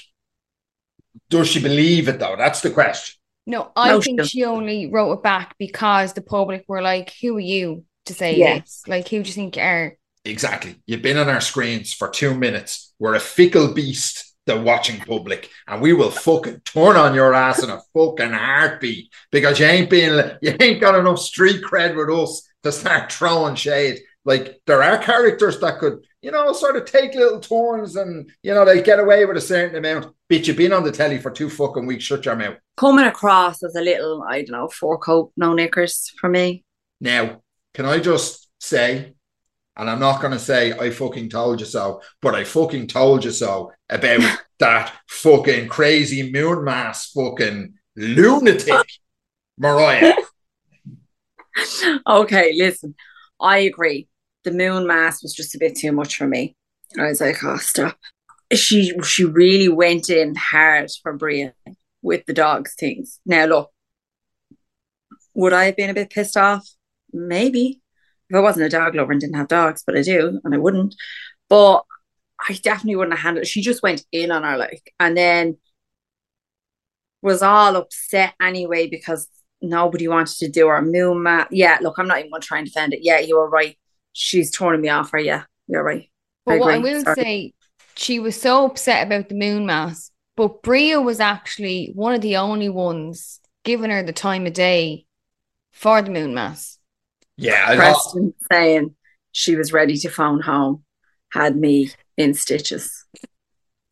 Does 1.30 1.48
she 1.50 1.62
believe 1.62 2.08
it 2.08 2.20
though? 2.20 2.36
That's 2.38 2.62
the 2.62 2.72
question. 2.72 3.20
no, 3.48 3.72
I 3.76 3.90
No, 3.90 4.02
think 4.02 4.18
doesn't. 4.18 4.32
she 4.32 4.44
only 4.44 4.90
wrote 4.92 5.14
it 5.14 5.24
back 5.24 5.56
because 5.60 6.14
the 6.14 6.22
public 6.22 6.64
were 6.68 6.82
like, 6.82 7.14
who 7.22 7.38
are 7.38 7.40
you 7.40 7.84
to 8.06 8.14
say 8.14 8.36
yes. 8.38 8.62
this? 8.64 8.84
Like, 8.88 9.08
who 9.10 9.22
do 9.22 9.28
you 9.28 9.34
think 9.34 9.58
you 9.58 9.62
are? 9.62 9.98
Exactly. 10.24 10.76
You've 10.88 11.04
been 11.04 11.18
on 11.18 11.30
our 11.30 11.42
screens 11.42 11.94
for 11.94 12.10
two 12.10 12.34
minutes. 12.34 12.94
We're 12.98 13.14
a 13.16 13.20
fickle 13.20 13.74
beast, 13.74 14.25
the 14.46 14.60
watching 14.60 15.00
public, 15.00 15.50
and 15.68 15.82
we 15.82 15.94
will 15.94 16.12
fucking 16.12 16.62
turn 16.62 16.96
on 16.96 17.16
your 17.16 17.34
ass 17.34 17.64
in 17.64 17.70
a 17.70 17.82
fucking 17.94 18.32
heartbeat 18.32 19.12
because 19.32 19.60
you 19.60 19.66
ain't 19.66 19.90
been, 19.90 20.38
you 20.42 20.56
ain't 20.60 20.82
got 20.82 20.98
enough 21.00 21.20
street 21.20 21.64
cred 21.64 21.96
with 21.96 22.16
us 22.16 22.48
to 22.64 22.72
start 22.72 23.12
throwing 23.12 23.56
shade. 23.56 24.00
Like 24.24 24.60
there 24.66 24.82
are 24.82 24.98
characters 24.98 25.60
that 25.60 25.80
could, 25.80 26.04
you 26.22 26.32
know, 26.32 26.52
sort 26.54 26.76
of 26.76 26.86
take 26.86 27.14
little 27.14 27.40
turns 27.40 27.96
and 27.96 28.30
you 28.42 28.54
know 28.54 28.66
they 28.66 28.82
get 28.82 29.00
away 29.00 29.26
with 29.26 29.38
a 29.38 29.42
certain 29.42 29.76
amount. 29.76 30.16
Bitch, 30.32 30.48
you've 30.48 30.58
been 30.58 30.74
on 30.74 30.84
the 30.84 30.92
telly 30.92 31.20
for 31.20 31.30
two 31.30 31.50
fucking 31.50 31.86
weeks. 31.86 32.04
Shut 32.04 32.26
your 32.26 32.36
mouth. 32.36 32.58
Coming 32.78 33.06
across 33.06 33.64
as 33.64 33.76
a 33.76 33.82
little, 33.82 34.24
I 34.28 34.42
don't 34.42 34.52
know, 34.52 34.68
four 34.68 34.98
coat, 34.98 35.32
no 35.38 35.54
knickers 35.54 36.12
for 36.20 36.28
me. 36.28 36.64
Now, 37.00 37.42
can 37.76 37.86
I 37.86 38.00
just 38.00 38.50
say, 38.60 39.14
and 39.78 39.90
I'm 39.90 40.00
not 40.00 40.22
going 40.22 40.34
to 40.34 40.40
say 40.40 40.74
I 40.74 40.90
fucking 40.90 41.30
told 41.30 41.60
you 41.60 41.68
so, 41.68 42.02
but 42.22 42.34
I 42.34 42.46
fucking 42.46 42.88
told 42.88 43.24
you 43.24 43.32
so 43.32 43.72
about 43.90 44.40
that 44.60 44.94
fucking 45.08 45.68
crazy 45.68 46.32
moon 46.32 46.64
mass 46.64 47.12
fucking 47.12 47.74
lunatic, 47.96 48.86
Mariah. 49.58 50.14
okay, 52.08 52.54
listen, 52.58 52.96
I 53.40 53.60
agree. 53.60 54.08
The 54.44 54.52
moon 54.52 54.88
mass 54.88 55.24
was 55.24 55.34
just 55.34 55.56
a 55.56 55.60
bit 55.60 55.76
too 55.76 55.92
much 55.92 56.18
for 56.18 56.28
me. 56.28 56.56
I 57.00 57.04
was 57.04 57.22
like, 57.22 57.44
oh, 57.44 57.58
stop. 57.58 57.98
She 58.54 58.94
she 59.04 59.26
really 59.26 59.70
went 59.70 60.10
in 60.10 60.36
hard 60.36 60.92
for 61.02 61.14
Bria 61.14 61.54
with 62.02 62.26
the 62.26 62.34
dogs 62.34 62.76
things. 62.76 63.20
Now 63.26 63.46
look, 63.46 63.72
would 65.34 65.54
I 65.54 65.66
have 65.66 65.76
been 65.76 65.90
a 65.90 65.96
bit 65.96 66.12
pissed 66.12 66.38
off? 66.38 66.68
Maybe. 67.12 67.82
If 68.30 68.36
I 68.36 68.40
wasn't 68.40 68.66
a 68.66 68.70
dog 68.70 68.96
lover 68.96 69.12
and 69.12 69.22
didn't 69.22 69.36
have 69.36 69.48
dogs, 69.48 69.84
but 69.86 69.98
I 69.98 70.02
do, 70.02 70.40
and 70.44 70.54
I 70.54 70.58
wouldn't. 70.58 70.96
But 71.50 71.84
I 72.40 72.54
definitely 72.54 72.96
wouldn't 72.98 73.16
have 73.16 73.24
handled 73.24 73.44
it. 73.44 73.48
She 73.48 73.62
just 73.62 73.84
went 73.84 74.06
in 74.12 74.32
on 74.32 74.44
her 74.44 74.58
like 74.58 74.94
and 75.00 75.16
then 75.16 75.58
was 77.22 77.42
all 77.42 77.76
upset 77.76 78.34
anyway 78.42 78.88
because 78.88 79.28
nobody 79.62 80.08
wanted 80.08 80.38
to 80.38 80.50
do 80.50 80.68
her 80.68 80.82
moon 80.82 81.24
mat. 81.24 81.48
Yeah, 81.52 81.78
look, 81.82 81.98
I'm 81.98 82.08
not 82.08 82.20
even 82.20 82.30
going 82.30 82.42
to 82.42 82.48
try 82.48 82.60
and 82.60 82.68
defend 82.68 82.94
it. 82.94 83.00
Yeah, 83.02 83.20
you 83.20 83.38
were 83.38 83.50
right. 83.50 83.78
She's 84.14 84.52
turning 84.52 84.82
me 84.82 84.90
off 84.90 85.12
her. 85.12 85.20
Yeah, 85.20 85.44
you're 85.68 85.84
right. 85.84 86.10
But 86.46 86.56
I 86.56 86.60
what 86.60 86.76
I 86.76 86.78
will 86.80 87.04
Sorry. 87.04 87.16
say, 87.16 87.54
she 87.96 88.20
was 88.20 88.40
so 88.40 88.66
upset 88.66 89.08
about 89.08 89.30
the 89.30 89.36
moon 89.36 89.66
mass, 89.66 90.12
but 90.36 90.62
Bria 90.62 91.02
was 91.02 91.20
actually 91.20 91.92
one 91.96 92.14
of 92.14 92.22
the 92.22 92.38
only 92.38 92.70
ones 92.70 93.40
giving 93.64 93.90
her 93.90 94.04
the 94.04 94.14
time 94.14 94.46
of 94.46 94.54
day 94.54 95.06
for 95.72 96.02
the 96.02 96.12
moon 96.12 96.34
mass. 96.34 96.78
Yeah, 97.38 97.66
I 97.68 97.76
Preston 97.76 98.34
saying 98.52 98.96
she 99.32 99.56
was 99.56 99.74
ready 99.74 99.98
to 99.98 100.10
phone 100.10 100.42
home 100.42 100.84
had 101.32 101.56
me 101.58 101.92
in 102.18 102.34
stitches. 102.34 103.06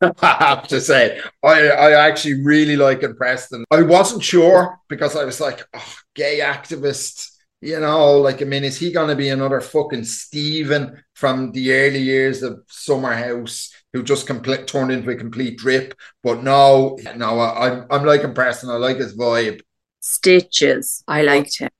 I 0.00 0.36
have 0.40 0.68
to 0.68 0.80
say, 0.80 1.20
I, 1.42 1.68
I 1.68 2.06
actually 2.08 2.42
really 2.42 2.76
like 2.76 3.02
it, 3.02 3.16
Preston. 3.16 3.64
I 3.70 3.82
wasn't 3.82 4.22
sure 4.22 4.80
because 4.88 5.16
I 5.16 5.24
was 5.24 5.40
like, 5.40 5.62
oh, 5.74 5.94
gay 6.14 6.40
activist. 6.40 7.30
You 7.60 7.80
know, 7.80 8.18
like, 8.18 8.42
I 8.42 8.44
mean, 8.44 8.62
is 8.62 8.78
he 8.78 8.92
going 8.92 9.08
to 9.08 9.16
be 9.16 9.30
another 9.30 9.60
fucking 9.60 10.04
Stephen 10.04 11.02
from 11.14 11.50
the 11.52 11.72
early 11.72 12.00
years 12.00 12.42
of 12.42 12.62
Summer 12.68 13.14
House 13.14 13.72
who 13.94 14.02
just 14.02 14.26
complete, 14.26 14.66
turned 14.66 14.92
into 14.92 15.08
a 15.10 15.16
complete 15.16 15.56
drip? 15.56 15.94
But 16.22 16.42
no, 16.42 16.98
no, 17.16 17.38
I, 17.38 17.70
I'm, 17.70 17.86
I'm 17.90 18.04
liking 18.04 18.34
Preston. 18.34 18.68
I 18.68 18.74
like 18.74 18.98
his 18.98 19.16
vibe. 19.16 19.62
Stitches. 20.00 21.02
I 21.08 21.22
liked 21.22 21.58
him. 21.58 21.70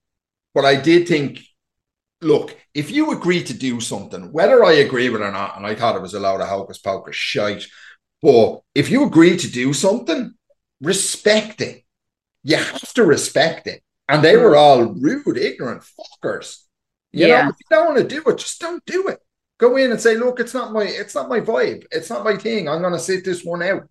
But 0.54 0.64
I 0.64 0.76
did 0.76 1.06
think, 1.06 1.40
look, 2.24 2.56
if 2.74 2.90
you 2.90 3.12
agree 3.12 3.42
to 3.44 3.54
do 3.54 3.80
something, 3.80 4.32
whether 4.32 4.64
I 4.64 4.72
agree 4.72 5.08
with 5.10 5.20
it 5.22 5.24
or 5.24 5.32
not, 5.32 5.56
and 5.56 5.66
I 5.66 5.74
thought 5.74 5.96
it 5.96 6.02
was 6.02 6.14
a 6.14 6.20
load 6.20 6.40
of 6.40 6.48
hocus 6.48 6.78
pocus 6.78 7.16
shite, 7.16 7.64
but 8.22 8.62
if 8.74 8.90
you 8.90 9.04
agree 9.04 9.36
to 9.36 9.50
do 9.50 9.72
something, 9.72 10.34
respect 10.80 11.60
it. 11.60 11.84
You 12.42 12.56
have 12.56 12.92
to 12.94 13.04
respect 13.04 13.66
it. 13.66 13.82
And 14.08 14.22
they 14.22 14.36
were 14.36 14.56
all 14.56 14.84
rude, 14.84 15.38
ignorant 15.38 15.82
fuckers. 15.82 16.58
You 17.12 17.28
Yeah. 17.28 17.42
know, 17.44 17.50
if 17.50 17.56
you 17.60 17.66
don't 17.70 17.86
want 17.94 17.98
to 17.98 18.08
do 18.08 18.22
it, 18.28 18.38
just 18.38 18.60
don't 18.60 18.84
do 18.84 19.08
it. 19.08 19.20
Go 19.58 19.76
in 19.76 19.92
and 19.92 20.00
say, 20.00 20.16
look, 20.16 20.40
it's 20.40 20.52
not 20.54 20.72
my 20.72 20.84
it's 20.84 21.14
not 21.14 21.28
my 21.28 21.40
vibe. 21.40 21.86
It's 21.90 22.10
not 22.10 22.24
my 22.24 22.36
thing. 22.36 22.68
I'm 22.68 22.82
gonna 22.82 22.98
sit 22.98 23.24
this 23.24 23.44
one 23.44 23.62
out 23.62 23.88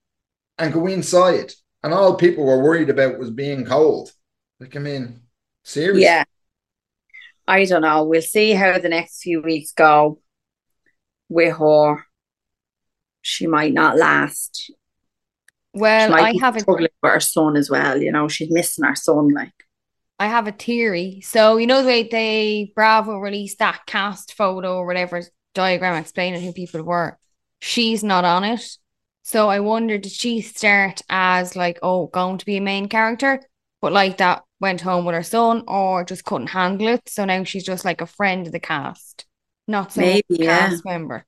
and 0.58 0.74
go 0.74 0.88
inside. 0.88 1.54
And 1.84 1.94
all 1.94 2.16
people 2.16 2.46
were 2.46 2.62
worried 2.62 2.90
about 2.90 3.18
was 3.20 3.32
being 3.32 3.66
cold. 3.66 4.12
Like, 4.60 4.76
I 4.76 4.80
mean, 4.80 5.22
seriously. 5.64 6.04
Yeah. 6.04 6.24
I 7.48 7.66
don't 7.66 7.82
know. 7.82 8.04
We'll 8.06 8.22
see 8.22 8.52
how 8.52 8.78
the 8.80 8.90
next 8.90 9.22
few 9.22 9.42
weeks 9.42 9.74
go 9.74 10.20
with 11.30 11.58
her. 11.58 12.06
She 13.22 13.48
might 13.48 13.74
not 13.74 13.98
last. 13.98 14.72
Well, 15.74 16.14
I 16.14 16.36
have 16.40 16.56
a 16.56 16.60
struggling 16.60 16.90
with 17.02 17.12
her 17.12 17.20
son 17.20 17.56
as 17.56 17.70
well. 17.70 18.02
You 18.02 18.12
know, 18.12 18.28
she's 18.28 18.52
missing 18.52 18.86
her 18.86 18.96
son. 18.96 19.34
Like, 19.34 19.54
I 20.20 20.28
have 20.28 20.48
a 20.48 20.52
theory. 20.52 21.22
So 21.22 21.58
you 21.58 21.68
know 21.68 21.82
the 21.82 21.88
way 21.88 22.08
they 22.08 22.72
Bravo 22.76 23.18
released 23.18 23.60
that 23.60 23.86
cast 23.88 24.34
photo 24.34 24.78
or 24.78 24.86
whatever 24.86 25.24
diagram 25.54 25.96
explaining 25.96 26.42
who 26.42 26.54
people 26.54 26.84
were. 26.84 27.18
She's 27.60 28.04
not 28.04 28.26
on 28.26 28.44
it. 28.44 28.78
So 29.24 29.50
I 29.50 29.62
wonder 29.62 29.98
did 29.98 30.12
she 30.12 30.42
start 30.42 31.02
as 31.10 31.56
like, 31.56 31.80
oh, 31.82 32.08
going 32.08 32.38
to 32.38 32.46
be 32.46 32.58
a 32.58 32.62
main 32.62 32.90
character, 32.90 33.42
but 33.82 33.94
like 33.94 34.18
that 34.18 34.44
went 34.64 34.82
home 34.82 35.06
with 35.06 35.16
her 35.16 35.24
son 35.24 35.64
or 35.68 36.06
just 36.06 36.26
couldn't 36.26 36.50
handle 36.50 36.88
it. 36.90 37.10
So 37.10 37.26
now 37.26 37.44
she's 37.46 37.66
just 37.66 37.86
like 37.86 38.02
a 38.02 38.08
friend 38.08 38.48
of 38.48 38.54
the 38.54 38.62
cast, 38.62 39.28
not 39.68 39.94
so 39.94 40.02
Maybe, 40.02 40.24
a 40.32 40.36
yeah. 40.38 40.60
cast 40.60 40.86
member. 40.86 41.26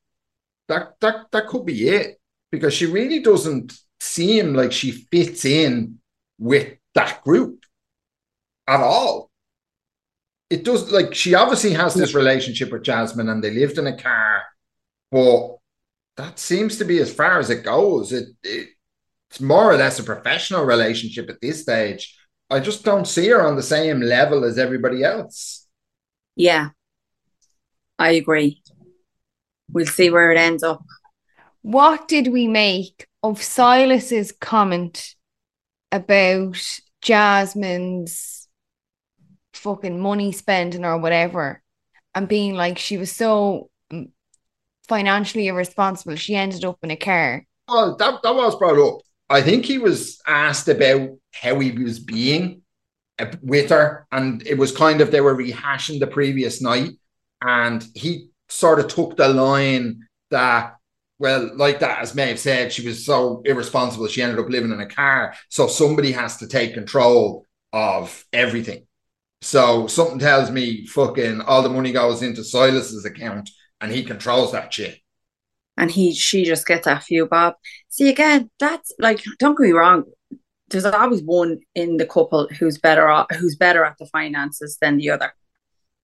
that 0.68 0.94
that 1.00 1.26
that 1.32 1.46
could 1.48 1.64
be 1.66 1.88
it 1.88 2.20
because 2.50 2.74
she 2.74 2.86
really 2.86 3.20
doesn't 3.20 3.72
seem 4.00 4.54
like 4.54 4.72
she 4.72 4.90
fits 4.92 5.44
in 5.44 5.98
with 6.38 6.76
that 6.94 7.22
group 7.24 7.64
at 8.66 8.80
all. 8.80 9.30
It 10.50 10.64
does 10.64 10.92
like 10.92 11.14
she 11.14 11.34
obviously 11.34 11.72
has 11.72 11.96
this 11.96 12.14
relationship 12.14 12.70
with 12.70 12.84
Jasmine 12.84 13.28
and 13.28 13.42
they 13.42 13.50
lived 13.50 13.78
in 13.78 13.86
a 13.86 13.96
car, 13.96 14.42
but 15.10 15.56
that 16.16 16.38
seems 16.38 16.78
to 16.78 16.84
be 16.86 17.00
as 17.00 17.14
far 17.14 17.38
as 17.40 17.50
it 17.50 17.64
goes. 17.64 18.12
It, 18.12 18.28
it 18.44 18.70
it's 19.30 19.40
more 19.40 19.72
or 19.72 19.76
less 19.78 19.98
a 20.00 20.04
professional 20.04 20.64
relationship 20.64 21.30
at 21.30 21.40
this 21.42 21.62
stage. 21.62 22.16
I 22.50 22.60
just 22.60 22.84
don't 22.84 23.06
see 23.06 23.28
her 23.28 23.42
on 23.42 23.56
the 23.56 23.62
same 23.62 24.00
level 24.00 24.44
as 24.44 24.58
everybody 24.58 25.02
else. 25.02 25.66
yeah, 26.36 26.70
I 27.98 28.12
agree. 28.12 28.62
We'll 29.72 29.86
see 29.86 30.10
where 30.10 30.30
it 30.30 30.38
ends 30.38 30.62
up. 30.62 30.84
What 31.62 32.06
did 32.06 32.28
we 32.28 32.46
make 32.46 33.06
of 33.22 33.42
Silas's 33.42 34.32
comment 34.32 35.14
about 35.90 36.56
Jasmine's 37.00 38.48
fucking 39.54 39.98
money 39.98 40.32
spending 40.32 40.84
or 40.84 40.98
whatever 40.98 41.62
and 42.14 42.28
being 42.28 42.54
like 42.54 42.78
she 42.78 42.96
was 42.96 43.10
so 43.10 43.70
mm, 43.92 44.10
financially 44.88 45.48
irresponsible 45.48 46.16
she 46.16 46.34
ended 46.34 46.64
up 46.64 46.78
in 46.82 46.90
a 46.90 46.96
car. 46.96 47.44
Oh, 47.68 47.96
that, 47.98 48.22
that 48.22 48.34
was 48.34 48.56
brought 48.56 48.78
up. 48.78 49.00
I 49.28 49.42
think 49.42 49.64
he 49.64 49.78
was 49.78 50.20
asked 50.26 50.68
about 50.68 51.10
how 51.32 51.58
he 51.58 51.72
was 51.72 51.98
being 51.98 52.62
uh, 53.18 53.26
with 53.42 53.70
her, 53.70 54.06
and 54.12 54.46
it 54.46 54.56
was 54.58 54.76
kind 54.76 55.00
of 55.00 55.10
they 55.10 55.20
were 55.20 55.34
rehashing 55.34 56.00
the 56.00 56.06
previous 56.06 56.62
night, 56.62 56.90
and 57.42 57.84
he 57.94 58.28
sort 58.48 58.78
of 58.78 58.88
took 58.88 59.16
the 59.16 59.28
line 59.28 60.06
that, 60.30 60.76
well, 61.18 61.50
like 61.56 61.80
that, 61.80 62.00
as 62.00 62.14
Maeve 62.14 62.38
said, 62.38 62.72
she 62.72 62.86
was 62.86 63.04
so 63.04 63.42
irresponsible, 63.44 64.06
she 64.06 64.22
ended 64.22 64.38
up 64.38 64.48
living 64.48 64.72
in 64.72 64.80
a 64.80 64.86
car. 64.86 65.34
So 65.48 65.66
somebody 65.66 66.12
has 66.12 66.36
to 66.38 66.48
take 66.48 66.74
control 66.74 67.44
of 67.72 68.24
everything. 68.32 68.86
So 69.42 69.86
something 69.86 70.18
tells 70.18 70.50
me 70.50 70.86
fucking 70.86 71.40
all 71.42 71.62
the 71.62 71.68
money 71.68 71.92
goes 71.92 72.22
into 72.22 72.42
Silas's 72.42 73.04
account 73.04 73.50
and 73.80 73.92
he 73.92 74.02
controls 74.02 74.52
that 74.52 74.72
shit. 74.72 74.98
And 75.76 75.90
he, 75.90 76.14
she 76.14 76.44
just 76.44 76.66
gets 76.66 76.86
a 76.86 77.00
few 77.00 77.26
bob. 77.26 77.54
See, 77.88 78.08
again, 78.08 78.50
that's 78.58 78.92
like, 78.98 79.22
don't 79.38 79.56
get 79.56 79.64
me 79.64 79.72
wrong. 79.72 80.04
there's 80.68 80.84
always 80.84 81.22
one 81.22 81.60
in 81.74 81.96
the 81.96 82.06
couple 82.06 82.48
who's 82.58 82.78
better 82.78 83.08
at, 83.08 83.30
who's 83.32 83.56
better 83.56 83.84
at 83.84 83.96
the 83.98 84.06
finances 84.06 84.78
than 84.80 84.96
the 84.96 85.10
other. 85.10 85.32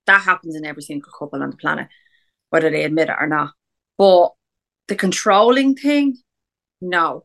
That 0.06 0.22
happens 0.22 0.54
in 0.56 0.64
every 0.64 0.82
single 0.82 1.12
couple 1.18 1.42
on 1.42 1.50
the 1.50 1.56
planet, 1.56 1.88
whether 2.50 2.70
they 2.70 2.84
admit 2.84 3.08
it 3.08 3.16
or 3.18 3.26
not. 3.26 3.52
But 3.98 4.32
the 4.88 4.96
controlling 4.96 5.74
thing, 5.74 6.18
no. 6.80 7.24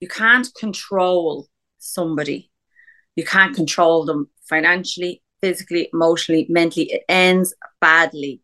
You 0.00 0.08
can't 0.08 0.48
control 0.54 1.48
somebody. 1.78 2.50
You 3.16 3.24
can't 3.24 3.54
control 3.54 4.04
them 4.04 4.30
financially, 4.48 5.22
physically, 5.40 5.88
emotionally, 5.92 6.46
mentally. 6.48 6.92
It 6.92 7.02
ends 7.08 7.54
badly 7.80 8.42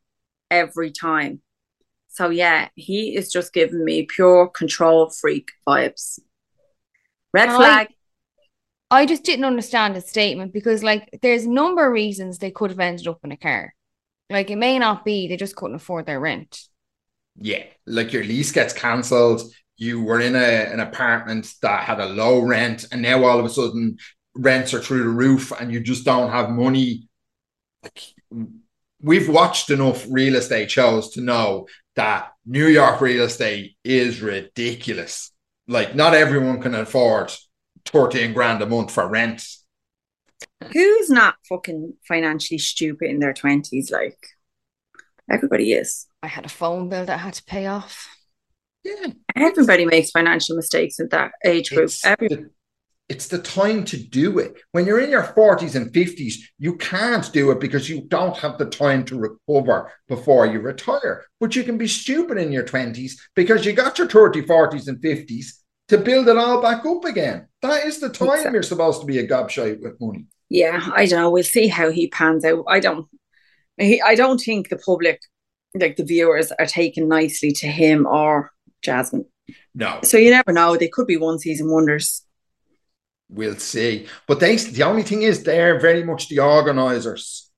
every 0.51 0.91
time. 0.91 1.41
So 2.15 2.31
yeah, 2.31 2.69
he 2.77 3.17
is 3.17 3.33
just 3.33 3.53
giving 3.53 3.85
me 3.85 4.07
pure 4.07 4.47
control 4.47 5.11
freak 5.11 5.51
vibes. 5.67 6.21
Red 7.33 7.49
I- 7.49 7.57
flag. 7.57 7.89
I 8.91 9.07
just 9.07 9.25
didn't 9.25 9.47
understand 9.47 9.97
his 9.97 10.09
statement 10.09 10.53
because, 10.53 10.85
like, 10.85 11.09
there's 11.21 11.47
a 11.47 11.51
number 11.51 11.85
of 11.85 11.93
reasons 11.93 12.39
they 12.39 12.53
could 12.53 12.71
have 12.71 12.79
ended 12.79 13.09
up 13.09 13.19
in 13.25 13.33
a 13.33 13.37
car. 13.37 13.75
Like, 14.31 14.51
it 14.51 14.57
may 14.57 14.79
not 14.79 15.05
be 15.05 15.27
they 15.27 15.37
just 15.37 15.57
couldn't 15.57 15.75
afford 15.75 16.07
their 16.07 16.21
rent. 16.21 16.61
Yeah, 17.37 17.65
like 17.87 18.13
your 18.13 18.23
lease 18.23 18.53
gets 18.53 18.73
cancelled. 18.73 19.43
You 19.77 20.01
were 20.01 20.21
in 20.21 20.37
a, 20.37 20.39
an 20.39 20.79
apartment 20.79 21.53
that 21.63 21.83
had 21.83 21.99
a 21.99 22.07
low 22.07 22.41
rent, 22.41 22.87
and 22.93 23.03
now 23.03 23.25
all 23.25 23.41
of 23.41 23.45
a 23.45 23.51
sudden 23.51 23.99
rents 24.37 24.73
are 24.73 24.81
through 24.81 25.03
the 25.03 25.09
roof, 25.09 25.51
and 25.59 25.73
you 25.73 25.81
just 25.81 26.05
don't 26.05 26.31
have 26.31 26.51
money. 26.51 27.09
Like, 27.83 28.01
we've 29.01 29.29
watched 29.29 29.71
enough 29.71 30.07
real 30.09 30.37
estate 30.37 30.71
shows 30.71 31.11
to 31.13 31.21
know 31.21 31.67
that 31.97 32.33
New 32.45 32.67
York 32.67 33.01
real 33.01 33.25
estate 33.25 33.77
is 33.85 34.21
ridiculous. 34.21 35.31
Like, 35.69 35.95
not 35.95 36.15
everyone 36.15 36.61
can 36.61 36.75
afford 36.75 37.33
13 37.87 38.33
grand 38.33 38.63
a 38.63 38.67
month 38.67 38.91
for 38.91 39.09
rent. 39.09 39.47
Who's 40.73 41.11
not 41.11 41.37
fucking 41.49 41.95
financially 42.07 42.59
stupid 42.59 43.09
in 43.11 43.19
their 43.19 43.33
twenties? 43.33 43.91
Like 43.91 44.19
everybody 45.31 45.73
is. 45.73 46.07
I 46.23 46.27
had 46.27 46.47
a 46.47 46.51
phone 46.51 46.89
bill 46.89 47.05
that 47.05 47.15
I 47.15 47.23
had 47.23 47.35
to 47.35 47.45
pay 47.45 47.67
off. 47.67 48.09
Yeah, 48.83 49.09
Everybody 49.35 49.87
makes 49.87 50.11
financial 50.11 50.57
mistakes 50.57 51.01
at 51.01 51.11
that 51.11 51.33
age 51.45 51.71
group. 51.71 51.85
it's 51.85 52.05
Every 52.05 52.29
the, 52.29 52.51
it's 53.09 53.29
the 53.29 53.39
time 53.39 53.85
to 53.85 53.97
do 53.99 54.39
it. 54.39 54.55
When 54.73 54.87
you're 54.87 55.01
in 55.01 55.11
your 55.11 55.23
40s 55.25 55.75
and 55.75 55.93
50s, 55.93 56.35
you 56.59 56.77
can't 56.77 57.31
do 57.33 57.51
it 57.51 57.61
because 57.61 57.89
you 57.89 58.03
don't 58.09 58.37
have 58.39 58.57
the 58.59 58.65
time 58.67 59.05
to 59.07 59.19
recover 59.19 59.93
before 60.09 60.47
you 60.47 60.61
retire. 60.61 61.25
But 61.39 61.55
you 61.55 61.65
can 61.65 61.77
be 61.77 61.87
stupid 61.87 62.39
in 62.39 62.51
your 62.51 62.65
20s 62.65 63.13
because 63.37 63.67
you 63.67 63.73
got 63.75 63.99
your 63.99 64.09
30, 64.09 64.43
40s, 64.43 64.89
and 64.89 64.99
50s 64.99 65.47
to 65.89 65.99
build 65.99 66.29
it 66.29 66.39
all 66.39 66.63
back 66.63 66.87
up 66.87 67.05
again. 67.05 67.47
That 67.61 67.85
is 67.85 68.01
the 68.01 68.09
time 68.09 68.29
Exactly. 68.31 68.53
you're 68.55 68.63
supposed 68.63 69.01
to 69.03 69.07
be 69.07 69.19
a 69.19 69.29
gobshite 69.29 69.83
with 69.83 70.01
money. 70.01 70.25
yeah, 70.49 70.89
I 70.95 71.05
don't 71.07 71.21
know. 71.21 71.31
We'll 71.31 71.43
see 71.43 71.69
how 71.69 71.91
he 71.91 72.09
pans 72.09 72.45
out. 72.45 72.65
I 72.69 72.81
don't. 72.81 73.07
He, 73.77 74.01
I 74.01 74.15
don't 74.15 74.39
think 74.39 74.69
the 74.71 74.77
public, 74.79 75.21
like 75.75 75.97
the 75.97 76.05
viewers, 76.05 76.53
are 76.53 76.65
taking 76.67 77.09
nicely 77.09 77.53
to 77.53 77.67
him 77.67 78.07
or 78.07 78.51
Jasmine. 78.83 79.27
No, 79.75 80.01
So 80.05 80.17
you 80.17 80.31
never 80.31 80.53
know. 80.53 80.77
They 80.77 80.89
could 80.89 81.07
be 81.07 81.17
one 81.19 81.39
season 81.39 81.71
wonders. 81.71 82.25
We'll 83.29 83.57
see. 83.57 84.07
But 84.27 84.41
they, 84.41 84.57
the 84.57 84.83
only 84.85 85.03
thing 85.03 85.23
is, 85.23 85.43
they're 85.43 85.81
very 85.81 86.05
much 86.05 86.29
the 86.29 86.41
organizers. 86.41 87.51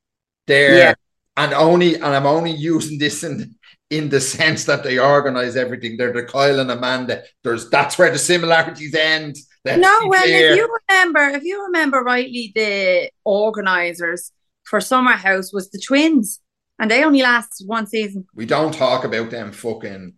They're 0.46 0.78
Yeah. 0.78 0.94
and 1.36 1.52
only, 1.54 1.94
and 1.96 2.06
I'm 2.06 2.26
only 2.26 2.52
using 2.52 2.98
this 2.98 3.22
in 3.24 3.54
in 3.90 4.08
the 4.08 4.20
sense 4.20 4.64
that 4.64 4.82
they 4.82 4.98
organize 4.98 5.54
everything. 5.56 5.96
They're 5.96 6.12
the 6.12 6.24
Kyle 6.24 6.58
and 6.58 6.70
Amanda. 6.72 7.22
There's 7.44 7.70
that's 7.70 7.96
where 7.98 8.10
the 8.10 8.18
similarities 8.18 8.94
end. 8.94 9.36
Let's 9.64 9.80
no, 9.80 9.96
well, 10.08 10.22
clear. 10.22 10.50
if 10.52 10.56
you 10.56 10.76
remember, 10.88 11.20
if 11.36 11.44
you 11.44 11.64
remember 11.66 12.00
rightly, 12.02 12.52
the 12.54 13.10
organizers 13.24 14.32
for 14.64 14.80
Summer 14.80 15.12
House 15.12 15.52
was 15.52 15.70
the 15.70 15.78
twins, 15.80 16.40
and 16.80 16.90
they 16.90 17.04
only 17.04 17.22
lasted 17.22 17.66
one 17.68 17.86
season. 17.86 18.26
we 18.34 18.46
don't 18.46 18.74
talk 18.74 19.04
about 19.04 19.30
them 19.30 19.52
fucking 19.52 20.14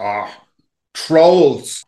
ah 0.00 0.34
trolls. 0.94 1.84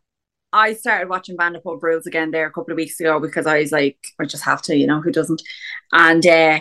I 0.53 0.75
started 0.75 1.09
watching 1.09 1.37
Vanderpump 1.37 1.83
Rules 1.83 2.07
again 2.07 2.31
there 2.31 2.47
a 2.47 2.53
couple 2.53 2.73
of 2.73 2.77
weeks 2.77 2.99
ago 2.99 3.21
because 3.21 3.47
I 3.47 3.61
was 3.61 3.73
like, 3.73 3.99
I 4.21 4.25
just 4.25 4.45
have 4.45 4.63
to, 4.63 4.77
you 4.77 4.87
know, 4.87 5.01
who 5.01 5.13
doesn't? 5.13 5.43
And 5.93 6.27
uh, 6.27 6.61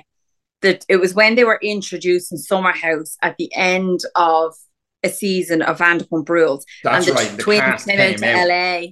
that 0.62 0.86
it 0.90 0.98
was 0.98 1.14
when 1.14 1.36
they 1.36 1.44
were 1.44 1.60
introducing 1.62 2.38
Summer 2.38 2.72
House 2.72 3.18
at 3.22 3.36
the 3.38 3.52
end 3.56 4.02
of 4.16 4.56
a 5.04 5.10
season 5.10 5.62
of 5.62 5.80
Vanderpump 5.80 6.28
Rules, 6.28 6.66
That's 6.84 7.08
and 7.08 7.16
the 7.16 7.20
right. 7.20 7.38
The 7.38 7.44
twins 7.44 7.86
came, 7.86 7.98
came 7.98 8.14
out 8.14 8.18
to 8.18 8.28
out. 8.28 8.48
LA, 8.48 8.88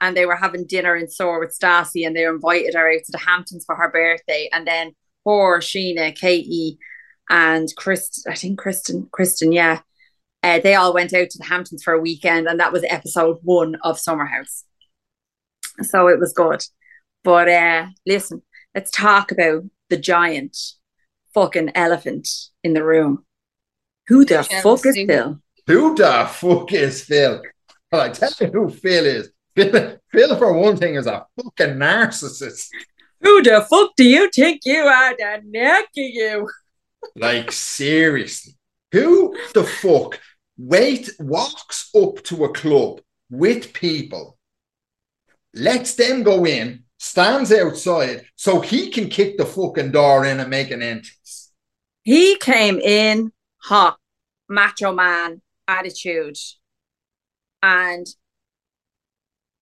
and 0.00 0.16
they 0.16 0.26
were 0.26 0.36
having 0.36 0.66
dinner 0.66 0.96
in 0.96 1.08
SUR 1.08 1.40
with 1.40 1.56
Stassi, 1.56 2.06
and 2.06 2.16
they 2.16 2.24
invited 2.24 2.74
her 2.74 2.90
out 2.90 3.04
to 3.04 3.12
the 3.12 3.18
Hamptons 3.18 3.64
for 3.64 3.76
her 3.76 3.90
birthday, 3.90 4.48
and 4.52 4.66
then 4.66 4.92
her, 5.24 5.60
Scheana, 5.60 6.14
Katie, 6.14 6.78
and 7.30 7.68
Chris, 7.76 8.24
I 8.28 8.34
think 8.34 8.58
Kristen, 8.58 9.08
Kristen, 9.12 9.52
yeah. 9.52 9.80
Uh, 10.42 10.58
they 10.58 10.74
all 10.74 10.92
went 10.92 11.14
out 11.14 11.30
to 11.30 11.38
the 11.38 11.44
Hamptons 11.44 11.82
for 11.82 11.94
a 11.94 12.00
weekend, 12.00 12.48
and 12.48 12.58
that 12.58 12.72
was 12.72 12.84
episode 12.88 13.38
one 13.42 13.76
of 13.82 13.98
Summer 13.98 14.26
House. 14.26 14.64
So 15.82 16.08
it 16.08 16.18
was 16.18 16.32
good. 16.32 16.62
But 17.24 17.48
uh, 17.48 17.86
listen, 18.06 18.42
let's 18.74 18.90
talk 18.90 19.30
about 19.30 19.62
the 19.88 19.96
giant 19.96 20.56
fucking 21.34 21.72
elephant 21.74 22.28
in 22.64 22.72
the 22.72 22.84
room. 22.84 23.24
Who 24.08 24.24
the 24.24 24.38
Michelle 24.38 24.76
fuck 24.76 24.86
is 24.86 24.96
Phil? 25.06 25.40
Who 25.66 25.94
the 25.94 26.28
fuck 26.30 26.72
is 26.72 27.04
Phil? 27.04 27.40
Well, 27.90 28.00
I 28.00 28.08
tell 28.08 28.32
you 28.40 28.46
who 28.48 28.70
Phil 28.70 29.06
is. 29.06 29.30
Phil, 29.54 29.98
Phil, 30.10 30.36
for 30.36 30.52
one 30.54 30.76
thing, 30.76 30.96
is 30.96 31.06
a 31.06 31.26
fucking 31.36 31.76
narcissist. 31.76 32.68
Who 33.20 33.42
the 33.42 33.64
fuck 33.70 33.92
do 33.96 34.04
you 34.04 34.28
think 34.30 34.62
you 34.64 34.82
are? 34.82 35.14
The 35.16 35.42
neck 35.44 35.84
of 35.84 35.88
you. 35.94 36.48
Like 37.14 37.52
seriously, 37.52 38.54
who 38.92 39.36
the 39.54 39.64
fuck 39.64 40.18
wait 40.62 41.10
walks 41.18 41.90
up 41.94 42.22
to 42.22 42.44
a 42.44 42.52
club 42.52 43.00
with 43.30 43.72
people, 43.72 44.38
lets 45.54 45.94
them 45.96 46.22
go 46.22 46.46
in, 46.46 46.84
stands 46.98 47.52
outside, 47.52 48.24
so 48.36 48.60
he 48.60 48.88
can 48.90 49.08
kick 49.08 49.36
the 49.36 49.44
fucking 49.44 49.90
door 49.90 50.24
in 50.24 50.38
and 50.38 50.48
make 50.48 50.70
an 50.70 50.80
entrance. 50.82 51.52
He 52.04 52.36
came 52.36 52.78
in 52.78 53.32
hot, 53.58 53.98
macho 54.48 54.92
man 54.92 55.42
attitude, 55.66 56.38
and 57.60 58.06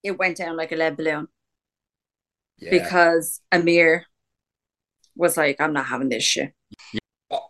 it 0.03 0.19
went 0.19 0.37
down 0.37 0.57
like 0.57 0.73
a 0.73 0.77
lead 0.77 0.97
balloon 0.97 1.29
Yeah. 2.59 2.71
because 2.71 3.41
Amir 3.53 4.07
was 5.17 5.37
like, 5.37 5.61
"I'm 5.61 5.73
not 5.73 5.87
having 5.87 6.11
this 6.11 6.25
shit." 6.25 6.53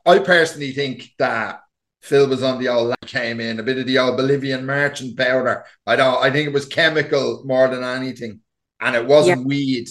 I 0.07 0.19
personally 0.21 0.73
think 0.73 1.11
that 1.19 1.63
Phil 2.01 2.29
was 2.29 2.43
on 2.43 2.59
the 2.59 2.69
old 2.69 2.95
came 3.07 3.41
in 3.41 3.61
a 3.61 3.63
bit 3.63 3.79
of 3.79 3.87
the 3.87 3.99
old 3.99 4.17
Bolivian 4.17 4.65
merchant 4.65 5.17
powder. 5.17 5.65
I 5.87 5.97
don't. 5.97 6.23
I 6.23 6.31
think 6.31 6.47
it 6.49 6.53
was 6.55 6.67
chemical 6.67 7.43
more 7.45 7.69
than 7.69 7.85
anything, 7.85 8.41
and 8.81 8.97
it 8.97 9.07
wasn't 9.07 9.47
weed. 9.47 9.89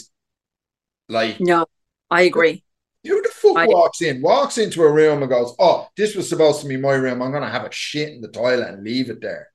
Like 1.07 1.39
No, 1.39 1.66
I 2.10 2.24
agree. 2.24 2.64
who 3.05 3.22
the 3.22 3.30
fuck 3.30 3.57
I- 3.57 3.68
walks 3.68 4.01
in, 4.01 4.22
walks 4.22 4.57
into 4.57 4.84
a 4.84 4.91
room 4.91 5.22
and 5.22 5.30
goes, 5.30 5.55
"Oh, 5.60 5.88
this 5.95 6.16
was 6.16 6.28
supposed 6.30 6.62
to 6.62 6.68
be 6.68 6.78
my 6.78 6.93
room. 6.95 7.22
I'm 7.22 7.32
gonna 7.32 7.49
have 7.49 7.66
a 7.66 7.72
shit 7.72 8.10
in 8.10 8.22
the 8.22 8.28
toilet 8.28 8.70
and 8.70 8.84
leave 8.84 9.10
it 9.10 9.22
there." 9.22 9.51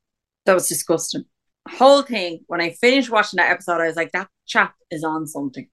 That 0.46 0.54
was 0.54 0.68
disgusting. 0.68 1.24
Whole 1.68 2.02
thing. 2.02 2.44
When 2.46 2.60
I 2.60 2.70
finished 2.70 3.10
watching 3.10 3.38
that 3.38 3.50
episode, 3.50 3.80
I 3.80 3.86
was 3.86 3.96
like, 3.96 4.12
"That 4.12 4.28
chap 4.46 4.74
is 4.90 5.02
on 5.04 5.26
something." 5.26 5.68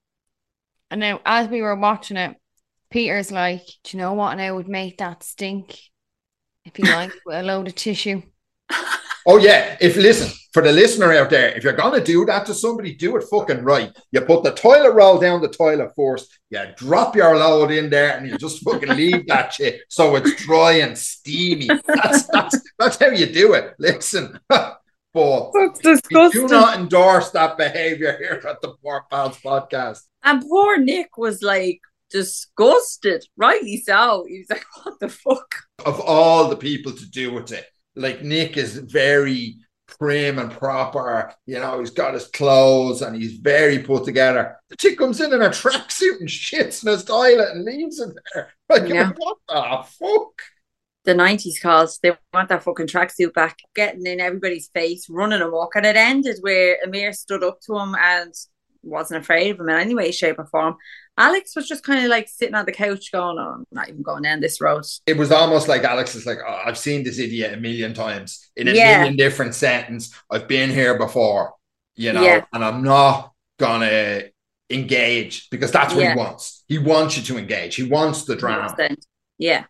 And 0.90 1.00
now, 1.00 1.22
as 1.26 1.48
we 1.48 1.62
were 1.62 1.76
watching 1.76 2.18
it, 2.18 2.36
Peter's 2.90 3.32
like, 3.32 3.66
Do 3.84 3.98
you 3.98 4.02
know 4.04 4.14
what? 4.14 4.34
And 4.34 4.42
I 4.42 4.52
would 4.52 4.68
make 4.68 4.98
that 4.98 5.24
stink 5.24 5.80
if 6.66 6.78
you 6.78 6.86
like 6.86 7.12
with 7.26 7.38
a 7.38 7.44
load 7.44 7.68
of 7.68 7.76
tissue. 7.76 8.22
Oh 9.28 9.38
yeah, 9.38 9.78
if 9.80 9.98
listen 9.98 10.32
for 10.52 10.64
the 10.64 10.72
listener 10.72 11.14
out 11.14 11.30
there, 11.30 11.50
if 11.56 11.64
you're 11.64 11.74
gonna 11.74 12.04
do 12.04 12.26
that 12.26 12.46
to 12.48 12.56
somebody, 12.56 12.96
do 12.96 13.16
it 13.18 13.24
fucking 13.30 13.64
right. 13.64 13.96
You 14.12 14.22
put 14.22 14.44
the 14.44 14.52
toilet 14.52 14.94
roll 14.94 15.20
down 15.20 15.42
the 15.42 15.48
toilet 15.48 15.92
first, 15.96 16.40
you 16.50 16.60
drop 16.76 17.16
your 17.16 17.38
load 17.38 17.70
in 17.72 17.90
there, 17.92 18.18
and 18.18 18.28
you 18.28 18.38
just 18.38 18.64
fucking 18.64 18.90
leave 18.90 19.28
that 19.28 19.54
shit 19.54 19.82
so 19.90 20.16
it's 20.16 20.44
dry 20.44 20.74
and 20.74 20.98
steamy. 20.98 21.68
That's 21.86 22.28
that's 22.28 22.60
that's 22.80 22.98
how 22.98 23.10
you 23.10 23.28
do 23.28 23.54
it. 23.54 23.76
Listen, 23.78 24.40
but 24.50 25.52
That's 25.54 25.84
we 25.84 25.94
disgusting. 25.94 26.48
do 26.48 26.48
not 26.48 26.80
endorse 26.80 27.30
that 27.32 27.58
behavior 27.58 28.18
here 28.18 28.42
at 28.48 28.62
the 28.62 28.74
Poor 28.82 29.06
Pals 29.12 29.38
podcast. 29.40 30.00
And 30.24 30.42
poor 30.42 30.78
Nick 30.78 31.18
was 31.18 31.44
like 31.44 31.82
disgusted, 32.12 33.26
rightly 33.38 33.78
so. 33.78 34.26
He 34.28 34.40
was 34.40 34.50
like, 34.50 34.66
"What 34.84 35.00
the 35.00 35.10
fuck?" 35.10 35.56
Of 35.86 36.00
all 36.02 36.50
the 36.50 36.56
people 36.58 36.92
to 36.92 37.06
do 37.10 37.34
with 37.34 37.52
it, 37.52 37.66
like 37.96 38.22
Nick 38.24 38.58
is 38.58 38.78
very 38.78 39.58
prim 40.00 40.40
and 40.40 40.52
proper. 40.52 41.34
You 41.46 41.60
know, 41.60 41.80
he's 41.80 41.90
got 41.92 42.14
his 42.14 42.28
clothes 42.28 43.02
and 43.02 43.16
he's 43.16 43.34
very 43.38 43.80
put 43.80 44.06
together. 44.06 44.58
The 44.70 44.78
chick 44.78 44.98
comes 44.98 45.20
in 45.20 45.34
in 45.34 45.42
a 45.42 45.50
tracksuit 45.50 46.20
and 46.20 46.30
shits 46.30 46.84
in 46.86 46.92
his 46.92 47.04
toilet 47.04 47.50
and 47.52 47.66
leaves 47.66 48.00
it 48.00 48.16
there. 48.34 48.54
Like, 48.70 48.88
Yeah. 48.88 49.12
what 49.18 49.38
the 49.50 49.84
fuck? 50.00 50.42
The 51.04 51.14
nineties 51.16 51.60
calls. 51.60 51.98
They 52.02 52.12
want 52.34 52.50
that 52.50 52.64
fucking 52.64 52.88
tracksuit 52.88 53.34
back, 53.34 53.58
getting 53.76 54.06
in 54.06 54.20
everybody's 54.22 54.70
face, 54.74 55.10
running 55.10 55.42
amok, 55.42 55.76
and 55.76 55.86
it 55.86 55.96
ended 55.98 56.38
where 56.42 56.78
Amir 56.86 57.12
stood 57.12 57.44
up 57.44 57.60
to 57.62 57.78
him 57.78 57.96
and 58.00 58.34
wasn't 58.84 59.22
afraid 59.22 59.52
of 59.52 59.60
him 59.60 59.70
in 59.70 59.76
any 59.78 59.96
way, 59.96 60.12
shape, 60.12 60.38
or 60.40 60.46
form. 60.46 60.76
Alex 61.18 61.56
was 61.56 61.68
just 61.68 61.84
kind 61.84 62.04
of 62.04 62.10
like 62.10 62.28
sitting 62.28 62.56
on 62.56 62.66
the 62.66 62.72
couch 62.72 63.12
going, 63.12 63.38
oh, 63.38 63.56
I'm 63.56 63.66
not 63.72 63.90
even 63.90 64.02
going 64.02 64.24
down 64.24 64.40
this 64.40 64.62
road. 64.62 64.84
It 65.06 65.18
was 65.18 65.32
almost 65.32 65.68
like 65.68 65.84
Alex 65.84 66.16
is 66.16 66.26
like, 66.26 66.40
oh, 66.46 66.62
I've 66.66 66.78
seen 66.78 67.04
this 67.04 67.20
idiot 67.20 67.54
a 67.54 67.58
million 67.58 67.94
times 67.94 68.50
in 68.56 68.68
a 68.68 68.72
Yeah. 68.74 69.00
million 69.00 69.18
different 69.18 69.54
settings. 69.54 70.16
I've 70.32 70.48
been 70.48 70.70
here 70.70 70.98
before, 70.98 71.54
you 71.96 72.14
know, 72.14 72.24
Yeah. 72.24 72.46
and 72.54 72.64
I'm 72.64 72.82
not 72.84 73.34
gonna 73.60 74.24
engage 74.70 75.50
because 75.50 75.72
that's 75.72 75.94
what 75.94 76.02
Yeah. 76.04 76.14
he 76.14 76.18
wants. 76.18 76.64
He 76.68 76.78
wants 76.78 77.18
you 77.18 77.24
to 77.24 77.38
engage. 77.38 77.76
He 77.76 77.84
wants 77.84 78.24
the 78.24 78.36
drama. 78.36 78.76
Yeah. 79.38 79.66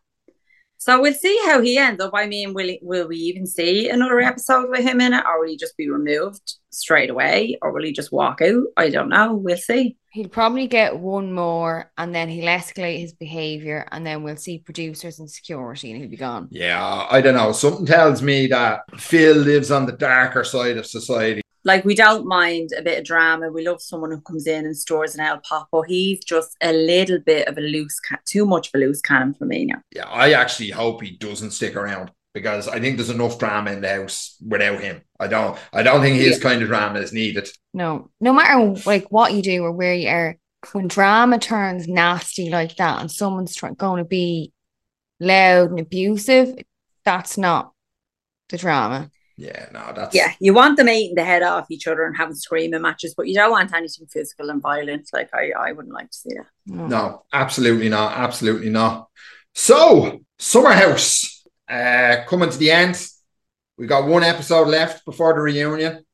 So 0.82 1.00
we'll 1.00 1.14
see 1.14 1.40
how 1.46 1.62
he 1.62 1.78
ends 1.78 2.02
up. 2.02 2.10
I 2.16 2.26
mean, 2.26 2.56
will 2.56 2.66
he, 2.66 2.80
will 2.82 3.08
we 3.08 3.18
even 3.18 3.46
see 3.46 3.90
another 3.90 4.20
episode 4.20 4.68
with 4.68 4.80
him 4.80 5.00
in 5.00 5.14
it, 5.14 5.24
or 5.28 5.40
will 5.40 5.48
he 5.48 5.56
just 5.56 5.78
be 5.78 5.88
removed 5.88 6.56
straight 6.72 7.12
away, 7.12 7.60
or 7.62 7.72
will 7.72 7.84
he 7.84 7.92
just 7.92 8.12
walk 8.12 8.42
out? 8.42 8.64
I 8.78 8.90
don't 8.90 9.10
know. 9.10 9.36
We'll 9.36 9.58
see. 9.58 9.96
He'll 10.12 10.28
probably 10.28 10.66
get 10.66 10.98
one 10.98 11.34
more 11.34 11.92
and 12.00 12.16
then 12.16 12.30
he'll 12.30 12.48
escalate 12.48 13.00
his 13.00 13.14
behavior 13.14 13.88
and 13.92 14.06
then 14.06 14.24
we'll 14.24 14.38
see 14.38 14.58
producers 14.58 15.20
and 15.20 15.30
security 15.30 15.92
and 15.92 16.02
he'll 16.02 16.10
be 16.10 16.18
gone. 16.18 16.48
Yeah, 16.50 17.08
I 17.10 17.22
don't 17.22 17.36
know. 17.36 17.52
Something 17.52 17.86
tells 17.86 18.24
me 18.24 18.48
that 18.48 18.82
Phil 19.00 19.38
lives 19.38 19.70
on 19.70 19.86
the 19.86 19.92
darker 19.92 20.44
side 20.44 20.78
of 20.78 20.88
society. 20.88 21.41
Like 21.64 21.86
we 21.86 21.94
don't 21.96 22.26
mind 22.26 22.72
a 22.78 22.82
bit 22.82 23.00
of 23.00 23.06
drama. 23.06 23.52
We 23.52 23.68
love 23.68 23.82
someone 23.82 24.12
who 24.12 24.22
comes 24.22 24.48
in 24.48 24.66
and 24.66 24.76
stores 24.76 25.14
an 25.16 25.22
El 25.22 25.40
pop, 25.40 25.68
but 25.72 25.84
he's 25.84 26.24
just 26.24 26.56
a 26.62 26.74
little 26.74 27.20
bit 27.20 27.48
of 27.48 27.58
a 27.58 27.62
loose, 27.62 28.00
ca- 28.00 28.18
too 28.26 28.46
much 28.46 28.68
of 28.68 28.76
a 28.76 28.78
loose 28.80 29.02
cannon 29.02 29.34
for 29.34 29.46
me 29.46 29.66
now. 29.66 29.82
Yeah, 29.96 30.08
I 30.08 30.34
actually 30.34 30.72
hope 30.72 31.02
he 31.02 31.12
doesn't 31.12 31.52
stick 31.52 31.76
around 31.76 32.12
because 32.34 32.68
I 32.68 32.80
think 32.80 32.98
there's 32.98 33.10
enough 33.10 33.38
drama 33.38 33.72
in 33.72 33.82
the 33.82 33.90
house 33.90 34.38
without 34.46 34.80
him. 34.82 35.02
I 35.20 35.28
don't. 35.28 35.58
I 35.72 35.84
don't 35.84 36.02
think 36.02 36.18
his 36.18 36.40
kind 36.40 36.62
of 36.62 36.68
drama 36.70 37.00
is 37.00 37.14
needed. 37.14 37.48
No, 37.74 38.10
no 38.20 38.34
matter 38.34 38.82
like 38.86 39.12
what 39.12 39.34
you 39.34 39.42
do 39.42 39.64
or 39.64 39.72
where 39.72 39.94
you 39.94 40.08
are, 40.10 40.38
when 40.72 40.88
drama 40.88 41.38
turns 41.40 41.88
nasty 41.88 42.50
like 42.50 42.76
that 42.78 43.02
and 43.02 43.12
someone's 43.12 43.56
try- 43.56 43.74
going 43.74 44.04
to 44.04 44.08
be 44.08 44.52
loud 45.20 45.70
and 45.70 45.80
abusive, 45.80 46.56
that's 47.06 47.38
not 47.38 47.74
the 48.50 48.58
drama. 48.58 49.12
Yeah, 49.42 49.66
no, 49.74 49.92
that's 49.96 50.14
Yeah, 50.16 50.32
you 50.40 50.54
want 50.54 50.78
them 50.78 50.88
eating 50.88 51.16
the 51.16 51.24
head 51.24 51.42
off 51.42 51.72
each 51.72 51.88
other 51.88 52.04
and 52.06 52.16
having 52.16 52.36
screaming 52.36 52.80
matches, 52.82 53.16
but 53.18 53.28
you 53.28 53.34
don't 53.34 53.50
want 53.50 53.74
anything 53.74 54.06
physical 54.06 54.52
and 54.52 54.62
violent. 54.62 55.10
Like 55.12 55.34
I, 55.34 55.50
I 55.58 55.72
wouldn't 55.72 55.96
like 55.96 56.12
to 56.12 56.18
see 56.18 56.36
that. 56.36 56.46
No. 56.68 56.86
No, 56.88 57.24
absolutely 57.34 57.90
not. 57.90 58.16
Absolutely 58.16 58.70
not. 58.70 59.10
So, 59.56 60.22
Summer 60.38 60.74
House, 60.74 61.44
uh, 61.68 62.18
coming 62.28 62.52
to 62.52 62.58
the 62.58 62.70
end. 62.70 63.04
We 63.80 63.88
got 63.88 64.06
one 64.08 64.24
episode 64.24 64.68
left 64.68 65.06
before 65.06 65.34
the 65.34 65.40
reunion. 65.40 66.06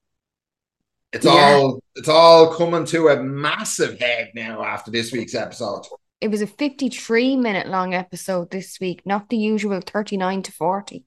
It's 1.12 1.26
Yeah. 1.26 1.32
all 1.34 1.84
it's 1.96 2.08
all 2.08 2.56
coming 2.56 2.86
to 2.86 3.10
a 3.10 3.22
massive 3.22 4.00
head 4.00 4.32
now 4.36 4.64
after 4.64 4.90
this 4.90 5.12
week's 5.12 5.36
episode. 5.36 5.84
It 6.22 6.30
was 6.30 6.42
a 6.42 6.48
53 6.48 7.36
minute 7.36 7.68
long 7.68 7.94
episode 7.94 8.52
this 8.52 8.80
week, 8.80 9.02
not 9.06 9.28
the 9.28 9.38
usual 9.38 9.82
39 9.82 10.44
to 10.44 10.52
40. 10.54 11.04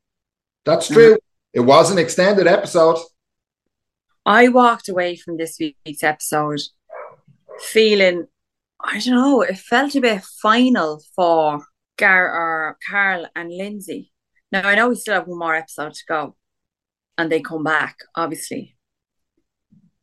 That's 0.67 0.89
true. 0.89 1.17
It 1.53 1.61
was 1.61 1.91
an 1.91 1.99
extended 1.99 2.47
episode. 2.47 2.99
I 4.25 4.49
walked 4.49 4.89
away 4.89 5.17
from 5.17 5.37
this 5.37 5.59
week's 5.59 6.05
episode 6.05 6.61
feeling, 7.61 8.27
I 8.81 9.01
don't 9.01 9.15
know, 9.15 9.43
it 9.43 9.59
felt 9.59 9.95
a 9.95 10.01
bit 10.01 10.23
final 10.23 11.03
for 11.17 11.65
Gar 11.97 12.31
or 12.31 12.79
Carl 12.89 13.27
and 13.35 13.51
Lindsay. 13.51 14.13
Now 14.53 14.69
I 14.69 14.75
know 14.75 14.89
we 14.89 14.95
still 14.95 15.15
have 15.15 15.27
one 15.27 15.39
more 15.39 15.55
episode 15.55 15.95
to 15.95 16.05
go, 16.09 16.37
and 17.19 17.31
they 17.31 17.41
come 17.41 17.65
back, 17.65 17.97
obviously. 18.15 18.77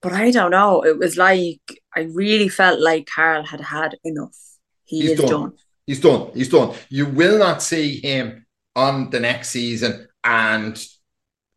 But 0.01 0.13
I 0.13 0.31
don't 0.31 0.51
know. 0.51 0.85
It 0.85 0.97
was 0.97 1.17
like 1.17 1.61
I 1.95 2.01
really 2.01 2.49
felt 2.49 2.79
like 2.79 3.09
Carl 3.13 3.45
had 3.45 3.61
had 3.61 3.97
enough. 4.03 4.37
He 4.85 5.01
He's 5.01 5.11
is 5.11 5.19
done. 5.19 5.29
done. 5.29 5.53
He's 5.85 5.99
done. 5.99 6.31
He's 6.33 6.49
done. 6.49 6.75
You 6.89 7.07
will 7.07 7.39
not 7.39 7.63
see 7.63 7.99
him 7.99 8.45
on 8.75 9.09
the 9.09 9.19
next 9.19 9.49
season, 9.49 10.07
and 10.23 10.77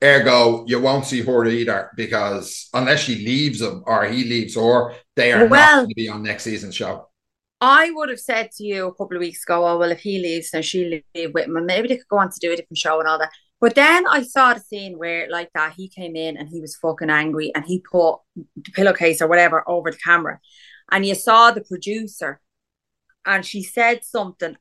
ergo, 0.03 0.65
you 0.67 0.81
won't 0.81 1.05
see 1.05 1.23
her 1.23 1.45
either 1.47 1.91
because 1.97 2.69
unless 2.73 3.01
she 3.01 3.17
leaves 3.17 3.61
him 3.61 3.83
or 3.87 4.07
he 4.07 4.25
leaves 4.25 4.55
her, 4.57 4.95
they 5.17 5.33
are 5.33 5.41
not 5.41 5.51
Well- 5.51 5.77
going 5.83 5.89
to 5.89 5.95
be 5.95 6.09
on 6.09 6.23
next 6.23 6.45
season's 6.45 6.75
show. 6.75 7.07
I 7.63 7.91
would 7.91 8.09
have 8.09 8.21
said 8.21 8.51
to 8.53 8.65
you 8.65 8.87
a 8.87 8.95
couple 8.95 9.19
of 9.19 9.21
weeks 9.21 9.43
ago, 9.43 9.67
oh, 9.67 9.77
well, 9.79 9.91
if 9.91 10.01
he 10.01 10.19
leaves, 10.19 10.51
then 10.51 10.63
she'll 10.63 10.89
leave 11.15 11.35
with 11.35 11.45
him, 11.45 11.59
and 11.59 11.67
maybe 11.67 11.89
they 11.89 11.99
could 11.99 12.09
go 12.09 12.17
on 12.17 12.31
to 12.31 12.39
do 12.41 12.53
a 12.53 12.57
different 12.57 12.79
show 12.79 12.99
and 13.01 13.07
all 13.07 13.19
that. 13.19 13.33
But 13.61 13.75
then 13.75 14.07
I 14.07 14.23
saw 14.23 14.55
the 14.55 14.61
scene 14.61 14.99
where, 14.99 15.29
like 15.31 15.51
that, 15.55 15.75
he 15.75 15.87
came 15.87 16.17
in 16.17 16.39
and 16.39 16.49
he 16.49 16.63
was 16.63 16.77
fucking 16.77 17.11
angry 17.11 17.53
and 17.55 17.63
he 17.67 17.81
put 17.81 18.21
the 18.35 18.73
pillowcase 18.73 19.21
or 19.21 19.29
whatever 19.29 19.63
over 19.69 19.91
the 19.91 19.99
camera. 19.99 20.41
And 20.91 21.05
you 21.05 21.15
saw 21.15 21.51
the 21.51 21.61
producer 21.61 22.41
and 23.27 23.45
she 23.45 23.63
said 23.63 24.03
something. 24.05 24.57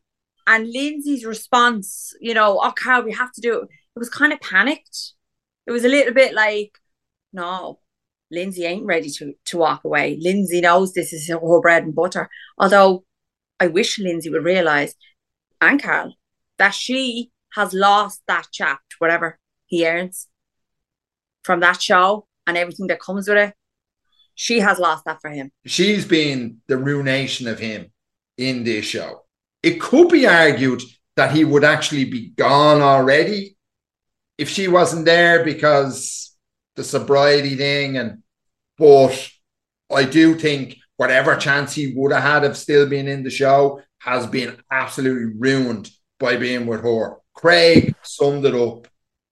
And 0.46 0.70
Lindsay's 0.70 1.24
response, 1.24 2.14
you 2.20 2.34
know, 2.34 2.60
oh, 2.62 2.74
Carl, 2.78 3.04
we 3.04 3.14
have 3.14 3.32
to 3.32 3.42
do 3.42 3.62
it. 3.62 3.70
It 3.96 4.00
was 4.00 4.10
kind 4.10 4.34
of 4.34 4.42
panicked. 4.42 5.14
It 5.68 5.72
was 5.72 5.86
a 5.86 5.90
little 5.90 6.14
bit 6.14 6.34
like, 6.34 6.78
no, 7.32 7.80
Lindsay 8.32 8.66
ain't 8.66 8.86
ready 8.86 9.10
to, 9.12 9.34
to 9.46 9.58
walk 9.58 9.84
away. 9.84 10.18
Lindsay 10.20 10.62
knows 10.62 10.94
this 10.94 11.14
is 11.14 11.30
her 11.30 11.62
bread 11.62 11.84
and 11.84 11.96
butter. 11.96 12.30
Although 12.58 13.04
I 13.60 13.68
wish 13.68 14.00
Lindsay 14.00 14.30
would 14.30 14.44
realise, 14.44 14.96
and 15.62 15.82
Carl, 15.82 16.16
that 16.58 16.74
she 16.74 17.32
has 17.54 17.74
lost 17.74 18.22
that 18.28 18.48
chap, 18.52 18.82
whatever 19.00 19.40
he 19.66 19.88
earns 19.88 20.28
from 21.44 21.60
that 21.62 21.82
show 21.82 22.28
and 22.46 22.58
everything 22.58 22.88
that 22.88 23.00
comes 23.00 23.28
with 23.28 23.38
it. 23.38 23.54
She 24.36 24.60
has 24.60 24.80
lost 24.80 25.06
that 25.06 25.22
for 25.22 25.30
him. 25.30 25.52
She's 25.66 26.06
been 26.06 26.60
the 26.68 26.78
ruination 26.78 27.48
of 27.48 27.60
him 27.60 27.92
in 28.38 28.64
this 28.64 28.86
show. 28.86 29.26
It 29.62 29.82
could 29.82 30.10
be 30.10 30.26
argued 30.26 30.82
that 31.16 31.36
he 31.36 31.44
would 31.44 31.64
actually 31.64 32.06
be 32.06 32.30
gone 32.30 32.82
already 32.82 33.58
if 34.40 34.48
she 34.50 34.68
wasn't 34.70 35.06
there 35.06 35.44
because 35.44 36.36
the 36.78 36.84
sobriety 36.84 37.56
thing 37.56 37.98
and 37.98 38.24
but 38.78 39.30
I 39.92 40.06
do 40.06 40.36
think 40.36 40.78
whatever 40.96 41.36
chance 41.36 41.74
he 41.76 41.94
would 41.96 42.14
have 42.14 42.24
had 42.24 42.44
of 42.46 42.56
still 42.56 42.88
being 42.88 43.10
in 43.10 43.24
the 43.24 43.30
show 43.30 43.82
has 44.00 44.26
been 44.26 44.56
absolutely 44.72 45.34
ruined 45.38 45.90
by 46.20 46.38
being 46.38 46.66
with 46.66 46.82
her. 46.84 47.18
Craig 47.34 47.94
summed 48.04 48.46
it 48.46 48.56
up. 48.56 48.88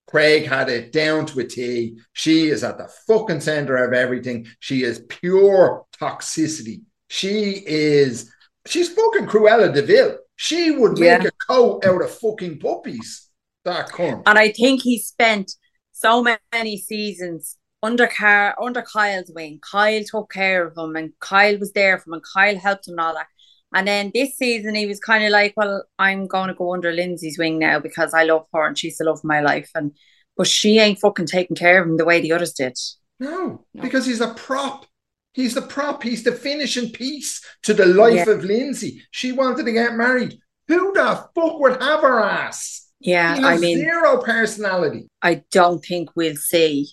Craig 0.07 0.45
had 0.45 0.67
it 0.69 0.91
down 0.91 1.25
to 1.27 1.39
a 1.39 1.45
T. 1.45 1.97
She 2.11 2.47
is 2.47 2.63
at 2.65 2.77
the 2.77 2.89
fucking 3.07 3.39
center 3.41 3.77
of 3.77 3.93
everything. 3.93 4.47
She 4.59 4.83
is 4.83 4.99
pure 5.07 5.85
toxicity. 6.01 6.81
She 7.09 7.63
is, 7.65 8.29
she's 8.65 8.89
fucking 8.89 9.27
Cruella 9.27 9.73
de 9.73 9.81
Vil. 9.81 10.17
She 10.35 10.71
would 10.71 10.99
make 10.99 11.23
Yeah. 11.23 11.29
a 11.29 11.31
coat 11.53 11.85
out 11.85 12.01
of 12.01 12.11
fucking 12.11 12.59
puppies. 12.59 13.26
That. 13.67 14.21
And 14.25 14.37
I 14.39 14.49
think 14.51 14.81
he 14.81 14.99
spent 14.99 15.51
so 15.91 16.23
many 16.53 16.77
seasons 16.77 17.57
under 17.83 18.07
Car- 18.07 18.55
under 18.61 18.81
Kyle's 18.81 19.31
wing. 19.33 19.59
Kyle 19.61 20.03
took 20.03 20.31
care 20.31 20.65
of 20.67 20.77
him 20.77 20.95
and 20.95 21.13
Kyle 21.19 21.57
was 21.59 21.71
there 21.73 21.97
for 21.99 22.09
him 22.09 22.13
and 22.13 22.23
Kyle 22.33 22.57
helped 22.57 22.87
him 22.87 22.93
and 22.93 22.99
all 23.01 23.13
that. 23.13 23.27
And 23.73 23.87
then 23.87 24.11
this 24.13 24.37
season 24.37 24.75
he 24.75 24.85
was 24.87 24.99
kind 24.99 25.23
of 25.25 25.31
like, 25.31 25.53
Well, 25.57 25.83
I'm 25.99 26.27
gonna 26.27 26.53
go 26.55 26.73
under 26.73 26.91
Lindsay's 26.91 27.37
wing 27.37 27.59
now 27.59 27.79
because 27.79 28.13
I 28.13 28.23
love 28.23 28.45
her 28.53 28.65
and 28.65 28.77
she's 28.77 28.97
the 28.97 29.03
love 29.05 29.17
of 29.19 29.23
my 29.23 29.41
life. 29.41 29.69
And 29.75 29.91
but 30.35 30.47
she 30.47 30.79
ain't 30.79 30.99
fucking 30.99 31.25
taking 31.27 31.55
care 31.55 31.81
of 31.81 31.87
him 31.89 31.97
the 31.97 32.05
way 32.05 32.21
the 32.21 32.31
others 32.33 32.53
did. 32.53 32.77
No, 33.19 33.65
No. 33.73 33.81
because 33.81 34.05
he's 34.05 34.21
a 34.21 34.33
prop. 34.33 34.85
He's 35.33 35.53
the 35.55 35.61
prop. 35.61 36.01
He's 36.03 36.23
the 36.23 36.31
finishing 36.31 36.91
piece 36.91 37.43
to 37.63 37.73
the 37.73 37.85
life 37.85 38.25
Yeah. 38.27 38.29
of 38.33 38.43
Lindsay. 38.43 39.01
She 39.11 39.31
wanted 39.31 39.65
to 39.65 39.71
get 39.71 39.93
married. 39.95 40.37
Who 40.67 40.93
the 40.93 41.27
fuck 41.35 41.59
would 41.59 41.81
have 41.81 42.01
her 42.01 42.23
ass? 42.23 42.86
Yeah, 42.99 43.35
He 43.35 43.43
I 43.43 43.57
mean 43.57 43.77
zero 43.77 44.21
personality. 44.21 45.07
I 45.21 45.43
don't 45.51 45.83
think 45.83 46.09
we'll 46.15 46.35
see 46.35 46.89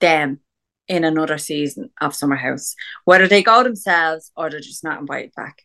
them 0.00 0.40
in 0.88 1.04
another 1.04 1.38
season 1.38 1.90
of 2.00 2.14
Summer 2.14 2.36
House. 2.36 2.74
Whether 3.04 3.28
they 3.28 3.42
go 3.42 3.62
themselves 3.62 4.30
or 4.36 4.50
they're 4.50 4.60
just 4.60 4.84
not 4.84 5.00
invited 5.00 5.32
back. 5.34 5.62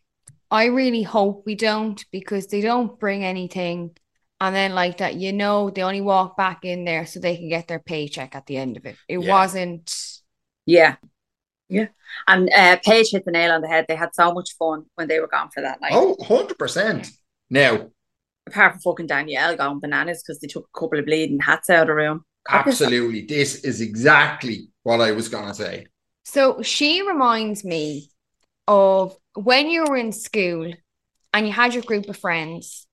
I 0.51 0.65
really 0.65 1.03
hope 1.03 1.43
we 1.45 1.55
don't 1.55 2.03
because 2.11 2.47
they 2.47 2.61
don't 2.61 2.99
bring 2.99 3.23
anything. 3.23 3.91
And 4.39 4.53
then, 4.55 4.75
like 4.75 4.97
that, 4.97 5.15
you 5.15 5.31
know, 5.31 5.69
they 5.69 5.83
only 5.83 6.01
walk 6.01 6.35
back 6.35 6.65
in 6.65 6.83
there 6.83 7.05
so 7.05 7.19
they 7.19 7.37
can 7.37 7.47
get 7.49 7.67
their 7.67 7.79
paycheck 7.79 8.35
at 8.35 8.45
the 8.45 8.57
end 8.57 8.75
of 8.77 8.85
it. 8.85 8.97
It 9.07 9.19
Yeah. 9.19 9.29
wasn't, 9.29 9.95
Yeah. 10.65 10.95
Yeah. 11.69 11.87
And 12.27 12.49
uh, 12.53 12.77
Paige 12.85 13.11
hit 13.11 13.25
the 13.25 13.31
nail 13.31 13.51
on 13.51 13.61
the 13.61 13.67
head. 13.67 13.85
They 13.87 13.95
had 13.95 14.13
so 14.13 14.31
much 14.33 14.55
fun 14.59 14.85
when 14.95 15.07
they 15.07 15.19
were 15.19 15.27
gone 15.27 15.49
for 15.49 15.61
that 15.61 15.81
night. 15.81 15.93
Oh, 15.95 16.15
100%. 16.19 17.09
Now, 17.49 17.89
Apart 18.47 18.73
from 18.73 18.81
fucking 18.81 19.07
Danielle 19.07 19.55
going 19.55 19.79
bananas 19.79 20.21
because 20.21 20.39
they 20.39 20.47
took 20.47 20.65
a 20.65 20.79
couple 20.79 20.99
of 20.99 21.05
bleeding 21.05 21.39
hats 21.39 21.69
out 21.69 21.83
of 21.83 21.87
the 21.87 21.93
room. 21.95 22.25
absolutely, 22.49 23.25
this 23.25 23.63
is 23.63 23.81
exactly 23.81 24.69
what 24.83 25.01
I 25.01 25.11
was 25.11 25.29
going 25.29 25.47
to 25.47 25.53
say. 25.53 25.87
So 26.23 26.61
she 26.61 27.01
reminds 27.01 27.63
me 27.63 28.09
of 28.67 29.15
when 29.35 29.69
you 29.69 29.85
were 29.85 29.97
in 29.97 30.11
school 30.11 30.73
and 31.33 31.47
you 31.47 31.53
had 31.53 31.73
your 31.73 31.83
group 31.83 32.07
of 32.09 32.17
friends, 32.17 32.85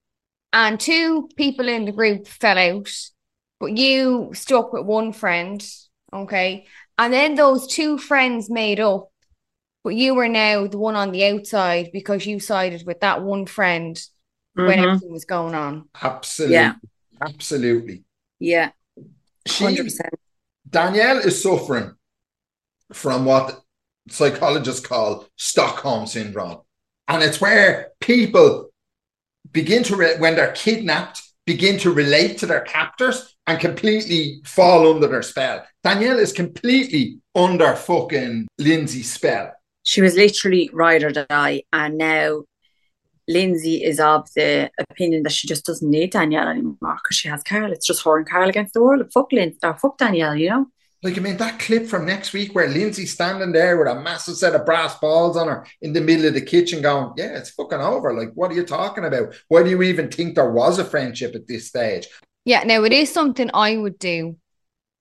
and 0.52 0.80
two 0.80 1.28
people 1.36 1.68
in 1.68 1.84
the 1.84 1.92
group 1.92 2.26
fell 2.26 2.58
out, 2.58 2.90
but 3.60 3.76
you 3.76 4.30
stuck 4.34 4.72
with 4.72 4.84
one 4.84 5.12
friend, 5.12 5.64
okay? 6.12 6.66
And 6.98 7.12
then 7.12 7.34
those 7.34 7.66
two 7.66 7.98
friends 7.98 8.50
made 8.50 8.80
up 8.80 9.10
but 9.82 9.94
you 9.94 10.14
were 10.14 10.28
now 10.28 10.66
the 10.66 10.78
one 10.78 10.96
on 10.96 11.12
the 11.12 11.24
outside 11.24 11.90
because 11.92 12.26
you 12.26 12.38
sided 12.38 12.86
with 12.86 13.00
that 13.00 13.22
one 13.22 13.46
friend 13.46 14.00
when 14.54 14.78
Mhm. 14.78 14.82
everything 14.84 15.12
was 15.12 15.24
going 15.24 15.54
on. 15.54 15.88
Absolutely. 16.00 16.54
Yeah. 16.54 16.74
Absolutely. 17.22 18.04
Yeah, 18.38 18.70
She, 19.46 19.64
hundred 19.64 19.84
percent. 19.84 20.14
Danielle 20.68 21.18
is 21.18 21.42
suffering 21.42 21.94
from 22.92 23.24
what 23.26 23.60
psychologists 24.08 24.84
call 24.86 25.26
Stockholm 25.36 26.06
syndrome. 26.06 26.62
And 27.08 27.22
it's 27.22 27.40
where 27.40 27.90
people 28.00 28.70
begin 29.52 29.82
to, 29.84 29.96
re- 29.96 30.16
when 30.18 30.36
they're 30.36 30.52
kidnapped, 30.52 31.20
begin 31.46 31.78
to 31.80 31.92
relate 31.92 32.38
to 32.38 32.46
their 32.46 32.60
captors 32.62 33.36
and 33.46 33.60
completely 33.60 34.40
fall 34.44 34.90
under 34.94 35.06
their 35.08 35.22
spell. 35.22 35.66
Danielle 35.84 36.18
is 36.18 36.32
completely 36.32 37.18
under 37.34 37.74
fucking 37.76 38.46
Lindsay's 38.58 39.12
spell. 39.12 39.52
She 39.82 40.00
was 40.00 40.14
literally 40.14 40.70
ride 40.72 41.02
or 41.02 41.10
die, 41.10 41.64
and 41.72 41.98
now 41.98 42.44
Lindsay 43.30 43.84
is 43.84 44.00
of 44.00 44.28
the 44.34 44.70
opinion 44.78 45.22
that 45.22 45.32
she 45.32 45.46
just 45.46 45.64
doesn't 45.64 45.88
need 45.88 46.10
Danielle 46.10 46.48
anymore 46.48 46.76
because 46.82 47.16
she 47.16 47.28
has 47.28 47.42
Carl. 47.42 47.72
It's 47.72 47.86
just 47.86 48.04
her 48.04 48.18
and 48.18 48.28
Carl 48.28 48.48
against 48.48 48.74
the 48.74 48.82
world. 48.82 49.10
Fuck 49.12 49.32
Lindsay, 49.32 49.58
or 49.62 49.70
uh, 49.70 49.76
fuck 49.76 49.98
Danielle, 49.98 50.36
you 50.36 50.50
know. 50.50 50.66
Like, 51.02 51.16
I 51.16 51.20
mean, 51.20 51.38
that 51.38 51.58
clip 51.58 51.86
from 51.86 52.04
next 52.04 52.34
week 52.34 52.54
where 52.54 52.68
Lindsay's 52.68 53.14
standing 53.14 53.52
there 53.52 53.78
with 53.78 53.88
a 53.88 54.00
massive 54.00 54.36
set 54.36 54.54
of 54.54 54.66
brass 54.66 54.98
balls 54.98 55.34
on 55.36 55.48
her 55.48 55.66
in 55.80 55.94
the 55.94 56.00
middle 56.00 56.26
of 56.26 56.34
the 56.34 56.42
kitchen 56.42 56.82
going, 56.82 57.12
Yeah, 57.16 57.38
it's 57.38 57.50
fucking 57.50 57.80
over. 57.80 58.12
Like, 58.12 58.32
what 58.34 58.50
are 58.50 58.54
you 58.54 58.64
talking 58.64 59.06
about? 59.06 59.34
Why 59.48 59.62
do 59.62 59.70
you 59.70 59.80
even 59.82 60.10
think 60.10 60.34
there 60.34 60.50
was 60.50 60.78
a 60.78 60.84
friendship 60.84 61.34
at 61.34 61.46
this 61.46 61.68
stage? 61.68 62.08
Yeah, 62.44 62.64
now 62.64 62.84
it 62.84 62.92
is 62.92 63.10
something 63.10 63.50
I 63.54 63.76
would 63.76 63.98
do, 63.98 64.36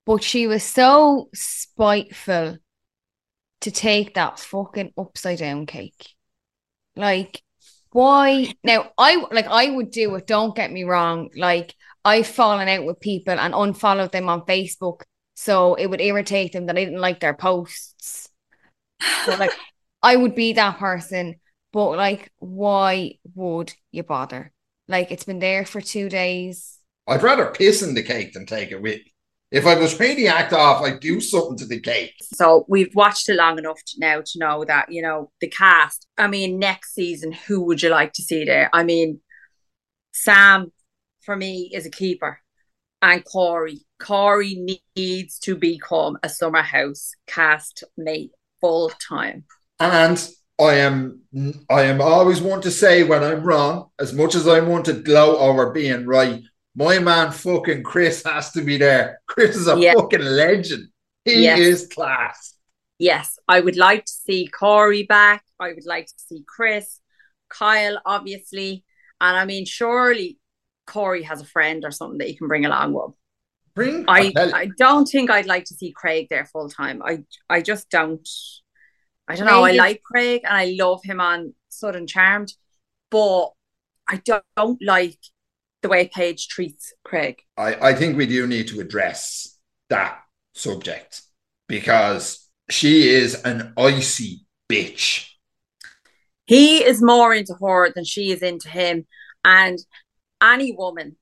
but 0.05 0.23
she 0.23 0.47
was 0.47 0.63
so 0.63 1.29
spiteful 1.33 2.57
to 3.61 3.71
take 3.71 4.13
that 4.13 4.39
fucking 4.39 4.93
upside 4.97 5.39
down 5.39 5.65
cake. 5.65 6.15
Like, 6.95 7.41
why? 7.91 8.53
Now, 8.63 8.91
I 8.97 9.15
like 9.31 9.47
I 9.47 9.69
would 9.69 9.91
do 9.91 10.15
it, 10.15 10.27
don't 10.27 10.55
get 10.55 10.71
me 10.71 10.83
wrong. 10.83 11.29
Like, 11.35 11.75
I've 12.05 12.27
fallen 12.27 12.67
out 12.67 12.85
with 12.85 12.99
people 12.99 13.39
and 13.39 13.53
unfollowed 13.53 14.11
them 14.11 14.29
on 14.29 14.45
Facebook, 14.45 15.01
so 15.35 15.75
it 15.75 15.87
would 15.87 16.01
irritate 16.01 16.53
them 16.53 16.67
that 16.67 16.77
I 16.77 16.85
didn't 16.85 17.01
like 17.01 17.19
their 17.19 17.33
posts. 17.33 18.29
So, 19.25 19.35
like, 19.35 19.51
I 20.03 20.15
would 20.15 20.35
be 20.35 20.53
that 20.53 20.77
person, 20.77 21.39
but 21.73 21.97
like, 21.97 22.31
why 22.37 23.15
would 23.35 23.73
you 23.91 24.03
bother? 24.03 24.51
Like, 24.87 25.11
it's 25.11 25.25
been 25.25 25.39
there 25.39 25.65
for 25.65 25.81
two 25.81 26.09
days. 26.09 26.79
I'd 27.07 27.23
rather 27.23 27.47
piss 27.47 27.81
in 27.81 27.95
the 27.95 28.03
cake 28.03 28.33
than 28.33 28.45
take 28.45 28.71
it 28.71 28.81
with 28.81 28.97
me. 28.97 29.13
If 29.51 29.65
I 29.65 29.75
was 29.75 29.97
to 29.97 30.25
act 30.27 30.53
off, 30.53 30.83
I'd 30.83 30.99
do 30.99 31.19
something 31.19 31.57
to 31.57 31.65
the 31.65 31.79
cake. 31.79 32.13
So 32.21 32.65
we've 32.67 32.93
watched 32.93 33.29
it 33.29 33.35
long 33.35 33.57
enough 33.57 33.79
to 33.83 33.99
now 33.99 34.21
to 34.21 34.39
know 34.39 34.63
that, 34.65 34.91
you 34.91 35.01
know, 35.01 35.31
the 35.41 35.47
cast. 35.47 36.07
I 36.17 36.27
mean, 36.27 36.59
next 36.59 36.93
season, 36.93 37.31
who 37.31 37.61
would 37.61 37.81
you 37.81 37.89
like 37.89 38.13
to 38.13 38.21
see 38.21 38.45
there? 38.45 38.69
I 38.73 38.83
mean, 38.83 39.21
Sam, 40.11 40.71
for 41.21 41.35
me, 41.35 41.71
is 41.73 41.87
a 41.87 41.91
keeper. 41.91 42.41
And 43.01 43.25
Corey. 43.25 43.79
Corey 43.99 44.77
needs 44.95 45.39
to 45.39 45.55
become 45.55 46.17
a 46.21 46.29
summer 46.29 46.61
house 46.61 47.11
cast 47.25 47.83
mate 47.97 48.31
full 48.61 48.91
time. 49.09 49.45
And 49.79 50.29
I 50.59 50.75
am 50.75 51.21
I 51.69 51.83
am 51.83 52.01
always 52.01 52.41
want 52.41 52.63
to 52.63 52.71
say 52.71 53.03
when 53.03 53.23
I'm 53.23 53.43
wrong, 53.43 53.89
as 53.97 54.13
much 54.13 54.35
as 54.35 54.47
I 54.47 54.59
want 54.59 54.85
to 54.85 54.93
gloat 54.93 55.39
over 55.39 55.71
being 55.71 56.05
right. 56.05 56.41
My 56.79 56.97
man 56.97 57.31
fucking 57.33 57.83
Chris 57.83 58.23
has 58.25 58.53
to 58.53 58.61
be 58.61 58.77
there. 58.77 59.19
Chris 59.27 59.57
is 59.57 59.67
a 59.67 59.77
Yeah. 59.77 59.95
fucking 59.95 60.21
legend. 60.21 60.87
He 61.25 61.43
Yes. 61.43 61.59
is 61.59 61.87
class. 61.87 62.55
Yes, 62.97 63.37
I 63.49 63.59
would 63.59 63.75
like 63.75 64.05
to 64.05 64.11
see 64.11 64.47
Corey 64.47 65.03
back. 65.03 65.43
I 65.59 65.73
would 65.73 65.85
like 65.85 66.07
to 66.07 66.13
see 66.17 66.45
Chris, 66.47 67.01
Kyle, 67.49 68.01
obviously. 68.05 68.85
And 69.19 69.35
I 69.37 69.43
mean, 69.43 69.65
surely 69.65 70.39
Corey 70.87 71.23
has 71.23 71.41
a 71.41 71.45
friend 71.45 71.83
or 71.83 71.91
something 71.91 72.17
that 72.19 72.29
he 72.29 72.37
can 72.37 72.47
bring 72.47 72.65
along 72.65 72.93
with. 72.93 73.11
Bring 73.75 74.05
I, 74.07 74.31
I 74.35 74.69
don't 74.77 75.05
think 75.05 75.29
I'd 75.29 75.45
like 75.47 75.65
to 75.65 75.73
see 75.73 75.91
Craig 75.91 76.27
there 76.29 76.45
full 76.45 76.69
time. 76.69 77.01
I 77.03 77.23
I 77.49 77.61
just 77.61 77.89
don't. 77.89 78.27
I 79.27 79.35
don't 79.35 79.47
know. 79.47 79.63
I 79.65 79.71
like 79.71 80.01
Craig 80.01 80.41
and 80.45 80.55
I 80.55 80.75
love 80.79 81.01
him 81.03 81.19
on 81.19 81.53
Southern 81.67 82.07
Charmed, 82.07 82.53
but 83.11 83.49
I 84.07 84.15
don't, 84.25 84.43
don't 84.57 84.81
like 84.81 85.19
the 85.81 85.89
way 85.89 86.07
Paige 86.07 86.47
treats 86.47 86.93
Craig. 87.03 87.41
I, 87.57 87.89
I 87.89 87.93
think 87.93 88.17
we 88.17 88.25
do 88.25 88.47
need 88.47 88.67
to 88.69 88.79
address 88.79 89.57
that 89.89 90.19
subject 90.53 91.21
because 91.67 92.47
she 92.69 93.09
is 93.09 93.41
an 93.43 93.73
icy 93.77 94.45
bitch. 94.69 95.27
He 96.45 96.83
is 96.83 97.01
more 97.01 97.33
into 97.33 97.55
her 97.61 97.91
than 97.93 98.03
she 98.03 98.31
is 98.31 98.41
into 98.41 98.69
him. 98.69 99.05
And 99.45 99.79
any 100.41 100.71
woman 100.71 101.15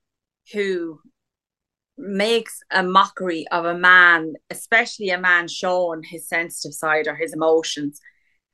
who 0.54 1.00
makes 1.98 2.60
a 2.72 2.84
mockery 2.84 3.48
of 3.50 3.66
a 3.66 3.78
man, 3.78 4.34
especially 4.50 5.10
a 5.10 5.20
man 5.20 5.48
showing 5.48 6.04
his 6.04 6.28
sensitive 6.28 6.74
side 6.74 7.08
or 7.08 7.16
his 7.16 7.34
emotions, 7.34 8.00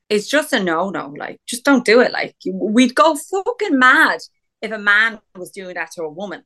is 0.08 0.28
just 0.28 0.52
a 0.52 0.62
no 0.62 0.90
no. 0.90 1.14
Like, 1.16 1.40
just 1.46 1.64
don't 1.64 1.84
do 1.84 2.00
it. 2.00 2.12
Like, 2.12 2.34
we'd 2.52 2.94
go 2.94 3.16
fucking 3.16 3.78
mad 3.78 4.20
if 4.64 4.72
a 4.72 4.78
man 4.78 5.20
was 5.36 5.50
doing 5.50 5.74
that 5.74 5.92
to 5.92 6.02
a 6.02 6.08
woman. 6.08 6.42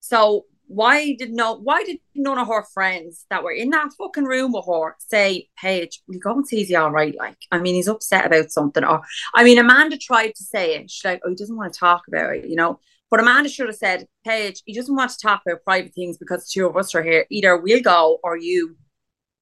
So 0.00 0.44
why 0.66 1.14
did 1.18 1.30
no 1.30 1.54
why 1.54 1.84
did 1.84 1.98
none 2.14 2.38
of 2.38 2.48
her 2.48 2.64
friends 2.72 3.26
that 3.30 3.42
were 3.42 3.52
in 3.52 3.70
that 3.70 3.92
fucking 3.98 4.24
room 4.24 4.52
with 4.52 4.66
her 4.66 4.96
say, 4.98 5.48
Paige, 5.58 6.00
we 6.08 6.18
go 6.18 6.32
and 6.32 6.46
see 6.46 6.62
is 6.62 6.68
he 6.68 6.74
all 6.74 6.90
right? 6.90 7.14
Like, 7.16 7.36
I 7.50 7.58
mean, 7.58 7.74
he's 7.74 7.88
upset 7.88 8.26
about 8.26 8.50
something. 8.50 8.84
Or 8.84 9.02
I 9.34 9.44
mean, 9.44 9.58
Amanda 9.58 9.98
tried 9.98 10.34
to 10.34 10.44
say 10.44 10.76
it. 10.76 10.90
She's 10.90 11.04
like, 11.04 11.20
oh, 11.24 11.30
he 11.30 11.36
doesn't 11.36 11.56
want 11.56 11.72
to 11.72 11.78
talk 11.78 12.02
about 12.08 12.36
it, 12.36 12.46
you 12.46 12.56
know. 12.56 12.78
But 13.10 13.20
Amanda 13.20 13.48
should 13.48 13.68
have 13.68 13.76
said, 13.76 14.06
Paige, 14.26 14.62
he 14.64 14.74
doesn't 14.74 14.94
want 14.94 15.10
to 15.10 15.18
talk 15.18 15.42
about 15.46 15.62
private 15.64 15.94
things 15.94 16.18
because 16.18 16.44
the 16.44 16.50
two 16.52 16.66
of 16.66 16.76
us 16.76 16.94
are 16.94 17.02
here. 17.02 17.26
Either 17.30 17.56
we'll 17.56 17.82
go 17.82 18.18
or 18.24 18.36
you 18.36 18.76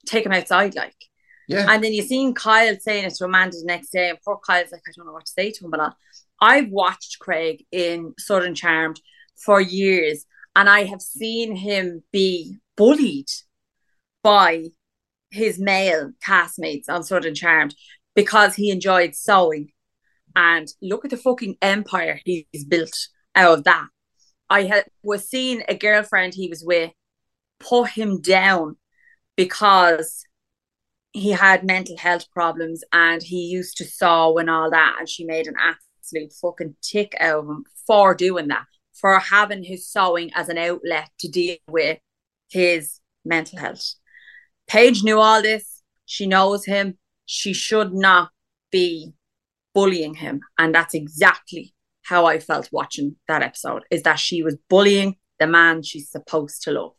take 0.06 0.26
him 0.26 0.32
outside, 0.32 0.74
like. 0.74 0.96
Yeah. 1.48 1.66
And 1.68 1.82
then 1.82 1.92
you 1.92 2.02
seen 2.02 2.34
Kyle 2.34 2.76
saying 2.78 3.04
it 3.04 3.14
to 3.14 3.24
Amanda 3.24 3.56
the 3.56 3.64
next 3.64 3.90
day, 3.90 4.08
and 4.10 4.18
poor 4.24 4.38
Kyle's 4.46 4.72
like, 4.72 4.82
I 4.86 4.92
don't 4.96 5.06
know 5.06 5.12
what 5.12 5.26
to 5.26 5.32
say 5.32 5.50
to 5.50 5.64
him. 5.64 5.70
But 5.70 5.94
I've 6.42 6.70
watched 6.70 7.20
Craig 7.20 7.64
in 7.70 8.14
Southern 8.18 8.56
Charmed 8.56 9.00
for 9.36 9.60
years, 9.60 10.26
and 10.56 10.68
I 10.68 10.84
have 10.84 11.00
seen 11.00 11.54
him 11.54 12.02
be 12.12 12.58
bullied 12.76 13.28
by 14.24 14.64
his 15.30 15.60
male 15.60 16.10
castmates 16.26 16.88
on 16.88 17.04
Southern 17.04 17.36
Charmed 17.36 17.76
because 18.16 18.56
he 18.56 18.70
enjoyed 18.70 19.14
sewing. 19.14 19.68
And 20.34 20.66
look 20.82 21.04
at 21.04 21.12
the 21.12 21.16
fucking 21.16 21.58
empire 21.62 22.18
he's 22.24 22.64
built 22.64 22.96
out 23.36 23.58
of 23.58 23.64
that. 23.64 23.86
I 24.50 24.64
had 24.64 24.86
was 25.04 25.28
seeing 25.28 25.62
a 25.68 25.76
girlfriend 25.76 26.34
he 26.34 26.48
was 26.48 26.64
with 26.66 26.90
put 27.60 27.90
him 27.90 28.20
down 28.20 28.76
because 29.36 30.24
he 31.12 31.30
had 31.30 31.64
mental 31.64 31.96
health 31.96 32.28
problems 32.32 32.82
and 32.92 33.22
he 33.22 33.42
used 33.42 33.76
to 33.76 33.84
sew 33.84 34.38
and 34.38 34.50
all 34.50 34.70
that, 34.70 34.96
and 34.98 35.08
she 35.08 35.24
made 35.24 35.46
an 35.46 35.54
absolute 36.02 36.32
fucking 36.32 36.74
tick 36.82 37.14
out 37.20 37.38
of 37.38 37.48
him 37.48 37.64
for 37.86 38.14
doing 38.14 38.48
that, 38.48 38.64
for 38.92 39.18
having 39.18 39.62
his 39.62 39.88
sewing 39.88 40.30
as 40.34 40.48
an 40.48 40.58
outlet 40.58 41.08
to 41.20 41.28
deal 41.28 41.56
with 41.68 41.98
his 42.50 43.00
mental 43.24 43.58
health. 43.58 43.94
Paige 44.66 45.02
knew 45.04 45.20
all 45.20 45.42
this. 45.42 45.82
She 46.06 46.26
knows 46.26 46.64
him. 46.64 46.98
She 47.26 47.52
should 47.52 47.94
not 47.94 48.30
be 48.70 49.12
bullying 49.74 50.14
him. 50.14 50.40
And 50.58 50.74
that's 50.74 50.94
exactly 50.94 51.74
how 52.02 52.26
I 52.26 52.40
felt 52.40 52.68
watching 52.72 53.16
that 53.28 53.42
episode 53.42 53.84
is 53.90 54.02
that 54.02 54.18
she 54.18 54.42
was 54.42 54.56
bullying 54.68 55.16
the 55.38 55.46
man 55.46 55.82
she's 55.82 56.10
supposed 56.10 56.62
to 56.62 56.72
love. 56.72 56.92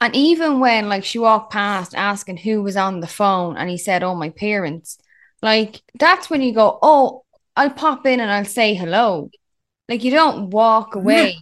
And 0.00 0.14
even 0.14 0.60
when 0.60 0.88
like 0.88 1.04
she 1.04 1.18
walked 1.18 1.52
past 1.52 1.94
asking 1.94 2.38
who 2.38 2.62
was 2.62 2.76
on 2.76 3.00
the 3.00 3.06
phone 3.06 3.56
and 3.56 3.70
he 3.70 3.78
said, 3.78 4.02
Oh, 4.02 4.14
my 4.14 4.30
parents, 4.30 4.98
like 5.42 5.80
that's 5.98 6.28
when 6.28 6.42
you 6.42 6.52
go, 6.52 6.78
Oh, 6.82 7.24
I'll 7.58 7.70
pop 7.70 8.06
in 8.06 8.20
and 8.20 8.30
I'll 8.30 8.44
say 8.44 8.74
hello. 8.74 9.30
Like 9.88 10.04
you 10.04 10.10
don't 10.10 10.50
walk 10.50 10.94
away. 10.94 11.36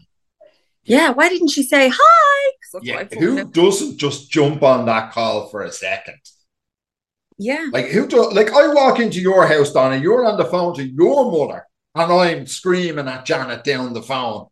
Yeah, 0.85 1.11
why 1.11 1.29
didn't 1.29 1.49
she 1.49 1.63
say 1.63 1.91
hi? 1.93 2.53
Yeah. 2.83 2.95
what 2.95 3.01
I 3.01 3.05
fucking 3.05 3.23
Who 3.23 3.35
know. 3.37 3.45
doesn't 3.45 3.99
just 3.99 4.31
jump 4.31 4.63
on 4.63 4.87
that 4.87 5.13
call 5.13 5.49
for 5.49 5.63
a 5.63 5.73
second? 5.73 6.19
Yeah. 7.39 7.69
Like 7.73 7.87
who 7.87 8.07
do 8.07 8.31
like 8.33 8.53
I 8.53 8.73
walk 8.73 8.99
into 9.01 9.21
your 9.21 9.47
house, 9.47 9.73
Donna, 9.73 9.97
you're 9.97 10.25
on 10.25 10.37
the 10.39 10.45
phone 10.47 10.75
to 10.77 10.85
your 10.85 11.31
mother, 11.31 11.67
and 11.95 12.13
I'm 12.13 12.47
screaming 12.47 13.09
at 13.09 13.25
Janet 13.27 13.65
down 13.65 13.93
the 13.93 14.03
phone. 14.03 14.47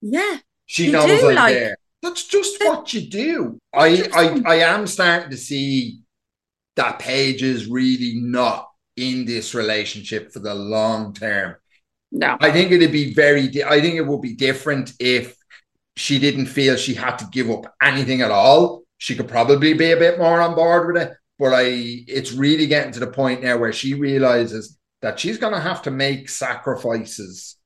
Yeah. 0.00 0.38
She 0.66 0.86
You 0.86 0.92
knows 0.92 1.06
do, 1.20 1.28
I'm 1.28 1.34
like- 1.34 1.54
there. 1.54 1.76
That's 2.02 2.24
just 2.28 2.62
what 2.64 2.94
you 2.94 3.00
do. 3.10 3.58
I, 3.74 4.08
I 4.14 4.42
I 4.46 4.54
am 4.72 4.86
starting 4.86 5.30
to 5.30 5.36
see 5.36 5.98
that 6.76 7.00
Paige 7.00 7.42
is 7.42 7.66
really 7.66 8.20
not 8.22 8.67
in 8.98 9.24
this 9.24 9.54
relationship 9.54 10.32
for 10.32 10.40
the 10.40 10.54
long 10.54 11.12
term. 11.14 11.56
No. 12.10 12.36
I 12.40 12.50
think 12.50 12.72
it'd 12.72 12.92
be 12.92 13.14
very. 13.14 13.48
di- 13.48 13.64
I 13.64 13.80
think 13.80 13.94
it 13.96 14.06
would 14.06 14.22
be 14.22 14.34
different 14.34 14.92
if 14.98 15.36
she 15.96 16.18
didn't 16.18 16.46
feel 16.46 16.76
she 16.76 16.94
had 16.94 17.16
to 17.18 17.26
give 17.30 17.50
up 17.50 17.74
anything 17.82 18.20
at 18.22 18.30
all. 18.30 18.82
She 18.98 19.14
could 19.16 19.28
probably 19.28 19.74
be 19.74 19.92
a 19.92 19.96
bit 19.96 20.18
more 20.18 20.40
on 20.40 20.54
board 20.54 20.86
with 20.86 21.02
it. 21.02 21.12
but 21.38 21.52
I 21.54 21.64
it's 22.08 22.32
really 22.32 22.66
getting 22.66 22.92
to 22.92 23.00
the 23.00 23.06
point 23.20 23.42
now 23.42 23.56
where 23.58 23.72
she 23.72 23.94
realizes 23.94 24.78
that 25.02 25.20
she's 25.20 25.38
going 25.38 25.54
to 25.54 25.60
have 25.60 25.82
to 25.82 25.90
make 25.90 26.28
sacrifices 26.28 27.56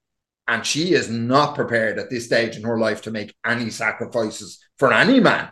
and 0.48 0.66
she 0.66 0.92
is 0.92 1.08
not 1.08 1.54
prepared 1.54 1.98
at 1.98 2.10
this 2.10 2.26
stage 2.26 2.56
in 2.56 2.64
her 2.64 2.78
life 2.78 3.02
to 3.02 3.10
make 3.10 3.34
any 3.46 3.70
sacrifices 3.70 4.58
for 4.78 4.92
any 4.92 5.20
man. 5.20 5.50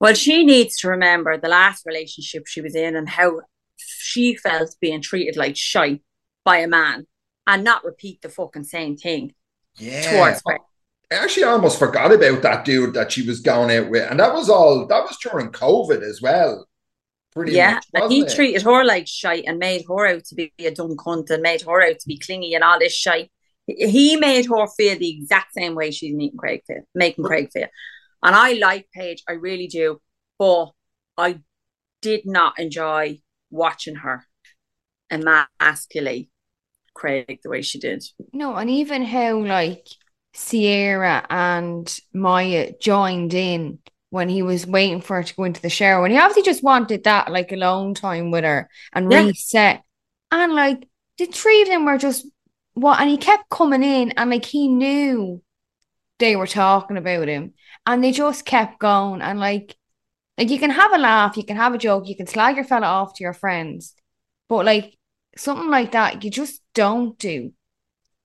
Well, 0.00 0.14
she 0.14 0.44
needs 0.44 0.78
to 0.78 0.88
remember 0.88 1.36
the 1.36 1.48
last 1.48 1.84
relationship 1.84 2.44
she 2.46 2.60
was 2.60 2.74
in 2.74 2.94
and 2.96 3.08
how 3.08 3.40
she 3.78 4.36
felt 4.36 4.74
being 4.80 5.02
treated 5.02 5.36
like 5.36 5.56
shite 5.56 6.02
by 6.44 6.58
a 6.58 6.68
man 6.68 7.06
and 7.46 7.64
not 7.64 7.84
repeat 7.84 8.20
the 8.22 8.28
fucking 8.28 8.64
same 8.64 8.96
thing 8.96 9.34
Yeah. 9.76 10.10
towards 10.10 10.42
her. 10.46 10.58
I 11.10 11.14
actually 11.14 11.44
almost 11.44 11.78
forgot 11.78 12.12
about 12.12 12.42
that 12.42 12.64
dude 12.66 12.94
that 12.94 13.12
she 13.12 13.26
was 13.26 13.40
going 13.40 13.70
out 13.76 13.90
with. 13.90 14.10
And 14.10 14.20
that 14.20 14.34
was 14.34 14.50
all 14.50 14.86
that 14.86 15.04
was 15.04 15.16
during 15.18 15.50
COVID 15.52 16.02
as 16.02 16.20
well. 16.20 16.68
Pretty 17.32 17.52
Yeah, 17.52 17.74
much. 17.74 17.86
and 17.94 18.12
he 18.12 18.20
it? 18.20 18.34
treated 18.34 18.62
her 18.62 18.84
like 18.84 19.06
shite 19.06 19.44
and 19.46 19.58
made 19.58 19.84
her 19.88 20.06
out 20.06 20.24
to 20.26 20.34
be 20.34 20.52
a 20.58 20.70
dumb 20.70 20.96
cunt 20.96 21.30
and 21.30 21.42
made 21.42 21.62
her 21.62 21.82
out 21.82 21.98
to 21.98 22.08
be 22.08 22.18
clingy 22.18 22.54
and 22.54 22.64
all 22.64 22.78
this 22.78 22.94
shite. 22.94 23.30
He 23.66 24.16
made 24.16 24.46
her 24.46 24.66
feel 24.66 24.98
the 24.98 25.10
exact 25.10 25.52
same 25.54 25.74
way 25.74 25.90
she's 25.90 26.14
making 26.14 26.38
Craig 26.38 26.62
feel, 26.66 26.82
making 26.94 27.24
Craig 27.24 27.50
feel. 27.52 27.68
And 28.22 28.34
I 28.34 28.54
like 28.54 28.88
Paige, 28.92 29.22
I 29.28 29.32
really 29.32 29.66
do, 29.66 30.00
but 30.38 30.72
I 31.16 31.40
did 32.02 32.26
not 32.26 32.58
enjoy 32.58 33.20
watching 33.50 33.96
her 33.96 34.24
emasculate 35.10 36.30
Craig 36.94 37.40
the 37.42 37.50
way 37.50 37.62
she 37.62 37.78
did. 37.78 38.04
No, 38.32 38.56
and 38.56 38.68
even 38.70 39.04
how 39.04 39.38
like 39.38 39.86
Ciara 40.34 41.26
and 41.30 41.98
Maya 42.12 42.72
joined 42.80 43.34
in 43.34 43.78
when 44.10 44.28
he 44.28 44.42
was 44.42 44.66
waiting 44.66 45.00
for 45.00 45.16
her 45.16 45.22
to 45.22 45.34
go 45.34 45.44
into 45.44 45.60
the 45.62 45.70
shower. 45.70 46.04
And 46.04 46.12
he 46.12 46.18
obviously 46.18 46.42
just 46.42 46.62
wanted 46.62 47.04
that 47.04 47.30
like 47.30 47.52
alone 47.52 47.94
time 47.94 48.30
with 48.30 48.44
her 48.44 48.68
and 48.92 49.10
Yeah. 49.10 49.24
reset. 49.26 49.82
And 50.30 50.54
like 50.54 50.86
the 51.18 51.26
three 51.26 51.62
of 51.62 51.68
them 51.68 51.84
were 51.84 51.98
just 51.98 52.26
what 52.74 53.00
and 53.00 53.10
he 53.10 53.16
kept 53.16 53.48
coming 53.50 53.82
in 53.82 54.12
and 54.12 54.30
like 54.30 54.44
he 54.44 54.68
knew 54.68 55.42
they 56.18 56.36
were 56.36 56.46
talking 56.46 56.96
about 56.96 57.28
him. 57.28 57.54
And 57.86 58.02
they 58.02 58.12
just 58.12 58.44
kept 58.44 58.78
going 58.80 59.22
and 59.22 59.40
like 59.40 59.76
like 60.38 60.50
you 60.50 60.58
can 60.58 60.70
have 60.70 60.92
a 60.94 60.98
laugh, 60.98 61.36
you 61.36 61.44
can 61.44 61.56
have 61.56 61.74
a 61.74 61.78
joke, 61.78 62.08
you 62.08 62.16
can 62.16 62.26
slag 62.26 62.56
your 62.56 62.64
fella 62.64 62.86
off 62.86 63.14
to 63.14 63.24
your 63.24 63.32
friends. 63.32 63.94
But 64.48 64.64
like 64.64 64.96
something 65.36 65.68
like 65.68 65.92
that, 65.92 66.22
you 66.24 66.30
just 66.30 66.62
don't 66.74 67.18
do. 67.18 67.52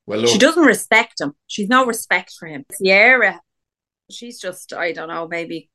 Well, 0.05 0.20
look, 0.20 0.30
She 0.30 0.38
doesn't 0.38 0.64
respect 0.64 1.20
him. 1.20 1.34
She's 1.47 1.70
no 1.70 1.86
respect 1.86 2.34
for 2.38 2.47
him. 2.47 2.66
Ciara, 2.82 3.41
she's 4.11 4.39
just, 4.39 4.74
I 4.74 4.91
don't 4.91 5.07
know, 5.07 5.28
maybe 5.28 5.70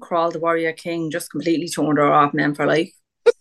Kroll 0.00 0.30
the 0.30 0.38
Warrior 0.38 0.72
King 0.72 1.10
just 1.10 1.30
completely 1.30 1.68
turned 1.68 1.98
her 1.98 2.12
off 2.12 2.32
men 2.32 2.54
for 2.54 2.66
life. 2.66 2.92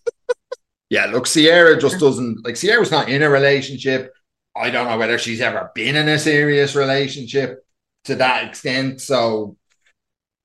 Yeah, 0.90 1.06
look, 1.06 1.26
Ciara 1.26 1.80
just 1.80 2.02
doesn't 2.02 2.44
like 2.44 2.58
Ciara's 2.58 2.92
not 2.92 3.08
in 3.08 3.24
a 3.24 3.30
relationship. 3.30 4.14
I 4.54 4.70
don't 4.70 4.90
know 4.90 4.98
whether 4.98 5.18
she's 5.18 5.40
ever 5.40 5.72
been 5.74 5.96
in 5.96 6.10
a 6.10 6.20
serious 6.20 6.76
relationship 6.76 7.66
to 8.04 8.16
that 8.16 8.50
extent. 8.50 9.00
So, 9.00 9.56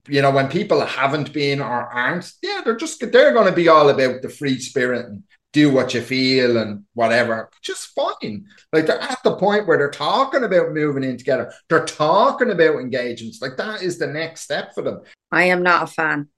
you 0.09 0.23
know, 0.23 0.31
when 0.31 0.49
people 0.49 0.85
haven't 0.85 1.33
been 1.33 1.61
or 1.61 1.67
aren't, 1.67 2.31
yeah, 2.43 2.61
they're 2.65 2.77
just 2.77 3.01
they're 3.01 3.33
going 3.33 3.47
to 3.47 3.53
be 3.53 3.69
all 3.69 3.89
about 3.89 4.23
the 4.23 4.29
free 4.29 4.59
spirit 4.59 5.07
and 5.07 5.23
do 5.53 5.73
what 5.73 5.95
you 5.95 6.03
feel 6.03 6.59
and 6.59 6.85
whatever. 6.93 7.51
Just 7.63 7.89
fine. 7.95 8.47
Like 8.73 8.87
they're 8.87 9.01
at 9.01 9.23
the 9.25 9.37
point 9.37 9.67
where 9.67 9.79
they're 9.79 9.91
talking 9.91 10.45
about 10.45 10.73
moving 10.73 11.05
in 11.05 11.17
together. 11.17 11.53
They're 11.69 11.87
talking 11.87 12.51
about 12.51 12.77
engagements. 12.77 13.41
Like 13.41 13.57
that 13.57 13.83
is 13.83 13.99
the 13.99 14.07
next 14.07 14.43
step 14.43 14.75
for 14.75 14.83
them. 14.83 15.01
I 15.33 15.45
am 15.45 15.63
not 15.63 15.85
a 15.85 15.87
fan. 15.87 16.29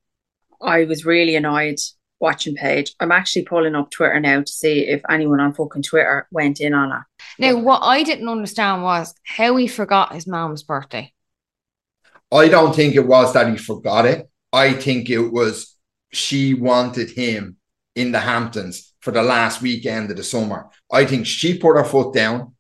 I 0.63 0.85
was 0.85 1.05
really 1.05 1.37
annoyed 1.37 1.79
watching 2.21 2.55
Paige. 2.55 2.95
I'm 3.01 3.13
actually 3.13 3.45
pulling 3.45 3.75
up 3.75 3.91
Twitter 3.91 4.21
now 4.21 4.41
to 4.41 4.53
see 4.53 4.87
if 4.87 5.03
anyone 5.09 5.41
on 5.41 5.55
fucking 5.55 5.83
Twitter 5.83 6.27
went 6.31 6.61
in 6.61 6.75
on 6.75 6.91
her. 6.91 7.07
Now, 7.39 7.57
what 7.57 7.81
I 7.83 8.03
didn't 8.03 8.29
understand 8.29 8.83
was 8.83 9.15
how 9.25 9.57
he 9.57 9.69
forgot 9.69 10.15
his 10.15 10.27
mom's 10.27 10.63
birthday. 10.63 11.13
I 12.31 12.49
don't 12.49 12.75
think 12.75 12.95
it 12.95 13.07
was 13.07 13.33
that 13.33 13.49
he 13.49 13.57
forgot 13.57 14.07
it. 14.07 14.29
I 14.53 14.73
think 14.73 15.11
it 15.11 15.19
was 15.19 15.75
she 16.11 16.55
wanted 16.55 17.11
him 17.11 17.57
in 17.95 18.13
the 18.13 18.21
Hamptons 18.21 18.95
for 19.01 19.11
the 19.11 19.23
last 19.23 19.63
weekend 19.63 20.11
of 20.11 20.17
the 20.17 20.25
summer. 20.25 20.69
I 20.91 21.05
think 21.05 21.27
she 21.27 21.59
put 21.59 21.77
her 21.77 21.85
foot 21.85 22.15
down. 22.15 22.55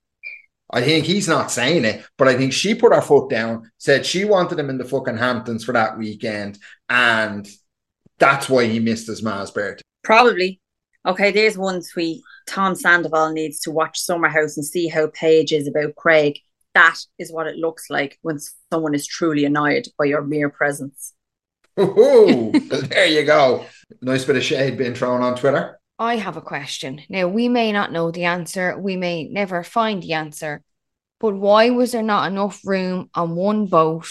I 0.70 0.82
think 0.82 1.06
he's 1.06 1.28
not 1.28 1.50
saying 1.50 1.84
it, 1.84 2.04
but 2.18 2.28
I 2.28 2.36
think 2.36 2.52
she 2.52 2.74
put 2.74 2.94
her 2.94 3.00
foot 3.00 3.30
down, 3.30 3.70
said 3.78 4.04
she 4.04 4.24
wanted 4.26 4.58
him 4.58 4.68
in 4.68 4.76
the 4.76 4.84
fucking 4.84 5.16
Hamptons 5.16 5.64
for 5.64 5.72
that 5.72 5.96
weekend, 5.96 6.58
and 6.90 7.48
that's 8.18 8.50
why 8.50 8.66
he 8.66 8.78
missed 8.78 9.06
his 9.06 9.22
ma's 9.22 9.50
birthday. 9.50 9.82
Probably. 10.02 10.60
Okay, 11.06 11.30
there's 11.30 11.56
one 11.56 11.80
tweet. 11.82 12.22
Tom 12.46 12.74
Sandoval 12.74 13.32
needs 13.32 13.60
to 13.60 13.70
watch 13.70 13.98
Summer 13.98 14.28
House 14.28 14.58
and 14.58 14.66
see 14.66 14.88
how 14.88 15.06
Paige 15.08 15.52
is 15.52 15.66
about 15.66 15.96
Craig. 15.96 16.38
That 16.78 16.98
is 17.18 17.32
what 17.32 17.48
it 17.48 17.56
looks 17.56 17.90
like 17.90 18.20
when 18.22 18.38
someone 18.72 18.94
is 18.94 19.04
truly 19.04 19.44
annoyed 19.44 19.88
by 19.98 20.04
your 20.04 20.22
mere 20.22 20.48
presence. 20.48 21.12
Ooh, 21.80 22.52
there 22.70 23.06
you 23.06 23.24
go. 23.24 23.66
Nice 24.00 24.24
bit 24.24 24.36
of 24.36 24.44
shade 24.44 24.78
being 24.78 24.94
thrown 24.94 25.20
on 25.20 25.34
Twitter. 25.34 25.80
I 25.98 26.18
have 26.18 26.36
a 26.36 26.40
question. 26.40 27.00
Now, 27.08 27.26
we 27.26 27.48
may 27.48 27.72
not 27.72 27.90
know 27.90 28.12
the 28.12 28.26
answer, 28.26 28.78
we 28.78 28.96
may 28.96 29.24
never 29.24 29.64
find 29.64 30.00
the 30.00 30.12
answer, 30.12 30.62
but 31.18 31.34
why 31.34 31.70
was 31.70 31.90
there 31.90 32.02
not 32.04 32.30
enough 32.30 32.60
room 32.64 33.10
on 33.12 33.34
one 33.34 33.66
boat 33.66 34.06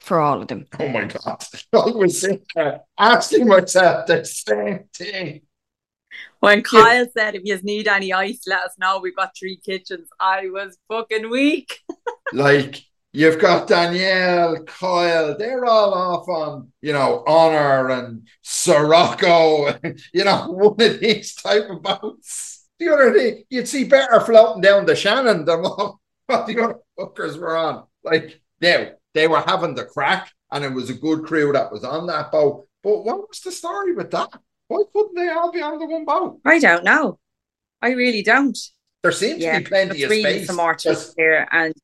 for 0.00 0.18
all 0.18 0.40
of 0.40 0.48
them? 0.48 0.64
Oh 0.80 0.88
my 0.88 1.04
god. 1.04 1.44
I 1.74 1.90
was 1.90 2.22
sitting 2.22 2.40
asking 2.96 3.48
myself 3.48 4.06
the 4.06 4.24
same 4.24 4.84
thing. 4.94 5.42
When 6.42 6.64
Kyle 6.64 7.06
said, 7.16 7.36
if 7.36 7.42
you 7.44 7.56
need 7.62 7.86
any 7.86 8.12
ice, 8.12 8.48
let 8.48 8.64
us 8.64 8.74
know. 8.76 8.98
We've 8.98 9.14
got 9.14 9.30
three 9.38 9.58
kitchens. 9.58 10.08
I 10.18 10.48
was 10.48 10.76
fucking 10.88 11.30
weak. 11.30 11.78
Like 12.34 12.82
you've 13.12 13.38
got 13.38 13.68
Danielle, 13.68 14.64
Kyle, 14.64 15.36
they're 15.36 15.66
all 15.66 15.92
off 15.92 16.26
on, 16.28 16.72
you 16.80 16.94
know, 16.94 17.22
honor 17.26 17.90
and 17.90 18.26
Sirocco, 18.40 19.78
you 20.14 20.24
know, 20.24 20.46
one 20.48 20.80
of 20.80 20.98
these 20.98 21.34
type 21.34 21.68
of 21.68 21.82
boats. 21.82 22.66
The 22.78 22.88
other 22.88 23.12
thing, 23.12 23.44
you'd 23.50 23.68
see 23.68 23.84
better 23.84 24.18
floating 24.20 24.62
down 24.62 24.86
the 24.86 24.96
Shannon 24.96 25.44
than 25.44 25.60
what, 25.60 25.96
what 26.26 26.46
the 26.46 26.58
other 26.58 26.78
fuckers 26.98 27.38
were 27.38 27.54
on. 27.54 27.84
Like, 28.02 28.40
now 28.62 28.92
they 29.12 29.28
were 29.28 29.42
having 29.42 29.74
the 29.74 29.84
crack 29.84 30.32
and 30.50 30.64
it 30.64 30.72
was 30.72 30.88
a 30.88 30.94
good 30.94 31.24
crew 31.24 31.52
that 31.52 31.70
was 31.70 31.84
on 31.84 32.06
that 32.06 32.32
boat. 32.32 32.66
But 32.82 33.04
what 33.04 33.28
was 33.28 33.40
the 33.44 33.52
story 33.52 33.92
with 33.92 34.10
that? 34.12 34.30
Why 34.68 34.82
couldn't 34.92 35.14
they 35.14 35.28
all 35.28 35.52
be 35.52 35.60
on 35.62 35.78
the 35.78 35.86
one 35.86 36.04
boat? 36.04 36.40
I 36.44 36.58
don't 36.58 36.84
know. 36.84 37.18
I 37.80 37.90
really 37.90 38.22
don't. 38.22 38.56
There 39.02 39.12
seems 39.12 39.40
Yeah, 39.42 39.54
to 39.54 39.64
be 39.64 39.66
plenty 39.66 40.02
of 40.02 40.08
three 40.08 40.22
space. 40.22 40.46
some 40.46 40.56
more 40.56 40.74
Just- 40.74 41.14
here, 41.16 41.46
and 41.50 41.74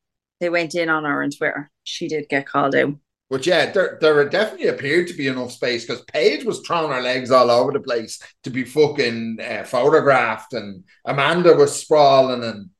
they 0.41 0.49
went 0.49 0.74
in 0.74 0.89
on 0.89 1.05
her 1.05 1.22
on 1.22 1.31
Twitter. 1.31 1.70
She 1.85 2.07
did 2.09 2.29
get 2.29 2.47
called 2.47 2.74
out. 2.74 2.95
But 3.31 3.45
yeah, 3.45 3.70
there, 3.72 3.99
there 4.01 4.26
definitely 4.29 4.68
appeared 4.68 5.09
to 5.09 5.14
be 5.14 5.26
enough 5.26 5.53
space 5.53 5.85
because 5.85 6.03
Paige 6.05 6.45
was 6.45 6.61
throwing 6.61 6.93
her 6.93 7.03
legs 7.03 7.31
all 7.31 7.51
over 7.51 7.72
the 7.72 7.81
place 7.81 8.18
to 8.45 8.49
be 8.51 8.64
fucking 8.64 9.39
uh, 9.43 9.64
photographed, 9.64 10.55
and 10.55 10.85
Amanda 11.05 11.53
was 11.55 11.79
sprawling, 11.79 12.43
and 12.43 12.70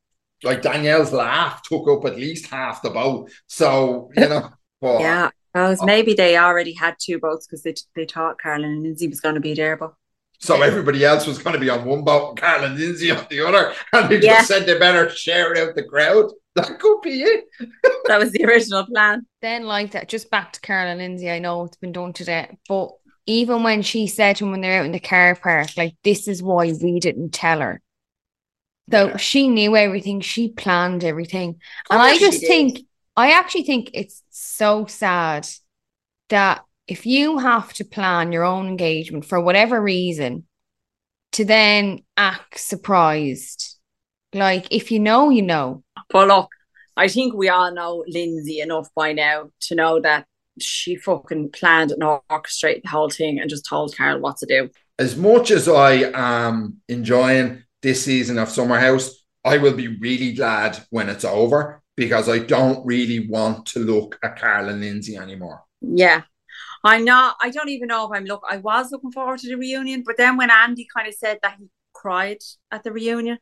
like 0.45 0.63
Danielle's 0.63 1.13
laugh 1.13 1.61
took 1.65 1.87
up 1.89 2.05
at 2.07 2.17
least 2.17 2.47
half 2.47 2.81
the 2.81 2.89
boat. 2.91 3.31
So 3.47 4.11
you 4.17 4.29
know, 4.29 4.49
but 4.81 5.01
Yeah, 5.01 5.31
I 5.59 5.77
oh. 5.81 5.87
maybe 5.87 6.15
they 6.15 6.37
already 6.37 6.73
had 6.73 6.97
two 7.01 7.19
boats 7.19 7.47
because 7.47 7.63
they 7.63 7.75
they 7.95 8.07
thought 8.07 8.41
Carolyn 8.41 8.71
and 8.73 8.83
Lindsay 8.83 9.09
was 9.09 9.21
going 9.21 9.35
to 9.37 9.41
be 9.41 9.55
there, 9.55 9.77
but 9.77 9.95
so 10.41 10.63
everybody 10.63 11.05
else 11.05 11.27
was 11.27 11.39
going 11.39 11.55
to 11.55 11.61
be 11.61 11.69
on 11.71 11.85
one 11.85 12.05
boat, 12.05 12.31
and 12.31 12.39
Carl 12.39 12.65
and 12.65 12.79
Lindsay 12.79 13.11
on 13.11 13.27
the 13.29 13.41
other, 13.41 13.73
and 13.93 14.09
they 14.09 14.21
just 14.21 14.25
Yeah. 14.25 14.43
said 14.43 14.67
they 14.67 14.79
better 14.79 15.11
share 15.11 15.53
it 15.53 15.59
out 15.59 15.75
the 15.75 15.85
crowd. 15.85 16.31
That 16.55 16.81
could 16.81 17.01
be 17.03 17.23
it. 17.23 17.45
that 18.07 18.19
was 18.19 18.33
the 18.33 18.45
original 18.45 18.85
plan. 18.85 19.25
Then, 19.43 19.65
like 19.65 19.93
that, 19.93 20.09
just 20.09 20.29
back 20.29 20.53
to 20.55 20.61
Carolyn 20.61 20.93
and 20.93 21.01
Lindsay, 21.01 21.31
I 21.31 21.39
know 21.39 21.65
it's 21.65 21.77
been 21.77 21.93
done 21.93 22.13
today, 22.13 22.59
but 22.69 22.91
even 23.27 23.63
when 23.63 23.83
she 23.83 24.09
said 24.09 24.37
to 24.37 24.45
him 24.45 24.51
when 24.51 24.61
they're 24.61 24.81
out 24.81 24.87
in 24.87 24.91
the 24.93 24.99
car 24.99 25.37
park, 25.37 25.69
like, 25.77 25.95
this 26.03 26.27
is 26.27 26.43
why 26.43 26.73
we 26.83 26.99
didn't 26.99 27.31
tell 27.31 27.61
her. 27.61 27.81
So 28.91 29.09
Yeah. 29.09 29.17
she 29.19 29.49
knew 29.49 29.77
everything, 29.77 30.21
she 30.21 30.49
planned 30.51 31.05
everything. 31.05 31.61
And 31.91 32.01
I 32.01 32.15
she 32.15 32.19
just 32.19 32.41
did. 32.41 32.49
think, 32.49 32.81
I 33.19 33.33
actually 33.33 33.65
think 33.65 33.91
it's 33.95 34.23
so 34.31 34.87
sad 34.87 35.49
that 36.29 36.63
if 36.87 37.05
you 37.05 37.39
have 37.39 37.73
to 37.73 37.85
plan 37.85 38.31
your 38.31 38.45
own 38.45 38.69
engagement 38.69 39.25
for 39.25 39.41
whatever 39.41 39.83
reason, 39.83 40.47
to 41.33 41.45
then 41.45 42.05
act 42.17 42.61
surprised. 42.61 43.77
Like, 44.33 44.69
if 44.71 44.93
you 44.93 45.01
know, 45.01 45.31
you 45.31 45.43
know. 45.43 45.83
But 46.11 46.29
look, 46.29 46.51
I 46.97 47.09
think 47.09 47.35
we 47.35 47.49
all 47.49 47.75
know 47.75 48.05
Lindsay 48.07 48.61
enough 48.61 48.89
by 48.95 49.15
now 49.15 49.51
to 49.63 49.75
know 49.75 50.01
that 50.01 50.25
she 50.61 50.95
fucking 50.95 51.51
planned 51.51 51.91
and 51.91 52.05
orchestrated 52.31 52.85
the 52.85 52.89
whole 52.89 53.11
thing 53.11 53.41
and 53.41 53.51
just 53.51 53.67
told 53.67 53.97
Carol 53.97 54.21
what 54.21 54.37
to 54.37 54.47
do. 54.47 54.71
as 54.97 55.17
much 55.17 55.51
as 55.51 55.69
I 55.69 56.11
am 56.15 56.83
enjoying 56.89 57.65
this 57.83 58.05
season 58.05 58.39
of 58.39 58.49
Summer 58.49 58.79
House, 58.79 59.25
I 59.45 59.59
will 59.59 59.75
be 59.75 59.89
really 59.89 60.35
glad 60.35 60.79
when 60.91 61.09
it's 61.09 61.25
over 61.25 61.83
because 61.99 62.29
I 62.29 62.39
don't 62.39 62.87
really 62.87 63.29
want 63.29 63.67
to 63.67 63.81
look 63.81 64.21
at 64.23 64.39
Carl 64.39 64.69
and 64.69 64.81
Lindsay 64.81 65.17
anymore. 65.17 65.65
Yeah. 65.81 66.23
I'm 66.85 67.05
not. 67.05 67.37
I 67.43 67.51
don't 67.51 67.71
even 67.71 67.89
know 67.89 68.07
if 68.07 68.17
I'm 68.17 68.25
look. 68.25 68.45
I 68.49 68.59
was 68.59 68.93
looking 68.93 69.11
forward 69.11 69.41
to 69.41 69.49
the 69.49 69.57
reunion, 69.57 70.05
but 70.07 70.17
then 70.17 70.37
when 70.37 70.49
Andy 70.49 70.87
kind 70.95 71.09
of 71.09 71.15
said 71.15 71.41
that 71.43 71.57
he 71.59 71.67
cried 71.93 72.39
at 72.71 72.85
the 72.85 72.93
reunion, 72.93 73.39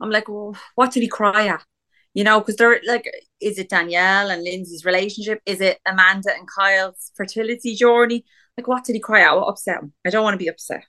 I'm 0.00 0.10
like, 0.10 0.28
well, 0.28 0.56
what 0.74 0.90
did 0.90 1.04
he 1.04 1.08
cry 1.08 1.46
at? 1.46 1.64
You 2.12 2.24
know, 2.24 2.40
because 2.40 2.56
they're 2.56 2.80
like, 2.84 3.08
is 3.40 3.58
it 3.58 3.68
Danielle 3.68 4.30
and 4.30 4.42
Lindsay's 4.42 4.84
relationship? 4.84 5.40
Is 5.46 5.60
it 5.60 5.78
Amanda 5.86 6.34
and 6.36 6.48
Kyle's 6.48 7.12
fertility 7.16 7.76
journey? 7.76 8.24
Like, 8.58 8.66
what 8.66 8.82
did 8.82 8.94
he 8.94 9.00
cry 9.00 9.22
out? 9.22 9.38
What 9.38 9.50
upset 9.50 9.82
him? 9.82 9.92
I 10.04 10.10
don't 10.10 10.24
want 10.24 10.34
to 10.34 10.44
be 10.44 10.48
upset. 10.48 10.82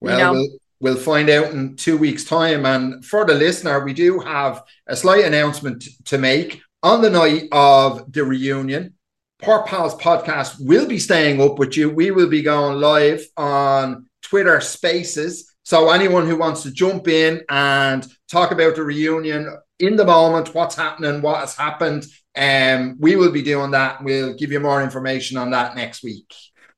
Well, 0.00 0.18
you 0.18 0.24
know? 0.24 0.32
we'll, 0.32 0.48
we'll 0.80 0.96
find 0.96 1.28
out 1.30 1.52
in 1.52 1.76
two 1.76 1.96
weeks' 1.96 2.24
time. 2.24 2.66
And 2.66 3.04
for 3.04 3.24
the 3.24 3.34
listener, 3.34 3.84
we 3.84 3.92
do 3.92 4.18
have 4.20 4.62
a 4.86 4.96
slight 4.96 5.24
announcement 5.24 5.84
to 6.06 6.18
make 6.18 6.60
on 6.82 7.02
the 7.02 7.10
night 7.10 7.44
of 7.52 8.10
the 8.12 8.24
reunion. 8.24 8.94
Pork 9.40 9.66
Pals 9.66 9.94
podcast 9.94 10.56
will 10.60 10.86
be 10.86 10.98
staying 10.98 11.40
up 11.40 11.58
with 11.58 11.76
you. 11.76 11.88
We 11.88 12.10
will 12.10 12.28
be 12.28 12.42
going 12.42 12.78
live 12.78 13.24
on 13.36 14.06
Twitter 14.22 14.60
Spaces. 14.60 15.54
So 15.62 15.90
anyone 15.90 16.26
who 16.26 16.36
wants 16.36 16.62
to 16.64 16.70
jump 16.70 17.08
in 17.08 17.42
and 17.48 18.06
talk 18.30 18.50
about 18.50 18.76
the 18.76 18.82
reunion 18.82 19.56
in 19.78 19.96
the 19.96 20.04
moment, 20.04 20.54
what's 20.54 20.74
happening, 20.74 21.22
what 21.22 21.40
has 21.40 21.56
happened, 21.56 22.06
um, 22.36 22.96
we 23.00 23.16
will 23.16 23.32
be 23.32 23.42
doing 23.42 23.70
that. 23.70 24.02
We'll 24.02 24.34
give 24.34 24.52
you 24.52 24.60
more 24.60 24.82
information 24.82 25.36
on 25.36 25.50
that 25.50 25.74
next 25.74 26.02
week. 26.02 26.32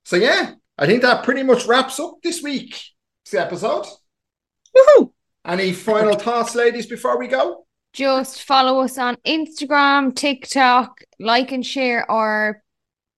So 0.05 0.17
yeah, 0.17 0.53
I 0.79 0.87
think 0.87 1.03
that 1.03 1.25
pretty 1.25 1.43
much 1.43 1.67
wraps 1.67 1.99
up 2.01 2.15
this 2.23 2.43
week's 3.33 3.45
episode. 3.45 3.87
Woohoo! 4.77 5.13
Any 5.45 5.73
final 5.73 6.15
thoughts, 6.17 6.55
ladies, 6.55 6.87
before 6.87 7.19
we 7.19 7.29
go? 7.29 7.67
Just 7.93 8.43
follow 8.43 8.81
us 8.81 8.97
on 8.97 9.17
Instagram, 9.27 10.15
TikTok, 10.15 11.01
like 11.19 11.53
and 11.53 11.67
share 11.67 12.11
our 12.11 12.63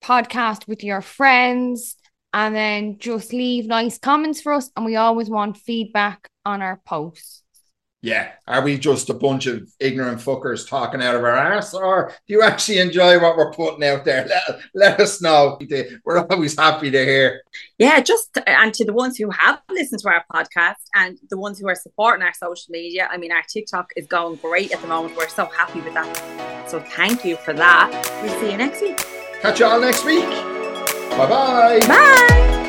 podcast 0.03 0.67
with 0.67 0.83
your 0.83 1.01
friends, 1.01 1.97
and 2.33 2.55
then 2.55 2.99
just 2.99 3.33
leave 3.33 3.67
nice 3.67 3.99
comments 3.99 4.41
for 4.41 4.55
us. 4.55 4.71
And 4.77 4.85
we 4.85 4.97
always 4.97 5.31
want 5.31 5.59
feedback 5.59 6.29
on 6.45 6.62
our 6.62 6.81
posts 6.85 7.44
yeah, 8.05 8.33
are 8.47 8.63
we 8.63 8.77
just 8.77 9.09
a 9.09 9.15
bunch 9.15 9.47
of 9.47 9.67
ignorant 9.81 10.19
fuckers 10.19 10.69
talking 10.69 11.03
out 11.03 11.15
of 11.15 11.25
our 11.25 11.35
ass, 11.35 11.73
or 11.73 12.13
do 12.29 12.35
you 12.35 12.43
actually 12.43 12.79
enjoy 12.79 13.19
what 13.19 13.35
we're 13.35 13.51
putting 13.51 13.83
out 13.83 14.05
there? 14.05 14.27
Let, 14.29 14.61
let 14.75 15.01
us 15.01 15.23
know. 15.23 15.59
We're 16.05 16.27
always 16.27 16.55
happy 16.59 16.91
to 16.91 17.03
hear. 17.03 17.41
Yeah, 17.79 17.99
just 18.03 18.37
and 18.47 18.75
to 18.75 18.85
the 18.85 18.93
ones 18.93 19.17
who 19.17 19.31
have 19.31 19.63
listened 19.71 20.03
to 20.03 20.09
our 20.09 20.23
podcast 20.31 20.83
and 20.95 21.19
the 21.31 21.39
ones 21.39 21.59
who 21.59 21.67
are 21.67 21.75
supporting 21.75 22.23
our 22.23 22.35
social 22.35 22.71
media. 22.73 23.09
I 23.11 23.17
mean, 23.17 23.33
our 23.33 23.43
TikTok 23.49 23.91
is 23.97 24.07
going 24.07 24.37
great 24.37 24.71
at 24.73 24.83
the 24.83 24.87
moment. 24.87 25.17
We're 25.17 25.29
so 25.29 25.47
happy 25.47 25.81
with 25.81 25.95
that. 25.95 26.69
So 26.69 26.81
thank 26.81 27.25
you 27.25 27.37
for 27.37 27.55
that. 27.55 28.21
We'll 28.23 28.39
see 28.39 28.51
you 28.51 28.59
next 28.59 28.83
week. 28.83 28.99
Catch 29.41 29.61
you 29.61 29.67
all 29.67 29.81
next 29.81 30.05
week. 30.05 30.29
Bye-bye. 31.17 31.81
Bye. 31.89 32.64